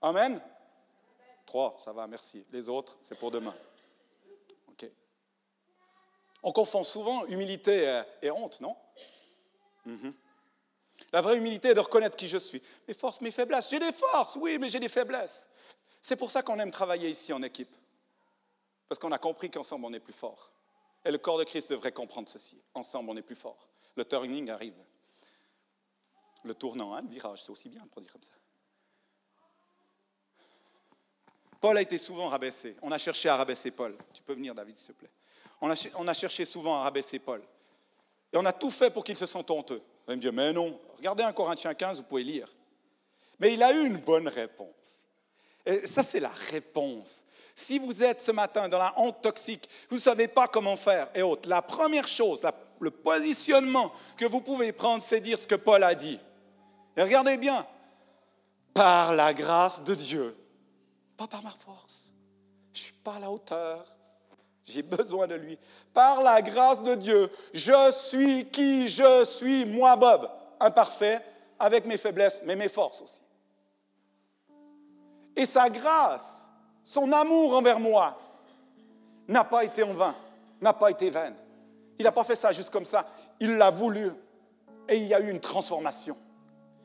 Amen 0.00 0.40
Trois, 1.48 1.74
ça 1.82 1.92
va, 1.92 2.06
merci. 2.06 2.44
Les 2.52 2.68
autres, 2.68 2.98
c'est 3.04 3.18
pour 3.18 3.30
demain. 3.30 3.54
On 6.42 6.52
confond 6.52 6.84
souvent 6.84 7.24
humilité 7.24 8.02
et 8.20 8.30
honte, 8.30 8.60
non? 8.60 8.76
Mhm. 9.86 10.12
La 11.10 11.22
vraie 11.22 11.38
humilité 11.38 11.68
est 11.68 11.74
de 11.74 11.80
reconnaître 11.80 12.18
qui 12.18 12.28
je 12.28 12.36
suis. 12.36 12.62
Mes 12.86 12.92
forces, 12.92 13.22
mes 13.22 13.30
faiblesses. 13.30 13.70
J'ai 13.70 13.78
des 13.78 13.94
forces, 13.94 14.36
oui, 14.36 14.58
mais 14.60 14.68
j'ai 14.68 14.78
des 14.78 14.90
faiblesses. 14.90 15.48
C'est 16.02 16.16
pour 16.16 16.30
ça 16.30 16.42
qu'on 16.42 16.58
aime 16.58 16.70
travailler 16.70 17.08
ici 17.08 17.32
en 17.32 17.42
équipe. 17.42 17.74
Parce 18.86 18.98
qu'on 18.98 19.10
a 19.10 19.18
compris 19.18 19.50
qu'ensemble, 19.50 19.86
on 19.86 19.92
est 19.94 20.00
plus 20.00 20.12
fort. 20.12 20.52
Et 21.02 21.10
le 21.10 21.16
corps 21.16 21.38
de 21.38 21.44
Christ 21.44 21.70
devrait 21.70 21.92
comprendre 21.92 22.28
ceci. 22.28 22.60
Ensemble, 22.74 23.08
on 23.08 23.16
est 23.16 23.22
plus 23.22 23.34
fort. 23.34 23.70
Le 23.96 24.04
turning 24.04 24.50
arrive. 24.50 24.76
Le 26.44 26.54
tournant, 26.54 26.94
hein, 26.94 27.00
le 27.00 27.08
virage, 27.08 27.42
c'est 27.42 27.50
aussi 27.50 27.70
bien 27.70 27.86
pour 27.86 28.02
dire 28.02 28.12
comme 28.12 28.22
ça. 28.22 28.34
Paul 31.60 31.76
a 31.76 31.82
été 31.82 31.98
souvent 31.98 32.28
rabaissé. 32.28 32.76
On 32.82 32.92
a 32.92 32.98
cherché 32.98 33.28
à 33.28 33.36
rabaisser 33.36 33.70
Paul. 33.70 33.96
Tu 34.12 34.22
peux 34.22 34.34
venir, 34.34 34.54
David, 34.54 34.78
s'il 34.78 34.94
te 34.94 34.98
plaît. 35.00 35.10
On 35.60 36.08
a, 36.08 36.14
cherché 36.14 36.44
souvent 36.44 36.76
à 36.76 36.82
rabaisser 36.84 37.18
Paul. 37.18 37.42
Et 38.32 38.36
on 38.36 38.44
a 38.44 38.52
tout 38.52 38.70
fait 38.70 38.90
pour 38.90 39.02
qu'il 39.02 39.16
se 39.16 39.26
sente 39.26 39.50
honteux. 39.50 39.82
Vous 40.06 40.12
allez 40.12 40.16
me 40.16 40.22
dire, 40.22 40.32
mais 40.32 40.52
non, 40.52 40.78
regardez 40.96 41.24
un 41.24 41.32
Corinthiens 41.32 41.74
15, 41.74 41.98
vous 41.98 42.04
pouvez 42.04 42.22
lire. 42.22 42.48
Mais 43.40 43.54
il 43.54 43.62
a 43.62 43.72
eu 43.72 43.86
une 43.86 43.96
bonne 43.96 44.28
réponse. 44.28 44.68
Et 45.66 45.86
ça, 45.86 46.02
c'est 46.02 46.20
la 46.20 46.30
réponse. 46.50 47.24
Si 47.54 47.78
vous 47.78 48.02
êtes 48.02 48.20
ce 48.20 48.30
matin 48.30 48.68
dans 48.68 48.78
la 48.78 48.94
honte 48.96 49.20
toxique, 49.20 49.68
vous 49.90 49.96
ne 49.96 50.00
savez 50.00 50.28
pas 50.28 50.46
comment 50.46 50.76
faire 50.76 51.08
et 51.14 51.22
autres, 51.22 51.48
la 51.48 51.60
première 51.60 52.06
chose, 52.06 52.46
le 52.80 52.90
positionnement 52.90 53.92
que 54.16 54.26
vous 54.26 54.40
pouvez 54.40 54.70
prendre, 54.70 55.02
c'est 55.02 55.20
dire 55.20 55.38
ce 55.38 55.46
que 55.46 55.56
Paul 55.56 55.82
a 55.82 55.94
dit. 55.94 56.20
Et 56.96 57.02
regardez 57.02 57.36
bien, 57.36 57.66
par 58.74 59.12
la 59.12 59.34
grâce 59.34 59.82
de 59.82 59.94
Dieu, 59.94 60.36
pas 61.18 61.26
par 61.26 61.42
ma 61.42 61.50
force, 61.50 62.12
je 62.72 62.80
ne 62.80 62.84
suis 62.84 62.92
pas 62.94 63.16
à 63.16 63.18
la 63.18 63.30
hauteur, 63.30 63.84
j'ai 64.64 64.82
besoin 64.82 65.26
de 65.26 65.34
lui. 65.34 65.58
Par 65.92 66.22
la 66.22 66.40
grâce 66.40 66.80
de 66.82 66.94
Dieu, 66.94 67.30
je 67.52 67.90
suis 67.90 68.48
qui 68.48 68.86
je 68.86 69.24
suis, 69.24 69.66
moi 69.66 69.96
Bob, 69.96 70.30
imparfait, 70.60 71.20
avec 71.58 71.86
mes 71.86 71.96
faiblesses, 71.96 72.40
mais 72.44 72.54
mes 72.54 72.68
forces 72.68 73.02
aussi. 73.02 73.20
Et 75.34 75.44
sa 75.44 75.68
grâce, 75.68 76.48
son 76.84 77.10
amour 77.12 77.56
envers 77.56 77.80
moi, 77.80 78.16
n'a 79.26 79.42
pas 79.42 79.64
été 79.64 79.82
en 79.82 79.94
vain, 79.94 80.14
n'a 80.60 80.72
pas 80.72 80.90
été 80.90 81.10
vaine. 81.10 81.34
Il 81.98 82.04
n'a 82.04 82.12
pas 82.12 82.24
fait 82.24 82.36
ça 82.36 82.52
juste 82.52 82.70
comme 82.70 82.84
ça, 82.84 83.08
il 83.40 83.56
l'a 83.56 83.70
voulu. 83.70 84.08
Et 84.88 84.98
il 84.98 85.06
y 85.08 85.14
a 85.14 85.20
eu 85.20 85.30
une 85.30 85.40
transformation. 85.40 86.16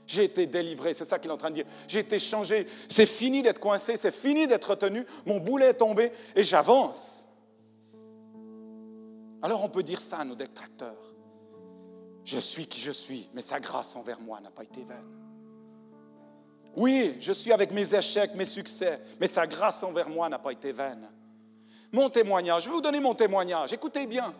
J'ai 0.06 0.26
été 0.26 0.45
délivré, 0.45 0.93
c'est 0.93 1.06
ça 1.06 1.18
qu'il 1.18 1.30
est 1.30 1.34
en 1.34 1.38
train 1.38 1.49
de 1.49 1.56
dire. 1.56 1.66
J'ai 1.88 1.99
été 1.99 2.20
changé. 2.20 2.68
C'est 2.89 3.06
fini 3.06 3.41
d'être 3.41 3.60
coincé, 3.60 3.95
c'est 3.95 4.14
fini 4.14 4.47
d'être 4.47 4.72
retenu. 4.72 5.06
Mon 5.26 5.39
boulet 5.39 5.68
est 5.68 5.76
tombé 5.76 6.12
et 6.36 6.43
j'avance. 6.43 7.26
Alors 9.41 9.64
on 9.64 9.70
peut 9.70 9.84
dire 9.84 9.99
ça 9.99 10.18
à 10.18 10.26
nos 10.26 10.36
détracteurs. 10.36 11.14
Je 12.24 12.39
suis 12.39 12.68
qui 12.68 12.80
je 12.80 12.91
suis, 12.91 13.30
mais 13.34 13.41
sa 13.41 13.60
grâce 13.60 13.95
envers 13.95 14.20
moi 14.20 14.39
n'a 14.39 14.51
pas 14.51 14.64
été 14.64 14.84
vaine. 14.84 15.24
Oui, 16.76 17.18
je 17.20 17.32
suis 17.32 17.51
avec 17.51 17.72
mes 17.72 17.93
échecs, 17.93 18.34
mes 18.36 18.45
succès, 18.45 18.99
mais 19.20 19.28
sa 19.28 19.45
grâce 19.45 19.84
envers 19.84 20.10
moi 20.10 20.28
n'a 20.30 20.39
pas 20.39 20.51
été 20.51 20.72
vaine. 20.72 21.08
Mon 21.91 22.10
témoignage, 22.10 22.64
je 22.64 22.70
vais 22.70 22.76
vous 22.76 22.82
donner 22.82 22.99
mon 22.99 23.14
témoignage. 23.14 23.74
Écoutez 23.74 24.08
bien. 24.08 24.34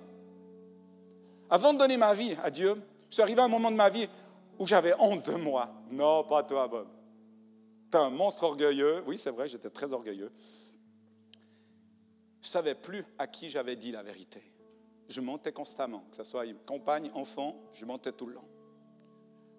Avant 1.50 1.74
de 1.74 1.78
donner 1.78 1.98
ma 1.98 2.14
vie 2.14 2.36
à 2.44 2.50
Dieu, 2.50 2.82
je 3.10 3.14
suis 3.14 3.22
arrivé 3.22 3.42
à 3.42 3.44
un 3.44 3.50
moment 3.50 3.70
de 3.70 3.76
ma 3.76 3.90
vie 3.90 4.08
où 4.60 4.68
j'avais 4.68 4.94
honte 5.00 5.30
de 5.30 5.36
moi. 5.36 5.72
Non, 5.92 6.24
pas 6.24 6.44
toi, 6.44 6.68
Bob. 6.68 6.88
es 7.94 7.98
un 7.98 8.10
monstre 8.10 8.44
orgueilleux. 8.44 9.04
Oui, 9.08 9.18
c'est 9.18 9.32
vrai, 9.32 9.48
j'étais 9.48 9.70
très 9.70 9.94
orgueilleux. 9.94 10.32
Je 12.42 12.48
ne 12.48 12.52
savais 12.52 12.76
plus 12.76 13.06
à 13.18 13.28
qui 13.28 13.50
j'avais 13.50 13.76
dit 13.76 13.92
la 13.92 14.04
vérité 14.04 14.54
je 15.14 15.22
mentais 15.22 15.52
constamment, 15.52 16.04
que 16.10 16.18
ce 16.18 16.24
soit 16.24 16.46
compagne, 16.66 17.12
enfant, 17.14 17.56
je 17.74 17.86
mentais 17.86 18.12
tout 18.12 18.26
le 18.26 18.34
long. 18.34 18.48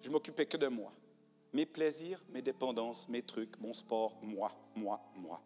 Je 0.01 0.09
m'occupais 0.09 0.45
que 0.45 0.57
de 0.57 0.67
moi. 0.67 0.91
Mes 1.53 1.65
plaisirs, 1.65 2.21
mes 2.29 2.41
dépendances, 2.41 3.07
mes 3.07 3.21
trucs, 3.21 3.59
mon 3.59 3.73
sport, 3.73 4.17
moi, 4.21 4.51
moi, 4.75 4.99
moi. 5.15 5.41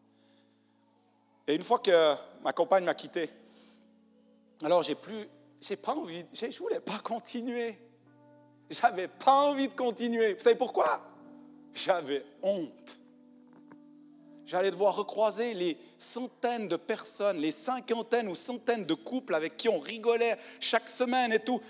Et 1.47 1.55
une 1.55 1.61
fois 1.61 1.79
que 1.79 2.15
ma 2.41 2.51
compagne 2.53 2.83
m'a 2.83 2.95
quitté, 2.95 3.29
alors 4.63 4.81
j'ai 4.81 4.95
plus, 4.95 5.27
j'ai 5.61 5.75
pas 5.75 5.93
envie, 5.93 6.25
je 6.33 6.57
voulais 6.57 6.79
pas 6.79 6.99
continuer. 6.99 7.77
J'avais 8.69 9.07
pas 9.07 9.49
envie 9.49 9.67
de 9.67 9.73
continuer. 9.73 10.33
Vous 10.33 10.39
savez 10.39 10.55
pourquoi? 10.55 11.01
J'avais 11.73 12.25
honte 12.41 12.99
j'allais 14.49 14.71
devoir 14.71 14.95
recroiser 14.95 15.53
les 15.53 15.77
centaines 15.95 16.67
de 16.67 16.75
personnes, 16.75 17.37
les 17.37 17.51
cinquantaines 17.51 18.27
ou 18.27 18.33
centaines 18.33 18.83
de 18.83 18.95
couples 18.95 19.35
avec 19.35 19.57
qui 19.57 19.69
on 19.69 19.79
rigolait 19.79 20.39
chaque 20.59 20.89
semaine 20.89 21.31
et 21.31 21.39
tout. 21.39 21.61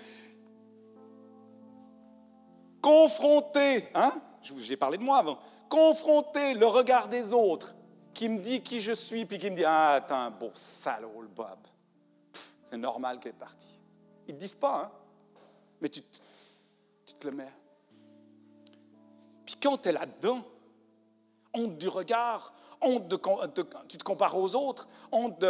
Confronter, 2.80 3.86
hein? 3.94 4.12
J'ai 4.60 4.78
parlé 4.78 4.96
de 4.96 5.02
moi 5.02 5.18
avant, 5.18 5.38
confronter 5.68 6.54
le 6.54 6.64
regard 6.64 7.08
des 7.08 7.34
autres 7.34 7.74
qui 8.14 8.30
me 8.30 8.38
dit 8.38 8.62
qui 8.62 8.80
je 8.80 8.92
suis, 8.92 9.26
puis 9.26 9.38
qui 9.38 9.50
me 9.50 9.56
dit 9.56 9.64
Ah, 9.66 10.02
t'es 10.06 10.14
un 10.14 10.30
beau 10.30 10.50
salaud, 10.54 11.20
le 11.20 11.28
Bob. 11.28 11.58
C'est 12.70 12.78
normal 12.78 13.20
qu'elle 13.20 13.32
est 13.32 13.34
partie. 13.34 13.78
Ils 14.26 14.32
ne 14.32 14.38
te 14.38 14.44
disent 14.44 14.54
pas, 14.54 14.84
hein? 14.84 14.90
Mais 15.82 15.90
tu 15.90 16.00
te 17.20 17.28
le. 17.28 17.36
Puis 19.44 19.56
quand 19.62 19.78
tu 19.78 19.88
es 19.88 19.92
là-dedans, 19.92 20.44
honte 21.54 21.78
du 21.78 21.88
regard, 21.88 22.52
honte 22.80 23.08
de, 23.08 23.16
tu 23.88 23.98
te 23.98 24.04
compares 24.04 24.36
aux 24.36 24.54
autres, 24.54 24.88
honte 25.12 25.40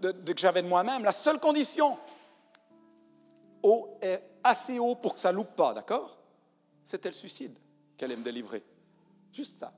de, 0.00 0.12
que 0.12 0.40
j'avais 0.40 0.62
de 0.62 0.68
moi-même. 0.68 1.04
La 1.04 1.12
seule 1.12 1.38
condition 1.38 1.96
haut 3.62 3.96
est 4.00 4.22
assez 4.42 4.78
haut 4.78 4.94
pour 4.94 5.14
que 5.14 5.20
ça 5.20 5.32
loupe 5.32 5.54
pas, 5.54 5.74
d'accord? 5.74 6.18
C'était 6.84 7.10
le 7.10 7.14
suicide 7.14 7.56
qu'elle 7.96 8.10
aime 8.12 8.20
me 8.20 8.24
délivrer. 8.24 8.62
Juste 9.32 9.60
ça. 9.60 9.72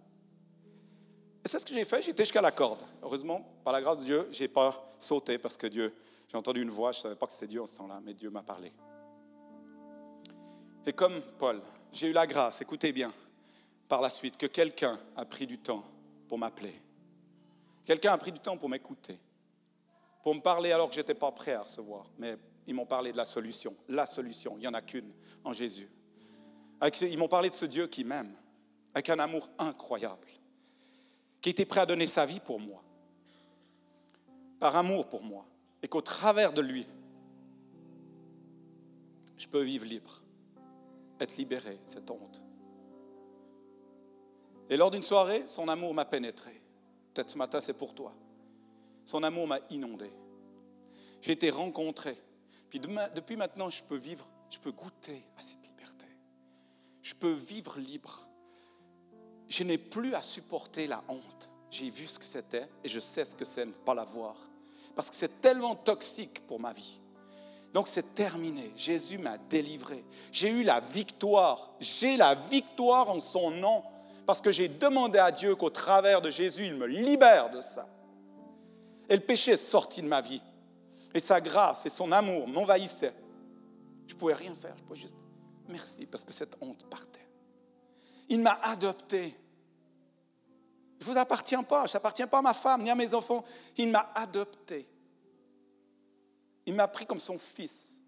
Et 1.45 1.49
c'est 1.49 1.59
ce 1.59 1.67
que 1.67 1.75
j'ai 1.75 1.85
fait, 1.85 2.03
j'étais 2.03 2.23
jusqu'à 2.23 2.41
la 2.41 2.53
corde. 2.53 2.79
Heureusement, 3.03 3.45
par 3.65 3.73
la 3.73 3.83
grâce 3.83 3.99
de 3.99 4.05
Dieu, 4.05 4.29
je 4.31 4.41
n'ai 4.41 4.49
pas 4.49 4.89
sauté 5.01 5.39
parce 5.39 5.57
que 5.57 5.67
Dieu, 5.67 5.93
j'ai 6.29 6.37
entendu 6.37 6.63
une 6.63 6.71
voix, 6.71 6.93
je 6.93 6.99
ne 6.99 7.03
savais 7.03 7.17
pas 7.17 7.27
que 7.27 7.33
c'était 7.33 7.49
Dieu 7.49 7.61
en 7.61 7.67
ce 7.67 7.77
temps-là, 7.77 8.01
mais 8.05 8.15
Dieu 8.15 8.31
m'a 8.31 8.43
parlé. 8.43 8.73
Et 10.87 10.93
comme 10.93 11.21
Paul, 11.39 11.61
j'ai 11.93 12.09
eu 12.09 12.13
la 12.13 12.27
grâce, 12.27 12.61
écoutez 12.61 12.93
bien, 12.93 13.13
par 13.89 14.01
la 14.01 14.11
suite, 14.11 14.37
que 14.37 14.47
quelqu'un 14.47 14.99
a 15.17 15.25
pris 15.25 15.47
du 15.47 15.59
temps 15.59 15.85
pour 16.29 16.39
m'appeler 16.39 16.81
Quelqu'un 17.85 18.13
a 18.13 18.19
pris 18.19 18.33
du 18.33 18.39
temps 18.39 18.57
pour 18.57 18.69
m'écouter, 18.69 19.19
pour 20.23 20.35
me 20.35 20.41
parler 20.41 20.71
alors 20.73 20.89
que 20.89 20.95
je 20.95 21.01
n'étais 21.01 21.15
pas 21.15 21.33
prêt 21.33 21.53
à 21.53 21.63
recevoir. 21.63 22.07
Mais 22.19 22.37
ils 22.67 22.75
m'ont 22.75 22.87
parlé 22.87 23.13
de 23.13 23.17
la 23.17 23.25
solution. 23.25 23.75
La 23.89 24.07
solution, 24.07 24.55
il 24.57 24.61
n'y 24.61 24.69
en 24.69 24.75
a 24.75 24.83
qu'une 24.83 25.13
en 25.45 25.53
Jésus. 25.53 25.91
Ils 27.01 27.19
m'ont 27.19 27.29
parlé 27.29 27.51
de 27.51 27.55
ce 27.55 27.65
Dieu 27.65 27.87
qui 27.87 28.05
m'aime, 28.05 28.35
avec 28.95 29.11
un 29.11 29.19
amour 29.19 29.49
incroyable, 29.59 30.29
qui 31.41 31.51
était 31.51 31.65
prêt 31.65 31.81
à 31.81 31.87
donner 31.87 32.07
sa 32.07 32.25
vie 32.25 32.41
pour 32.41 32.61
moi, 32.61 32.83
par 34.59 34.77
amour 34.77 35.09
pour 35.09 35.23
moi, 35.23 35.47
et 35.83 35.89
qu'au 35.89 36.03
travers 36.03 36.53
de 36.53 36.61
lui, 36.61 36.87
je 39.37 39.49
peux 39.49 39.63
vivre 39.63 39.85
libre, 39.85 40.22
être 41.23 41.37
libéré 41.37 41.75
de 41.75 41.91
cette 41.91 42.11
honte. 42.11 42.43
Et 44.69 44.77
lors 44.77 44.91
d'une 44.91 45.03
soirée, 45.03 45.45
son 45.47 45.69
amour 45.69 45.95
m'a 45.95 46.05
pénétré. 46.05 46.63
Peut-être 47.13 47.31
ce 47.31 47.39
matin, 47.39 47.61
c'est 47.61 47.75
pour 47.75 47.95
toi. 47.95 48.15
Son 49.05 49.23
amour 49.23 49.47
m'a 49.47 49.59
inondé. 49.71 50.11
J'ai 51.21 51.33
été 51.33 51.51
rencontré. 51.51 52.17
Puis 52.71 52.81
depuis 52.81 53.37
maintenant, 53.37 53.69
je 53.69 53.83
peux 53.83 53.97
vivre, 53.97 54.27
je 54.49 54.59
peux 54.59 54.73
goûter 54.73 55.27
à 55.37 55.43
cette 55.43 55.67
liberté. 55.67 56.07
Je 57.03 57.15
peux 57.15 57.33
vivre 57.33 57.79
libre. 57.79 58.27
Je 59.49 59.63
n'ai 59.65 59.77
plus 59.77 60.15
à 60.15 60.23
supporter 60.23 60.87
la 60.87 61.05
honte. 61.09 61.51
J'ai 61.71 61.91
vu 61.91 62.07
ce 62.07 62.19
que 62.19 62.25
c'était 62.25 62.69
et 62.83 62.89
je 62.89 63.01
sais 63.01 63.25
ce 63.25 63.35
que 63.35 63.45
c'est 63.45 63.67
ne 63.67 63.73
pas 63.73 63.95
la 63.95 64.05
voir. 64.05 64.37
Parce 64.95 65.11
que 65.11 65.17
c'est 65.17 65.41
tellement 65.41 65.75
toxique 65.75 66.47
pour 66.47 66.61
ma 66.61 66.73
vie. 66.73 67.02
Donc 67.73 67.89
c'est 67.89 68.15
terminé. 68.15 68.73
Jésus 68.77 69.19
m'a 69.19 69.39
délivré. 69.39 70.05
J'ai 70.31 70.51
eu 70.51 70.63
la 70.63 70.81
victoire. 70.81 71.75
J'ai 71.81 72.17
la 72.17 72.35
victoire 72.35 73.11
en 73.11 73.21
son 73.21 73.51
nom 73.51 73.83
parce 74.27 74.41
que 74.41 74.51
j'ai 74.51 74.69
demandé 74.69 75.19
à 75.19 75.31
Dieu 75.31 75.55
qu'au 75.57 75.71
travers 75.71 76.21
de 76.21 76.31
Jésus, 76.31 76.67
il 76.67 76.75
me 76.75 76.87
libère 76.87 77.51
de 77.51 77.61
ça. 77.61 77.89
Et 79.09 79.17
le 79.17 79.23
péché 79.23 79.53
est 79.53 79.57
sorti 79.57 80.03
de 80.03 80.07
ma 80.07 80.21
vie. 80.21 80.43
Et 81.15 81.21
sa 81.21 81.41
grâce 81.41 81.85
et 81.87 81.91
son 81.91 82.13
amour 82.13 82.47
m'envahissaient. 82.47 83.15
Je 84.07 84.15
ne 84.15 84.19
pouvais 84.19 84.35
rien 84.35 84.55
faire, 84.55 84.75
je 84.77 84.83
pouvais 84.83 85.01
juste 85.01 85.15
merci 85.69 86.07
parce 86.07 86.25
que 86.25 86.33
cette 86.33 86.57
honte 86.61 86.85
partait. 86.89 87.27
Il 88.29 88.41
m'a 88.41 88.59
adopté. 88.63 89.35
Je 91.01 91.09
ne 91.09 91.13
vous 91.13 91.19
appartiens 91.19 91.63
pas, 91.63 91.87
je 91.87 91.95
n'appartiens 91.95 92.27
pas 92.27 92.39
à 92.39 92.43
ma 92.43 92.55
femme 92.55 92.83
ni 92.83 92.91
à 92.91 92.95
mes 92.95 93.13
enfants. 93.13 93.45
Il 93.77 93.91
m'a 93.91 94.11
adopté. 94.15 94.87
Il 96.67 96.75
m'a 96.75 96.89
pris 96.89 97.07
comme 97.07 97.19
son 97.19 97.39
fils, 97.39 98.01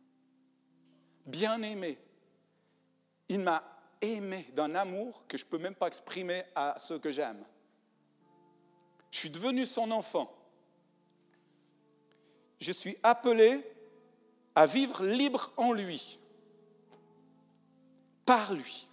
bien 1.26 1.60
aimé. 1.62 1.98
Il 3.28 3.40
m'a 3.40 3.64
aimé 4.00 4.48
d'un 4.54 4.74
amour 4.74 5.24
que 5.26 5.36
je 5.36 5.44
ne 5.44 5.48
peux 5.48 5.58
même 5.58 5.74
pas 5.74 5.88
exprimer 5.88 6.44
à 6.54 6.76
ceux 6.78 6.98
que 6.98 7.10
j'aime. 7.10 7.44
Je 9.10 9.18
suis 9.18 9.30
devenu 9.30 9.64
son 9.64 9.90
enfant. 9.90 10.32
Je 12.60 12.72
suis 12.72 12.96
appelé 13.02 13.64
à 14.54 14.66
vivre 14.66 15.04
libre 15.04 15.52
en 15.56 15.72
lui, 15.72 16.18
par 18.24 18.52
lui. 18.52 18.88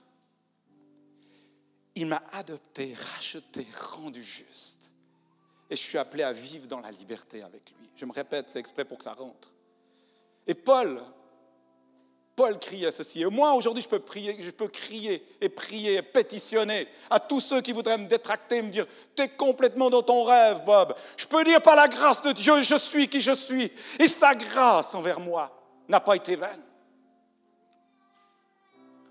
Il 1.95 2.07
m'a 2.07 2.23
adopté, 2.31 2.93
racheté, 2.93 3.67
rendu 3.95 4.23
juste. 4.23 4.80
Et 5.71 5.75
je 5.77 5.81
suis 5.81 5.97
appelé 5.97 6.21
à 6.23 6.33
vivre 6.33 6.67
dans 6.67 6.81
la 6.81 6.91
liberté 6.91 7.41
avec 7.41 7.71
lui. 7.79 7.89
Je 7.95 8.05
me 8.05 8.11
répète, 8.11 8.49
c'est 8.49 8.59
exprès 8.59 8.83
pour 8.83 8.97
que 8.97 9.05
ça 9.05 9.13
rentre. 9.13 9.53
Et 10.45 10.53
Paul, 10.53 11.01
Paul 12.35 12.59
criait 12.59 12.91
ceci. 12.91 13.21
Et 13.21 13.25
moi, 13.25 13.53
aujourd'hui, 13.53 13.81
je 13.81 13.87
peux 13.87 13.99
prier, 13.99 14.35
je 14.41 14.49
peux 14.49 14.67
crier 14.67 15.25
et 15.39 15.47
prier 15.47 15.95
et 15.95 16.01
pétitionner 16.01 16.89
à 17.09 17.21
tous 17.21 17.39
ceux 17.39 17.61
qui 17.61 17.71
voudraient 17.71 17.97
me 17.97 18.07
détracter, 18.07 18.61
me 18.61 18.69
dire 18.69 18.85
Tu 19.15 19.23
es 19.23 19.29
complètement 19.29 19.89
dans 19.89 20.01
ton 20.01 20.25
rêve, 20.25 20.61
Bob. 20.65 20.93
Je 21.15 21.25
peux 21.25 21.41
dire 21.45 21.61
par 21.61 21.77
la 21.77 21.87
grâce 21.87 22.21
de 22.21 22.33
Dieu, 22.33 22.61
je 22.61 22.75
suis 22.75 23.07
qui 23.07 23.21
je 23.21 23.33
suis. 23.33 23.71
Et 23.97 24.09
sa 24.09 24.35
grâce 24.35 24.93
envers 24.93 25.21
moi 25.21 25.57
n'a 25.87 26.01
pas 26.01 26.17
été 26.17 26.35
vaine. 26.35 26.61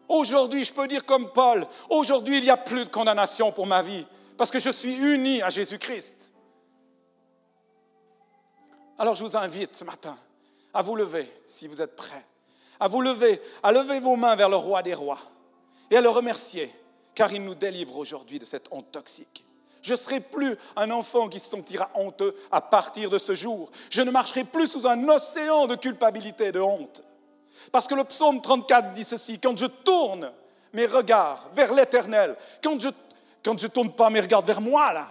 Aujourd'hui, 0.09 0.63
je 0.63 0.73
peux 0.75 0.89
dire 0.89 1.07
comme 1.07 1.33
Paul 1.33 1.65
Aujourd'hui, 1.89 2.37
il 2.37 2.45
n'y 2.45 2.51
a 2.51 2.59
plus 2.59 2.85
de 2.85 2.91
condamnation 2.91 3.51
pour 3.51 3.67
ma 3.67 3.81
vie 3.81 4.05
parce 4.37 4.51
que 4.51 4.59
je 4.59 4.71
suis 4.71 4.95
uni 4.95 5.41
à 5.41 5.49
Jésus-Christ. 5.51 6.30
Alors, 9.01 9.17
je 9.17 9.25
vous 9.25 9.37
invite 9.37 9.75
ce 9.75 9.83
matin 9.83 10.17
à 10.73 10.83
vous 10.83 10.95
lever 10.95 11.29
si 11.45 11.67
vous 11.67 11.83
êtes 11.83 11.97
prêts 11.97 12.25
à 12.81 12.89
vous 12.89 13.03
lever, 13.03 13.41
à 13.63 13.71
lever 13.71 14.01
vos 14.01 14.17
mains 14.17 14.35
vers 14.35 14.49
le 14.49 14.57
roi 14.57 14.83
des 14.83 14.95
rois 14.95 15.19
et 15.91 15.97
à 15.97 16.01
le 16.01 16.09
remercier, 16.09 16.75
car 17.15 17.33
il 17.33 17.45
nous 17.45 17.55
délivre 17.55 17.97
aujourd'hui 17.99 18.39
de 18.39 18.45
cette 18.45 18.67
honte 18.71 18.91
toxique. 18.91 19.45
Je 19.83 19.93
ne 19.93 19.97
serai 19.97 20.21
plus 20.21 20.57
un 20.77 20.91
enfant 20.91 21.29
qui 21.29 21.39
se 21.39 21.49
sentira 21.49 21.91
honteux 21.95 22.35
à 22.51 22.61
partir 22.61 23.09
de 23.11 23.19
ce 23.19 23.35
jour. 23.35 23.71
Je 23.91 24.03
ne 24.03 24.11
marcherai 24.11 24.45
plus 24.45 24.67
sous 24.67 24.87
un 24.87 25.09
océan 25.09 25.67
de 25.67 25.75
culpabilité 25.75 26.47
et 26.47 26.53
de 26.53 26.61
honte. 26.61 27.03
Parce 27.73 27.87
que 27.87 27.95
le 27.95 28.05
psaume 28.05 28.41
34 28.41 28.93
dit 28.93 29.05
ceci, 29.05 29.39
quand 29.39 29.57
je 29.57 29.67
tourne 29.67 30.33
mes 30.73 30.87
regards 30.87 31.49
vers 31.53 31.73
l'éternel, 31.75 32.37
quand 32.63 32.81
je 32.81 32.89
quand 33.43 33.59
je 33.59 33.67
tourne 33.69 33.91
pas 33.91 34.11
mes 34.11 34.21
regards 34.21 34.45
vers 34.45 34.61
moi 34.61 34.93
là, 34.93 35.09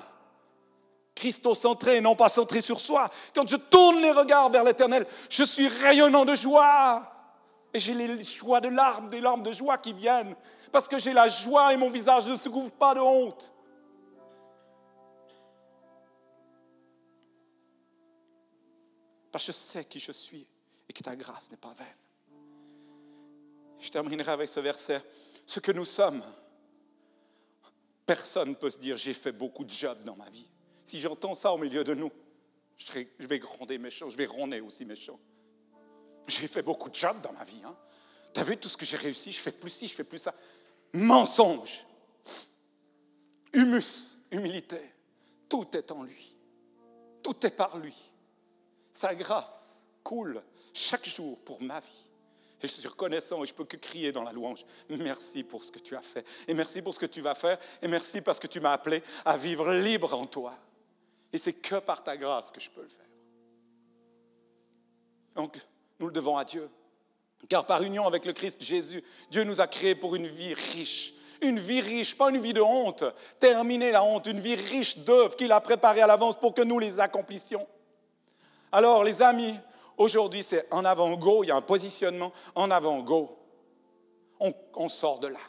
Christo-centré, 1.20 1.99
non 1.99 2.15
pas 2.15 2.30
centré 2.30 2.61
sur 2.61 2.80
soi, 2.80 3.09
quand 3.36 3.47
je 3.47 3.57
tourne 3.57 4.01
les 4.01 4.11
regards 4.11 4.49
vers 4.49 4.63
l'éternel, 4.63 5.05
je 5.30 5.43
suis 5.43 5.67
rayonnant 5.67 6.24
de 6.24 6.34
joie. 6.34 7.13
Et 7.74 7.80
j'ai 7.80 7.93
les 7.93 8.24
joies 8.24 8.61
de 8.61 8.70
larmes, 8.70 9.09
des 9.09 9.22
larmes 9.22 9.43
de 9.43 9.51
joie 9.51 9.78
qui 9.78 9.93
viennent, 9.93 10.36
parce 10.72 10.88
que 10.88 10.97
j'ai 10.97 11.13
la 11.13 11.28
joie 11.28 11.74
et 11.74 11.78
mon 11.78 11.89
visage 11.89 12.26
ne 12.26 12.36
se 12.36 12.49
couvre 12.49 12.72
pas 12.72 12.95
de 12.95 12.99
honte. 12.99 13.53
Parce 19.32 19.45
que 19.45 19.51
je 19.51 19.57
sais 19.57 19.86
qui 19.86 19.99
je 19.99 20.11
suis 20.11 20.47
et 20.88 20.93
que 20.93 21.03
ta 21.03 21.15
grâce 21.15 21.51
n'est 21.51 21.57
pas 21.57 21.74
vaine. 21.78 21.88
Je 23.78 23.89
terminerai 23.89 24.32
avec 24.32 24.49
ce 24.49 24.59
verset. 24.59 25.03
Ce 25.45 25.59
que 25.59 25.72
nous 25.72 25.86
sommes, 25.86 26.24
personne 28.05 28.49
ne 28.49 28.55
peut 28.55 28.72
se 28.72 28.80
dire 28.80 28.97
j'ai 28.97 29.13
fait 29.13 29.32
beaucoup 29.32 29.63
de 29.63 29.72
jobs 29.72 30.03
dans 30.03 30.15
ma 30.15 30.30
vie. 30.30 30.49
Si 30.90 31.00
j'entends 31.00 31.36
ça 31.36 31.54
au 31.54 31.60
milieu 31.60 31.84
de 31.84 31.94
nous, 31.94 32.10
je 32.76 33.28
vais 33.28 33.38
gronder 33.38 33.78
méchant, 33.78 34.10
je 34.10 34.18
vais 34.18 34.26
ronner 34.26 34.60
aussi 34.60 34.86
méchant. 34.86 35.20
J'ai 36.26 36.48
fait 36.48 36.64
beaucoup 36.64 36.90
de 36.90 36.96
jobs 36.96 37.22
dans 37.22 37.32
ma 37.32 37.44
vie. 37.44 37.62
Hein. 37.64 37.78
Tu 38.34 38.40
as 38.40 38.44
vu 38.44 38.58
tout 38.58 38.70
ce 38.70 38.76
que 38.76 38.88
j'ai 38.88 38.98
réussi? 38.98 39.32
Je 39.32 39.40
fais 39.40 39.52
plus 39.52 39.70
ci, 39.70 39.88
je 39.88 39.94
fais 39.94 40.04
plus 40.04 40.18
ça. 40.18 40.34
Mensonge, 40.94 41.86
humus, 43.54 44.18
humilité. 44.32 44.82
Tout 45.48 45.68
est 45.78 45.92
en 45.92 46.02
lui. 46.02 46.36
Tout 47.22 47.46
est 47.46 47.56
par 47.56 47.78
lui. 47.78 47.96
Sa 48.92 49.14
grâce 49.14 49.80
coule 50.04 50.42
chaque 50.74 51.08
jour 51.08 51.38
pour 51.42 51.62
ma 51.62 51.82
vie. 51.82 52.06
Je 52.64 52.66
suis 52.66 52.88
reconnaissant 52.88 53.44
et 53.44 53.46
je 53.46 53.54
peux 53.54 53.66
que 53.66 53.78
crier 53.78 54.12
dans 54.12 54.24
la 54.24 54.32
louange. 54.32 54.66
Merci 54.90 55.44
pour 55.44 55.64
ce 55.64 55.72
que 55.72 55.78
tu 55.78 55.96
as 55.96 56.02
fait. 56.02 56.26
Et 56.48 56.56
merci 56.56 56.82
pour 56.82 56.96
ce 56.96 57.00
que 57.00 57.06
tu 57.06 57.22
vas 57.22 57.36
faire. 57.36 57.60
Et 57.80 57.88
merci 57.88 58.22
parce 58.22 58.40
que 58.40 58.48
tu 58.48 58.60
m'as 58.60 58.74
appelé 58.74 59.04
à 59.24 59.38
vivre 59.38 59.72
libre 59.72 60.16
en 60.16 60.26
toi. 60.26 60.58
Et 61.32 61.38
c'est 61.38 61.53
que 61.53 61.80
par 61.80 62.03
ta 62.03 62.17
grâce 62.17 62.51
que 62.51 62.59
je 62.59 62.69
peux 62.69 62.82
le 62.82 62.89
faire. 62.89 63.05
Donc, 65.36 65.57
nous 65.99 66.07
le 66.07 66.13
devons 66.13 66.38
à 66.38 66.43
Dieu. 66.43 66.69
Car 67.47 67.65
par 67.65 67.84
union 67.84 68.05
avec 68.05 68.25
le 68.25 68.34
Christ 68.34 68.61
Jésus, 68.61 69.03
Dieu 69.30 69.43
nous 69.43 69.61
a 69.61 69.67
créés 69.67 69.95
pour 69.95 70.15
une 70.15 70.27
vie 70.27 70.53
riche. 70.53 71.13
Une 71.41 71.59
vie 71.59 71.80
riche, 71.80 72.17
pas 72.17 72.30
une 72.30 72.41
vie 72.41 72.53
de 72.53 72.61
honte. 72.61 73.03
Terminer 73.39 73.91
la 73.91 74.03
honte, 74.03 74.25
une 74.25 74.39
vie 74.39 74.55
riche 74.55 74.97
d'œuvres 74.97 75.36
qu'il 75.36 75.51
a 75.51 75.61
préparées 75.61 76.01
à 76.01 76.07
l'avance 76.07 76.38
pour 76.38 76.53
que 76.53 76.61
nous 76.61 76.80
les 76.80 76.99
accomplissions. 76.99 77.65
Alors, 78.71 79.03
les 79.03 79.21
amis, 79.21 79.57
aujourd'hui, 79.97 80.43
c'est 80.43 80.67
en 80.71 80.84
avant, 80.84 81.15
go. 81.15 81.43
Il 81.43 81.47
y 81.47 81.51
a 81.51 81.55
un 81.55 81.61
positionnement 81.61 82.34
en 82.55 82.69
avant, 82.71 82.99
go. 82.99 83.38
On, 84.39 84.51
on 84.75 84.89
sort 84.89 85.19
de 85.19 85.27
là. 85.27 85.39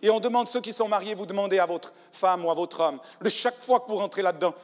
Et 0.00 0.10
on 0.10 0.20
demande 0.20 0.46
ceux 0.46 0.60
qui 0.60 0.72
sont 0.72 0.88
mariés, 0.88 1.14
vous 1.14 1.26
demandez 1.26 1.58
à 1.58 1.66
votre 1.66 1.92
femme 2.12 2.44
ou 2.44 2.50
à 2.50 2.54
votre 2.54 2.80
homme, 2.80 3.00
de 3.20 3.28
chaque 3.28 3.58
fois 3.58 3.80
que 3.80 3.88
vous 3.88 3.96
rentrez 3.96 4.22
là-dedans, 4.22 4.54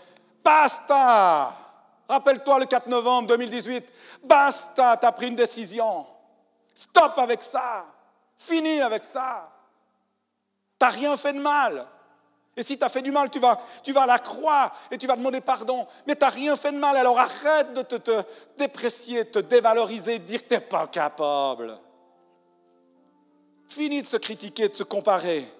basta 0.44 1.64
Rappelle-toi 2.08 2.58
le 2.60 2.66
4 2.66 2.86
novembre 2.88 3.28
2018, 3.28 3.92
basta, 4.22 4.96
tu 4.96 5.06
as 5.06 5.12
pris 5.12 5.28
une 5.28 5.36
décision. 5.36 6.06
Stop 6.74 7.14
avec 7.16 7.40
ça. 7.40 7.86
Fini 8.36 8.80
avec 8.80 9.04
ça. 9.04 9.50
Tu 10.78 10.84
n'as 10.84 10.90
rien 10.90 11.16
fait 11.16 11.32
de 11.32 11.40
mal. 11.40 11.86
Et 12.56 12.62
si 12.62 12.78
tu 12.78 12.84
as 12.84 12.88
fait 12.88 13.02
du 13.02 13.10
mal, 13.10 13.30
tu 13.30 13.38
vas, 13.40 13.60
tu 13.82 13.92
vas 13.92 14.02
à 14.02 14.06
la 14.06 14.18
croix 14.18 14.72
et 14.90 14.98
tu 14.98 15.06
vas 15.06 15.16
demander 15.16 15.40
pardon. 15.40 15.86
Mais 16.06 16.14
tu 16.14 16.20
n'as 16.20 16.30
rien 16.30 16.56
fait 16.56 16.72
de 16.72 16.78
mal, 16.78 16.96
alors 16.96 17.18
arrête 17.18 17.72
de 17.72 17.82
te, 17.82 17.96
te 17.96 18.22
déprécier, 18.58 19.24
te 19.24 19.38
dévaloriser, 19.38 20.18
de 20.18 20.24
dire 20.24 20.46
que 20.46 20.54
tu 20.54 20.60
pas 20.60 20.86
capable. 20.86 21.78
Fini 23.66 24.02
de 24.02 24.06
se 24.06 24.18
critiquer, 24.18 24.68
de 24.68 24.74
se 24.74 24.82
comparer. 24.82 25.50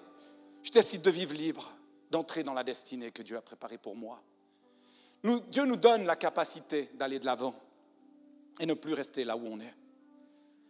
Je 0.61 0.71
décide 0.71 1.01
de 1.01 1.09
vivre 1.09 1.33
libre, 1.33 1.71
d'entrer 2.11 2.43
dans 2.43 2.53
la 2.53 2.63
destinée 2.63 3.11
que 3.11 3.23
Dieu 3.23 3.35
a 3.35 3.41
préparée 3.41 3.77
pour 3.77 3.95
moi. 3.95 4.21
Dieu 5.49 5.65
nous 5.65 5.77
donne 5.77 6.05
la 6.05 6.15
capacité 6.15 6.89
d'aller 6.93 7.19
de 7.19 7.25
l'avant 7.25 7.55
et 8.59 8.65
ne 8.65 8.73
plus 8.73 8.93
rester 8.93 9.23
là 9.23 9.35
où 9.35 9.45
on 9.45 9.59
est. 9.59 9.73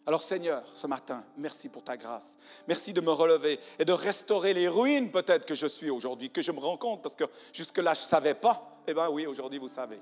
Alors 0.08 0.22
Seigneur, 0.22 0.64
ce 0.76 0.86
matin, 0.86 1.26
merci 1.38 1.68
pour 1.68 1.84
ta 1.84 1.98
grâce. 1.98 2.36
Merci 2.68 2.94
de 2.94 3.02
me 3.02 3.12
relever 3.12 3.60
et 3.80 3.86
de 3.86 3.92
restaurer 3.92 4.54
les 4.54 4.68
ruines 4.68 5.10
peut-être 5.10 5.46
que 5.46 5.56
je 5.56 5.66
suis 5.66 5.90
aujourd'hui, 5.90 6.30
que 6.30 6.44
je 6.44 6.52
me 6.52 6.60
rends 6.60 6.78
compte, 6.78 7.02
parce 7.02 7.16
que 7.16 7.24
jusque-là, 7.52 7.96
je 7.96 8.02
ne 8.02 8.08
savais 8.08 8.36
pas. 8.36 8.82
Eh 8.86 8.94
bien 8.94 9.10
oui, 9.10 9.26
aujourd'hui, 9.26 9.58
vous 9.58 9.68
savez. 9.68 9.98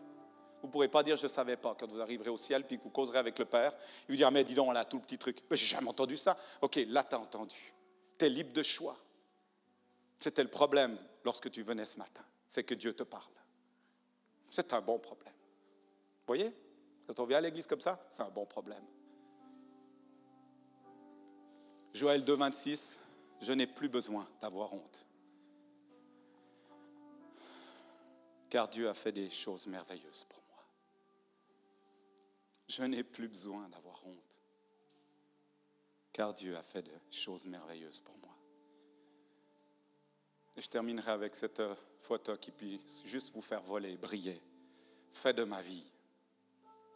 Vous 0.62 0.68
ne 0.68 0.72
pourrez 0.72 0.89
pas 0.89 1.04
dire 1.04 1.16
je 1.16 1.24
ne 1.24 1.30
savais 1.30 1.56
pas 1.56 1.76
quand 1.80 1.89
vous 1.89 2.01
arriverez 2.01 2.30
au 2.30 2.38
ciel, 2.38 2.66
puis 2.66 2.78
que 2.78 2.84
vous 2.84 2.89
causerez 2.89 3.18
avec 3.18 3.39
le 3.39 3.45
Père. 3.45 3.74
Il 4.08 4.12
vous 4.12 4.18
dira, 4.18 4.30
mais 4.30 4.43
dis 4.43 4.56
donc, 4.56 4.70
on 4.70 4.76
a 4.76 4.84
tout 4.84 4.97
le 4.97 5.04
petit 5.04 5.18
truc. 5.18 5.39
J'ai 5.51 5.66
jamais 5.66 5.89
entendu 5.89 6.18
ça. 6.18 6.38
Ok, 6.62 6.80
là, 6.88 7.04
tu 7.04 7.16
as 7.16 7.20
entendu. 7.20 7.74
Tu 8.18 8.26
es 8.26 8.30
libre 8.30 8.51
de 8.51 8.64
choix. 8.64 8.97
C'était 10.20 10.43
le 10.43 10.49
problème 10.49 10.97
lorsque 11.24 11.49
tu 11.49 11.64
venais 11.64 11.86
ce 11.86 11.97
matin. 11.97 12.24
C'est 12.49 12.64
que 12.64 12.76
Dieu 12.76 12.93
te 12.93 13.04
parle. 13.04 13.24
C'est 14.54 14.72
un 14.72 14.82
bon 14.82 14.99
problème. 14.99 15.34
Vous 15.34 16.28
voyez? 16.28 16.56
Quand 17.08 17.20
on 17.22 17.26
vient 17.26 17.39
à 17.39 17.41
l'église 17.41 17.66
comme 17.66 17.80
ça, 17.80 18.06
c'est 18.12 18.22
un 18.22 18.30
bon 18.30 18.45
problème. 18.45 18.86
Joël 21.91 22.24
2, 22.24 22.36
26, 22.36 22.99
je 23.41 23.51
n'ai 23.51 23.66
plus 23.66 23.89
besoin 23.89 24.30
d'avoir 24.39 24.72
honte. 24.72 25.08
Car 28.51 28.68
Dieu 28.68 28.88
a 28.88 28.93
fait 28.93 29.12
des 29.12 29.28
choses 29.28 29.66
merveilleuses 29.66 30.26
pour 30.26 30.43
moi. 30.51 30.64
Je 32.68 32.84
n'ai 32.84 33.04
plus 33.04 33.28
besoin 33.28 33.68
d'avoir 33.70 34.06
honte. 34.06 34.38
Car 36.12 36.32
Dieu 36.32 36.56
a 36.56 36.62
fait 36.62 36.84
des 36.84 36.99
choses 37.10 37.47
merveilleuses 37.47 38.01
pour 38.01 38.16
moi. 38.20 38.33
Et 40.56 40.62
je 40.62 40.70
terminerai 40.70 41.12
avec 41.12 41.36
cette 41.36 41.60
euh, 41.60 41.76
photo 42.01 42.38
qui 42.38 42.51
puisse 42.51 43.04
juste 43.06 43.34
vous 43.34 43.41
faire 43.41 43.62
voler, 43.62 43.97
briller. 43.97 44.41
Fais 45.12 45.34
de 45.34 45.43
ma 45.43 45.62
vie 45.62 45.86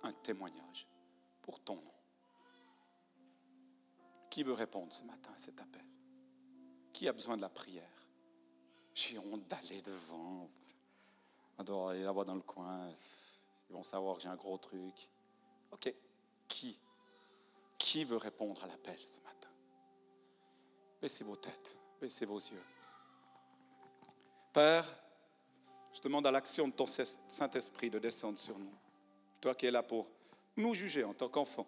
un 0.03 0.13
témoignage 0.13 0.87
pour 1.41 1.59
ton 1.59 1.75
nom. 1.75 1.93
Qui 4.29 4.43
veut 4.43 4.53
répondre 4.53 4.93
ce 4.93 5.03
matin 5.03 5.31
à 5.33 5.37
cet 5.37 5.59
appel? 5.59 5.85
Qui 6.93 7.07
a 7.07 7.13
besoin 7.13 7.37
de 7.37 7.41
la 7.41 7.49
prière? 7.49 8.07
J'ai 8.93 9.17
honte 9.17 9.43
d'aller 9.45 9.81
devant. 9.81 10.49
Doit 11.59 11.91
aller 11.91 12.03
dans 12.03 12.35
le 12.35 12.41
coin. 12.41 12.89
Ils 13.69 13.73
vont 13.73 13.83
savoir 13.83 14.17
que 14.17 14.21
j'ai 14.21 14.29
un 14.29 14.35
gros 14.35 14.57
truc. 14.57 15.09
Ok. 15.71 15.93
Qui? 16.47 16.79
Qui 17.77 18.03
veut 18.03 18.17
répondre 18.17 18.63
à 18.63 18.67
l'appel 18.67 18.97
ce 19.03 19.19
matin? 19.21 19.49
Baissez 21.01 21.23
vos 21.23 21.35
têtes, 21.35 21.77
baissez 21.99 22.25
vos 22.25 22.39
yeux. 22.39 22.63
Père, 24.57 24.91
je 25.93 26.01
demande 26.01 26.25
à 26.25 26.31
l'action 26.31 26.67
de 26.67 26.73
ton 26.73 26.87
Saint-Esprit 26.87 27.91
de 27.91 27.99
descendre 27.99 28.39
sur 28.39 28.57
nous. 28.57 28.73
Toi 29.39 29.53
qui 29.53 29.67
es 29.67 29.71
là 29.71 29.83
pour 29.83 30.09
nous 30.55 30.73
juger 30.73 31.03
en 31.03 31.13
tant 31.13 31.29
qu'enfants. 31.29 31.67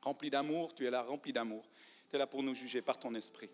Rempli 0.00 0.30
d'amour, 0.30 0.72
tu 0.76 0.86
es 0.86 0.90
là 0.90 1.02
rempli 1.02 1.32
d'amour. 1.32 1.68
Tu 2.08 2.14
es 2.14 2.20
là 2.20 2.28
pour 2.28 2.44
nous 2.44 2.54
juger 2.54 2.82
par 2.82 3.00
ton 3.00 3.12
esprit 3.16 3.50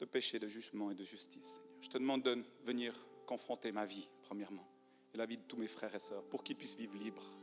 de 0.00 0.04
péché, 0.04 0.40
de 0.40 0.48
jugement 0.48 0.90
et 0.90 0.96
de 0.96 1.04
justice. 1.04 1.60
Je 1.80 1.86
te 1.86 1.96
demande 1.96 2.24
de 2.24 2.42
venir 2.64 2.92
confronter 3.24 3.70
ma 3.70 3.86
vie 3.86 4.08
premièrement, 4.24 4.66
et 5.14 5.16
la 5.16 5.26
vie 5.26 5.36
de 5.36 5.44
tous 5.44 5.58
mes 5.58 5.68
frères 5.68 5.94
et 5.94 6.00
sœurs, 6.00 6.24
pour 6.24 6.42
qu'ils 6.42 6.56
puissent 6.56 6.74
vivre 6.74 6.96
libres. 6.96 7.38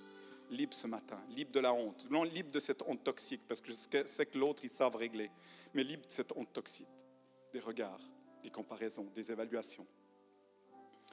Libres 0.50 0.76
ce 0.76 0.88
matin, 0.88 1.24
libres 1.30 1.54
de 1.54 1.62
la 1.62 1.74
honte, 1.74 2.06
non 2.10 2.24
libre 2.24 2.52
de 2.52 2.60
cette 2.60 2.82
honte 2.82 3.02
toxique, 3.02 3.44
parce 3.48 3.62
que 3.62 3.72
je 3.72 4.08
sais 4.08 4.26
que 4.26 4.38
l'autre, 4.38 4.66
ils 4.66 4.70
savent 4.70 4.98
régler, 4.98 5.32
mais 5.74 5.86
libres 5.86 6.06
de 6.06 6.12
cette 6.12 6.34
honte 6.34 6.52
toxique, 6.52 6.86
des 7.54 7.60
regards, 7.60 8.02
des 8.46 8.52
comparaisons, 8.52 9.06
des 9.16 9.32
évaluations. 9.32 9.88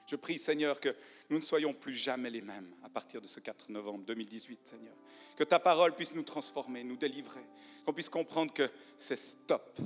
Je 0.07 0.16
prie, 0.16 0.39
Seigneur, 0.39 0.80
que 0.80 0.95
nous 1.30 1.39
ne 1.39 1.43
soyons 1.43 1.72
plus 1.72 1.95
jamais 1.95 2.28
les 2.28 2.43
mêmes 2.43 2.74
à 2.83 2.91
partir 2.91 3.22
de 3.22 3.26
ce 3.26 3.41
4 3.41 3.70
novembre 3.70 4.05
2018, 4.05 4.66
Seigneur. 4.66 4.95
Que 5.35 5.45
ta 5.45 5.59
parole 5.59 5.95
puisse 5.95 6.14
nous 6.14 6.24
transformer, 6.24 6.85
nous 6.85 6.99
délivrer, 6.99 7.45
qu'on 7.87 7.95
puisse 7.95 8.11
comprendre 8.11 8.53
que 8.53 8.70
c'est 8.99 9.16
stop 9.16 9.80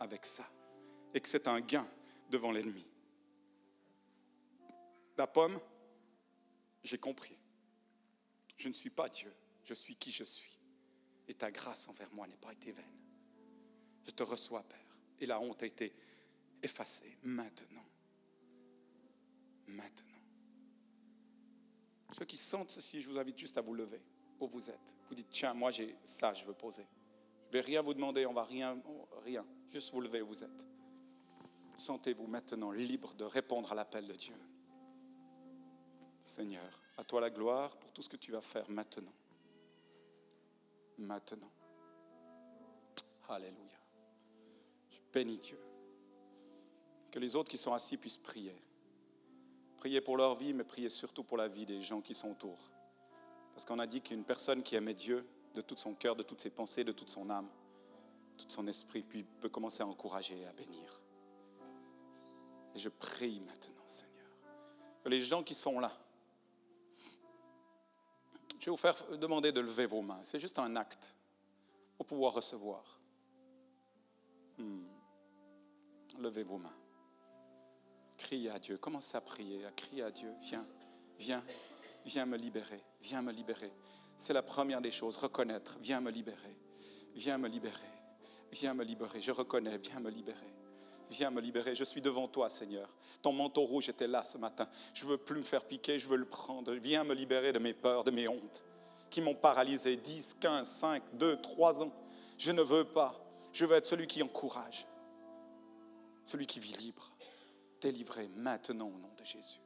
avec 0.00 0.24
ça 0.24 0.48
et 1.12 1.20
que 1.20 1.28
c'est 1.28 1.46
un 1.48 1.60
gain 1.60 1.86
devant 2.30 2.50
l'ennemi. 2.50 2.86
La 5.18 5.26
pomme, 5.26 5.60
j'ai 6.82 6.98
compris. 6.98 7.36
Je 8.56 8.68
ne 8.68 8.72
suis 8.72 8.90
pas 8.90 9.10
Dieu, 9.10 9.34
je 9.64 9.74
suis 9.74 9.96
qui 9.96 10.12
je 10.12 10.24
suis. 10.24 10.58
Et 11.28 11.34
ta 11.34 11.50
grâce 11.50 11.88
envers 11.88 12.10
moi 12.14 12.26
n'est 12.26 12.36
pas 12.36 12.52
été 12.52 12.72
vaine. 12.72 12.84
Je 14.06 14.12
te 14.12 14.22
reçois, 14.22 14.62
Père. 14.62 14.78
Et 15.20 15.26
la 15.26 15.38
honte 15.40 15.62
a 15.62 15.66
été 15.66 15.92
effacée 16.62 17.18
maintenant. 17.22 17.84
Maintenant. 19.66 20.06
Ceux 22.16 22.24
qui 22.24 22.36
sentent 22.36 22.70
ceci, 22.70 23.02
je 23.02 23.08
vous 23.10 23.18
invite 23.18 23.36
juste 23.36 23.58
à 23.58 23.60
vous 23.60 23.74
lever 23.74 24.00
où 24.40 24.46
vous 24.46 24.70
êtes. 24.70 24.96
Vous 25.08 25.14
dites, 25.14 25.28
tiens, 25.30 25.54
moi 25.54 25.70
j'ai 25.70 25.96
ça, 26.04 26.32
je 26.32 26.44
veux 26.44 26.54
poser. 26.54 26.86
Je 27.42 27.48
ne 27.48 27.52
vais 27.52 27.60
rien 27.60 27.82
vous 27.82 27.94
demander, 27.94 28.26
on 28.26 28.32
va 28.32 28.44
rien, 28.44 28.80
rien. 29.24 29.44
Juste 29.68 29.92
vous 29.92 30.00
lever 30.00 30.22
où 30.22 30.28
vous 30.28 30.44
êtes. 30.44 30.66
Sentez-vous 31.76 32.26
maintenant 32.26 32.70
libre 32.70 33.14
de 33.14 33.24
répondre 33.24 33.70
à 33.70 33.74
l'appel 33.74 34.06
de 34.06 34.14
Dieu. 34.14 34.34
Seigneur, 36.24 36.82
à 36.96 37.04
toi 37.04 37.20
la 37.20 37.30
gloire 37.30 37.76
pour 37.76 37.92
tout 37.92 38.02
ce 38.02 38.08
que 38.08 38.16
tu 38.16 38.32
vas 38.32 38.40
faire 38.40 38.68
maintenant. 38.70 39.12
Maintenant. 40.98 41.50
Alléluia. 43.28 43.78
Je 44.90 44.98
bénis 45.12 45.38
Dieu. 45.38 45.58
Que 47.16 47.20
les 47.20 47.34
autres 47.34 47.50
qui 47.50 47.56
sont 47.56 47.72
assis 47.72 47.96
puissent 47.96 48.18
prier. 48.18 48.54
Prier 49.78 50.02
pour 50.02 50.18
leur 50.18 50.34
vie, 50.34 50.52
mais 50.52 50.64
prier 50.64 50.90
surtout 50.90 51.24
pour 51.24 51.38
la 51.38 51.48
vie 51.48 51.64
des 51.64 51.80
gens 51.80 52.02
qui 52.02 52.12
sont 52.12 52.28
autour. 52.28 52.58
Parce 53.54 53.64
qu'on 53.64 53.78
a 53.78 53.86
dit 53.86 54.02
qu'une 54.02 54.22
personne 54.22 54.62
qui 54.62 54.74
aimait 54.74 54.92
Dieu 54.92 55.26
de 55.54 55.62
tout 55.62 55.76
son 55.78 55.94
cœur, 55.94 56.14
de 56.14 56.22
toutes 56.22 56.42
ses 56.42 56.50
pensées, 56.50 56.84
de 56.84 56.92
toute 56.92 57.08
son 57.08 57.30
âme, 57.30 57.48
de 58.36 58.42
tout 58.42 58.50
son 58.50 58.66
esprit, 58.66 59.02
puis 59.02 59.24
peut 59.40 59.48
commencer 59.48 59.82
à 59.82 59.86
encourager 59.86 60.38
et 60.38 60.46
à 60.46 60.52
bénir. 60.52 61.00
Et 62.74 62.78
je 62.78 62.90
prie 62.90 63.40
maintenant, 63.40 63.86
Seigneur, 63.88 64.28
que 65.02 65.08
les 65.08 65.22
gens 65.22 65.42
qui 65.42 65.54
sont 65.54 65.80
là, 65.80 65.92
je 68.60 68.66
vais 68.66 68.70
vous 68.70 68.76
faire 68.76 69.16
demander 69.16 69.52
de 69.52 69.62
lever 69.62 69.86
vos 69.86 70.02
mains. 70.02 70.20
C'est 70.20 70.38
juste 70.38 70.58
un 70.58 70.76
acte 70.76 71.14
pour 71.96 72.04
pouvoir 72.04 72.34
recevoir. 72.34 73.00
Hmm. 74.58 74.84
Levez 76.18 76.42
vos 76.42 76.58
mains. 76.58 76.76
Criez 78.26 78.50
à 78.50 78.58
Dieu. 78.58 78.76
Commencez 78.76 79.16
à 79.16 79.20
prier, 79.20 79.64
à 79.64 79.70
crier 79.70 80.02
à 80.02 80.10
Dieu. 80.10 80.32
Viens, 80.40 80.66
viens, 81.16 81.44
viens 82.04 82.26
me 82.26 82.36
libérer. 82.36 82.82
Viens 83.00 83.22
me 83.22 83.30
libérer. 83.30 83.70
C'est 84.18 84.32
la 84.32 84.42
première 84.42 84.80
des 84.80 84.90
choses. 84.90 85.16
Reconnaître. 85.16 85.76
Viens 85.80 86.00
me 86.00 86.10
libérer. 86.10 86.56
Viens 87.14 87.38
me 87.38 87.46
libérer. 87.46 87.72
Viens 88.50 88.74
me 88.74 88.82
libérer. 88.82 89.20
Je 89.20 89.30
reconnais. 89.30 89.78
Viens 89.78 90.00
me 90.00 90.10
libérer. 90.10 90.52
Viens 91.08 91.30
me 91.30 91.40
libérer. 91.40 91.76
Je 91.76 91.84
suis 91.84 92.02
devant 92.02 92.26
toi, 92.26 92.48
Seigneur. 92.50 92.88
Ton 93.22 93.32
manteau 93.32 93.62
rouge 93.62 93.90
était 93.90 94.08
là 94.08 94.24
ce 94.24 94.38
matin. 94.38 94.68
Je 94.92 95.04
ne 95.04 95.10
veux 95.10 95.18
plus 95.18 95.36
me 95.36 95.42
faire 95.42 95.64
piquer, 95.64 95.96
je 95.96 96.08
veux 96.08 96.16
le 96.16 96.24
prendre. 96.24 96.72
Viens 96.72 97.04
me 97.04 97.14
libérer 97.14 97.52
de 97.52 97.60
mes 97.60 97.74
peurs, 97.74 98.02
de 98.02 98.10
mes 98.10 98.28
hontes 98.28 98.64
qui 99.08 99.20
m'ont 99.20 99.36
paralysé 99.36 99.94
10, 99.94 100.34
15, 100.40 100.68
5, 100.68 101.02
2, 101.12 101.40
3 101.40 101.82
ans. 101.84 101.92
Je 102.38 102.50
ne 102.50 102.62
veux 102.62 102.82
pas. 102.82 103.14
Je 103.52 103.64
veux 103.64 103.76
être 103.76 103.86
celui 103.86 104.08
qui 104.08 104.20
encourage, 104.20 104.84
celui 106.24 106.44
qui 106.44 106.58
vit 106.58 106.72
libre, 106.72 107.12
délivré 107.80 108.28
maintenant 108.28 108.86
au 108.86 108.98
nom 108.98 109.12
de 109.16 109.24
Jésus. 109.24 109.60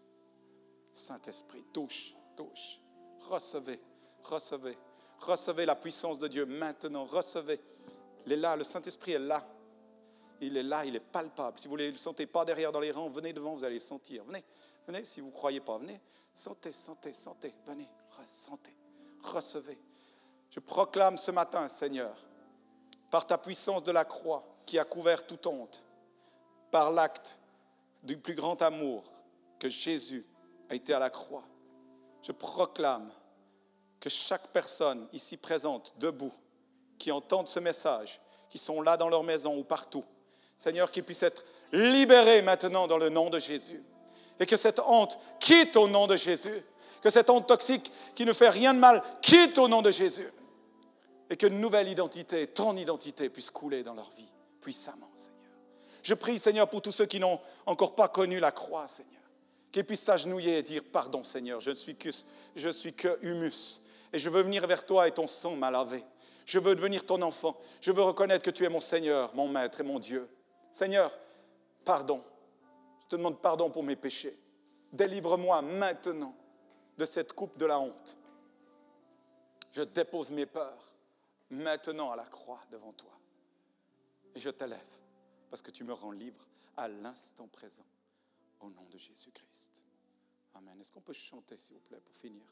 Saint-Esprit, 0.95 1.65
touche, 1.73 2.15
touche. 2.37 2.81
Recevez, 3.29 3.81
recevez, 4.23 4.77
recevez 5.19 5.67
la 5.67 5.77
puissance 5.77 6.19
de 6.19 6.29
Dieu 6.29 6.47
maintenant. 6.47 7.05
Recevez. 7.05 7.61
Il 8.27 8.33
est 8.33 8.37
là, 8.37 8.57
le 8.57 8.65
Saint-Esprit 8.65 9.13
est 9.13 9.19
là. 9.19 9.47
Il 10.41 10.57
est 10.57 10.63
là, 10.63 10.85
il 10.85 10.97
est 10.97 11.01
palpable. 11.01 11.59
Si 11.59 11.69
vous 11.69 11.77
ne 11.77 11.89
le 11.89 11.97
sentez 11.97 12.27
pas 12.27 12.45
derrière 12.45 12.73
dans 12.73 12.81
les 12.81 12.93
rangs, 12.93 13.11
venez 13.11 13.33
devant, 13.33 13.55
vous 13.55 13.65
allez 13.65 13.75
le 13.75 13.81
sentir. 13.81 14.25
Venez, 14.25 14.45
venez, 14.87 15.05
si 15.05 15.21
vous 15.21 15.29
ne 15.29 15.33
croyez 15.33 15.61
pas, 15.61 15.79
venez. 15.79 16.01
Sentez, 16.35 16.73
sentez, 16.73 17.13
sentez. 17.13 17.55
Venez, 17.67 17.89
sentez. 18.33 18.75
Recevez. 19.23 19.79
Je 20.51 20.61
proclame 20.61 21.17
ce 21.17 21.31
matin, 21.31 21.69
Seigneur, 21.69 22.17
par 23.11 23.27
ta 23.27 23.39
puissance 23.39 23.83
de 23.83 23.93
la 23.93 24.05
croix 24.05 24.45
qui 24.67 24.79
a 24.79 24.85
couvert 24.85 25.27
toute 25.27 25.47
honte, 25.47 25.85
par 26.71 26.91
l'acte 26.91 27.39
du 28.03 28.17
plus 28.17 28.35
grand 28.35 28.61
amour 28.63 29.05
que 29.59 29.69
Jésus 29.69 30.27
a 30.69 30.75
été 30.75 30.95
à 30.95 30.99
la 30.99 31.11
croix, 31.11 31.45
je 32.23 32.33
proclame 32.33 33.11
que 33.99 34.09
chaque 34.09 34.49
personne 34.49 35.07
ici 35.13 35.37
présente, 35.37 35.95
debout, 35.99 36.33
qui 36.99 37.13
entende 37.13 37.49
ce 37.49 37.61
message, 37.61 38.21
qui 38.49 38.59
sont 38.59 38.83
là 38.83 38.97
dans 38.97 39.09
leur 39.09 39.23
maison 39.23 39.57
ou 39.57 39.65
partout, 39.65 40.05
Seigneur, 40.59 40.91
qu'ils 40.91 41.05
puissent 41.05 41.23
être 41.23 41.45
libérés 41.73 42.43
maintenant 42.43 42.87
dans 42.87 42.99
le 42.99 43.09
nom 43.09 43.31
de 43.31 43.39
Jésus. 43.39 43.83
Et 44.39 44.47
que 44.47 44.57
cette 44.57 44.81
honte 44.81 45.19
quitte 45.39 45.77
au 45.77 45.89
nom 45.89 46.07
de 46.07 46.17
Jésus. 46.17 46.63
Que 47.03 47.11
cette 47.11 47.31
honte 47.31 47.47
toxique 47.47 47.91
qui 48.15 48.25
ne 48.25 48.33
fait 48.33 48.49
rien 48.49 48.75
de 48.75 48.79
mal 48.79 49.03
quitte 49.23 49.57
au 49.59 49.69
nom 49.69 49.81
de 49.81 49.91
Jésus. 49.91 50.31
Et 51.31 51.37
que 51.37 51.47
une 51.47 51.61
nouvelle 51.61 51.89
identité, 51.89 52.47
ton 52.47 52.77
identité, 52.77 53.31
puisse 53.31 53.51
couler 53.51 53.83
dans 53.83 53.95
leur 53.95 54.11
vie 54.13 54.31
puissamment, 54.61 55.11
Seigneur. 55.17 55.40
Je 56.03 56.15
prie, 56.15 56.39
Seigneur, 56.39 56.69
pour 56.69 56.83
tous 56.83 56.93
ceux 56.93 57.07
qui 57.07 57.21
n'ont 57.21 57.41
encore 57.67 57.95
pas 57.95 58.09
connu 58.09 58.39
la 58.39 58.53
croix, 58.53 58.87
Seigneur. 58.87 59.21
Qu'ils 59.71 59.85
puissent 59.85 60.03
s'agenouiller 60.03 60.59
et 60.59 60.63
dire 60.63 60.83
Pardon, 60.91 61.23
Seigneur, 61.23 61.61
je 61.61 61.71
ne 61.71 61.75
suis 62.73 62.95
que, 62.95 63.19
humus. 63.23 63.83
Et 64.13 64.19
je 64.19 64.29
veux 64.29 64.43
venir 64.43 64.67
vers 64.67 64.85
toi 64.85 65.07
et 65.07 65.13
ton 65.13 65.27
sang 65.27 65.55
m'a 65.55 65.71
lavé. 65.71 66.05
Je 66.45 66.59
veux 66.59 66.75
devenir 66.75 67.07
ton 67.07 67.23
enfant. 67.23 67.57
Je 67.81 67.93
veux 67.93 68.03
reconnaître 68.03 68.45
que 68.45 68.51
tu 68.51 68.65
es 68.65 68.69
mon 68.69 68.81
Seigneur, 68.81 69.35
mon 69.35 69.49
Maître 69.49 69.81
et 69.81 69.85
mon 69.85 69.99
Dieu. 69.99 70.29
Seigneur, 70.73 71.17
pardon. 71.85 72.23
Je 73.03 73.09
te 73.09 73.17
demande 73.17 73.41
pardon 73.41 73.71
pour 73.71 73.85
mes 73.85 73.97
péchés. 73.97 74.37
Délivre-moi 74.93 75.63
maintenant 75.63 76.35
de 76.99 77.05
cette 77.05 77.33
coupe 77.33 77.57
de 77.57 77.67
la 77.67 77.79
honte. 77.79 78.17
Je 79.71 79.83
dépose 79.83 80.31
mes 80.31 80.47
peurs 80.47 80.93
maintenant 81.51 82.11
à 82.11 82.17
la 82.17 82.25
croix 82.25 82.61
devant 82.73 82.93
toi. 82.93 83.13
Et 84.35 84.41
je 84.41 84.51
t'élève 84.51 85.00
parce 85.51 85.63
que 85.63 85.71
tu 85.71 85.85
me 85.85 85.93
rends 85.93 86.13
libre 86.13 86.47
à 86.77 86.89
l'instant 86.89 87.49
présent. 87.49 87.85
Au 88.61 88.71
nom 88.71 88.85
de 88.91 88.99
Jésus-Christ. 88.99 89.71
Amen. 90.55 90.81
Est-ce 90.81 90.93
qu'on 90.93 91.01
peut 91.01 91.13
chanter, 91.13 91.57
s'il 91.57 91.75
vous 91.75 91.83
plaît, 91.83 92.01
pour 92.01 92.17
finir? 92.17 92.43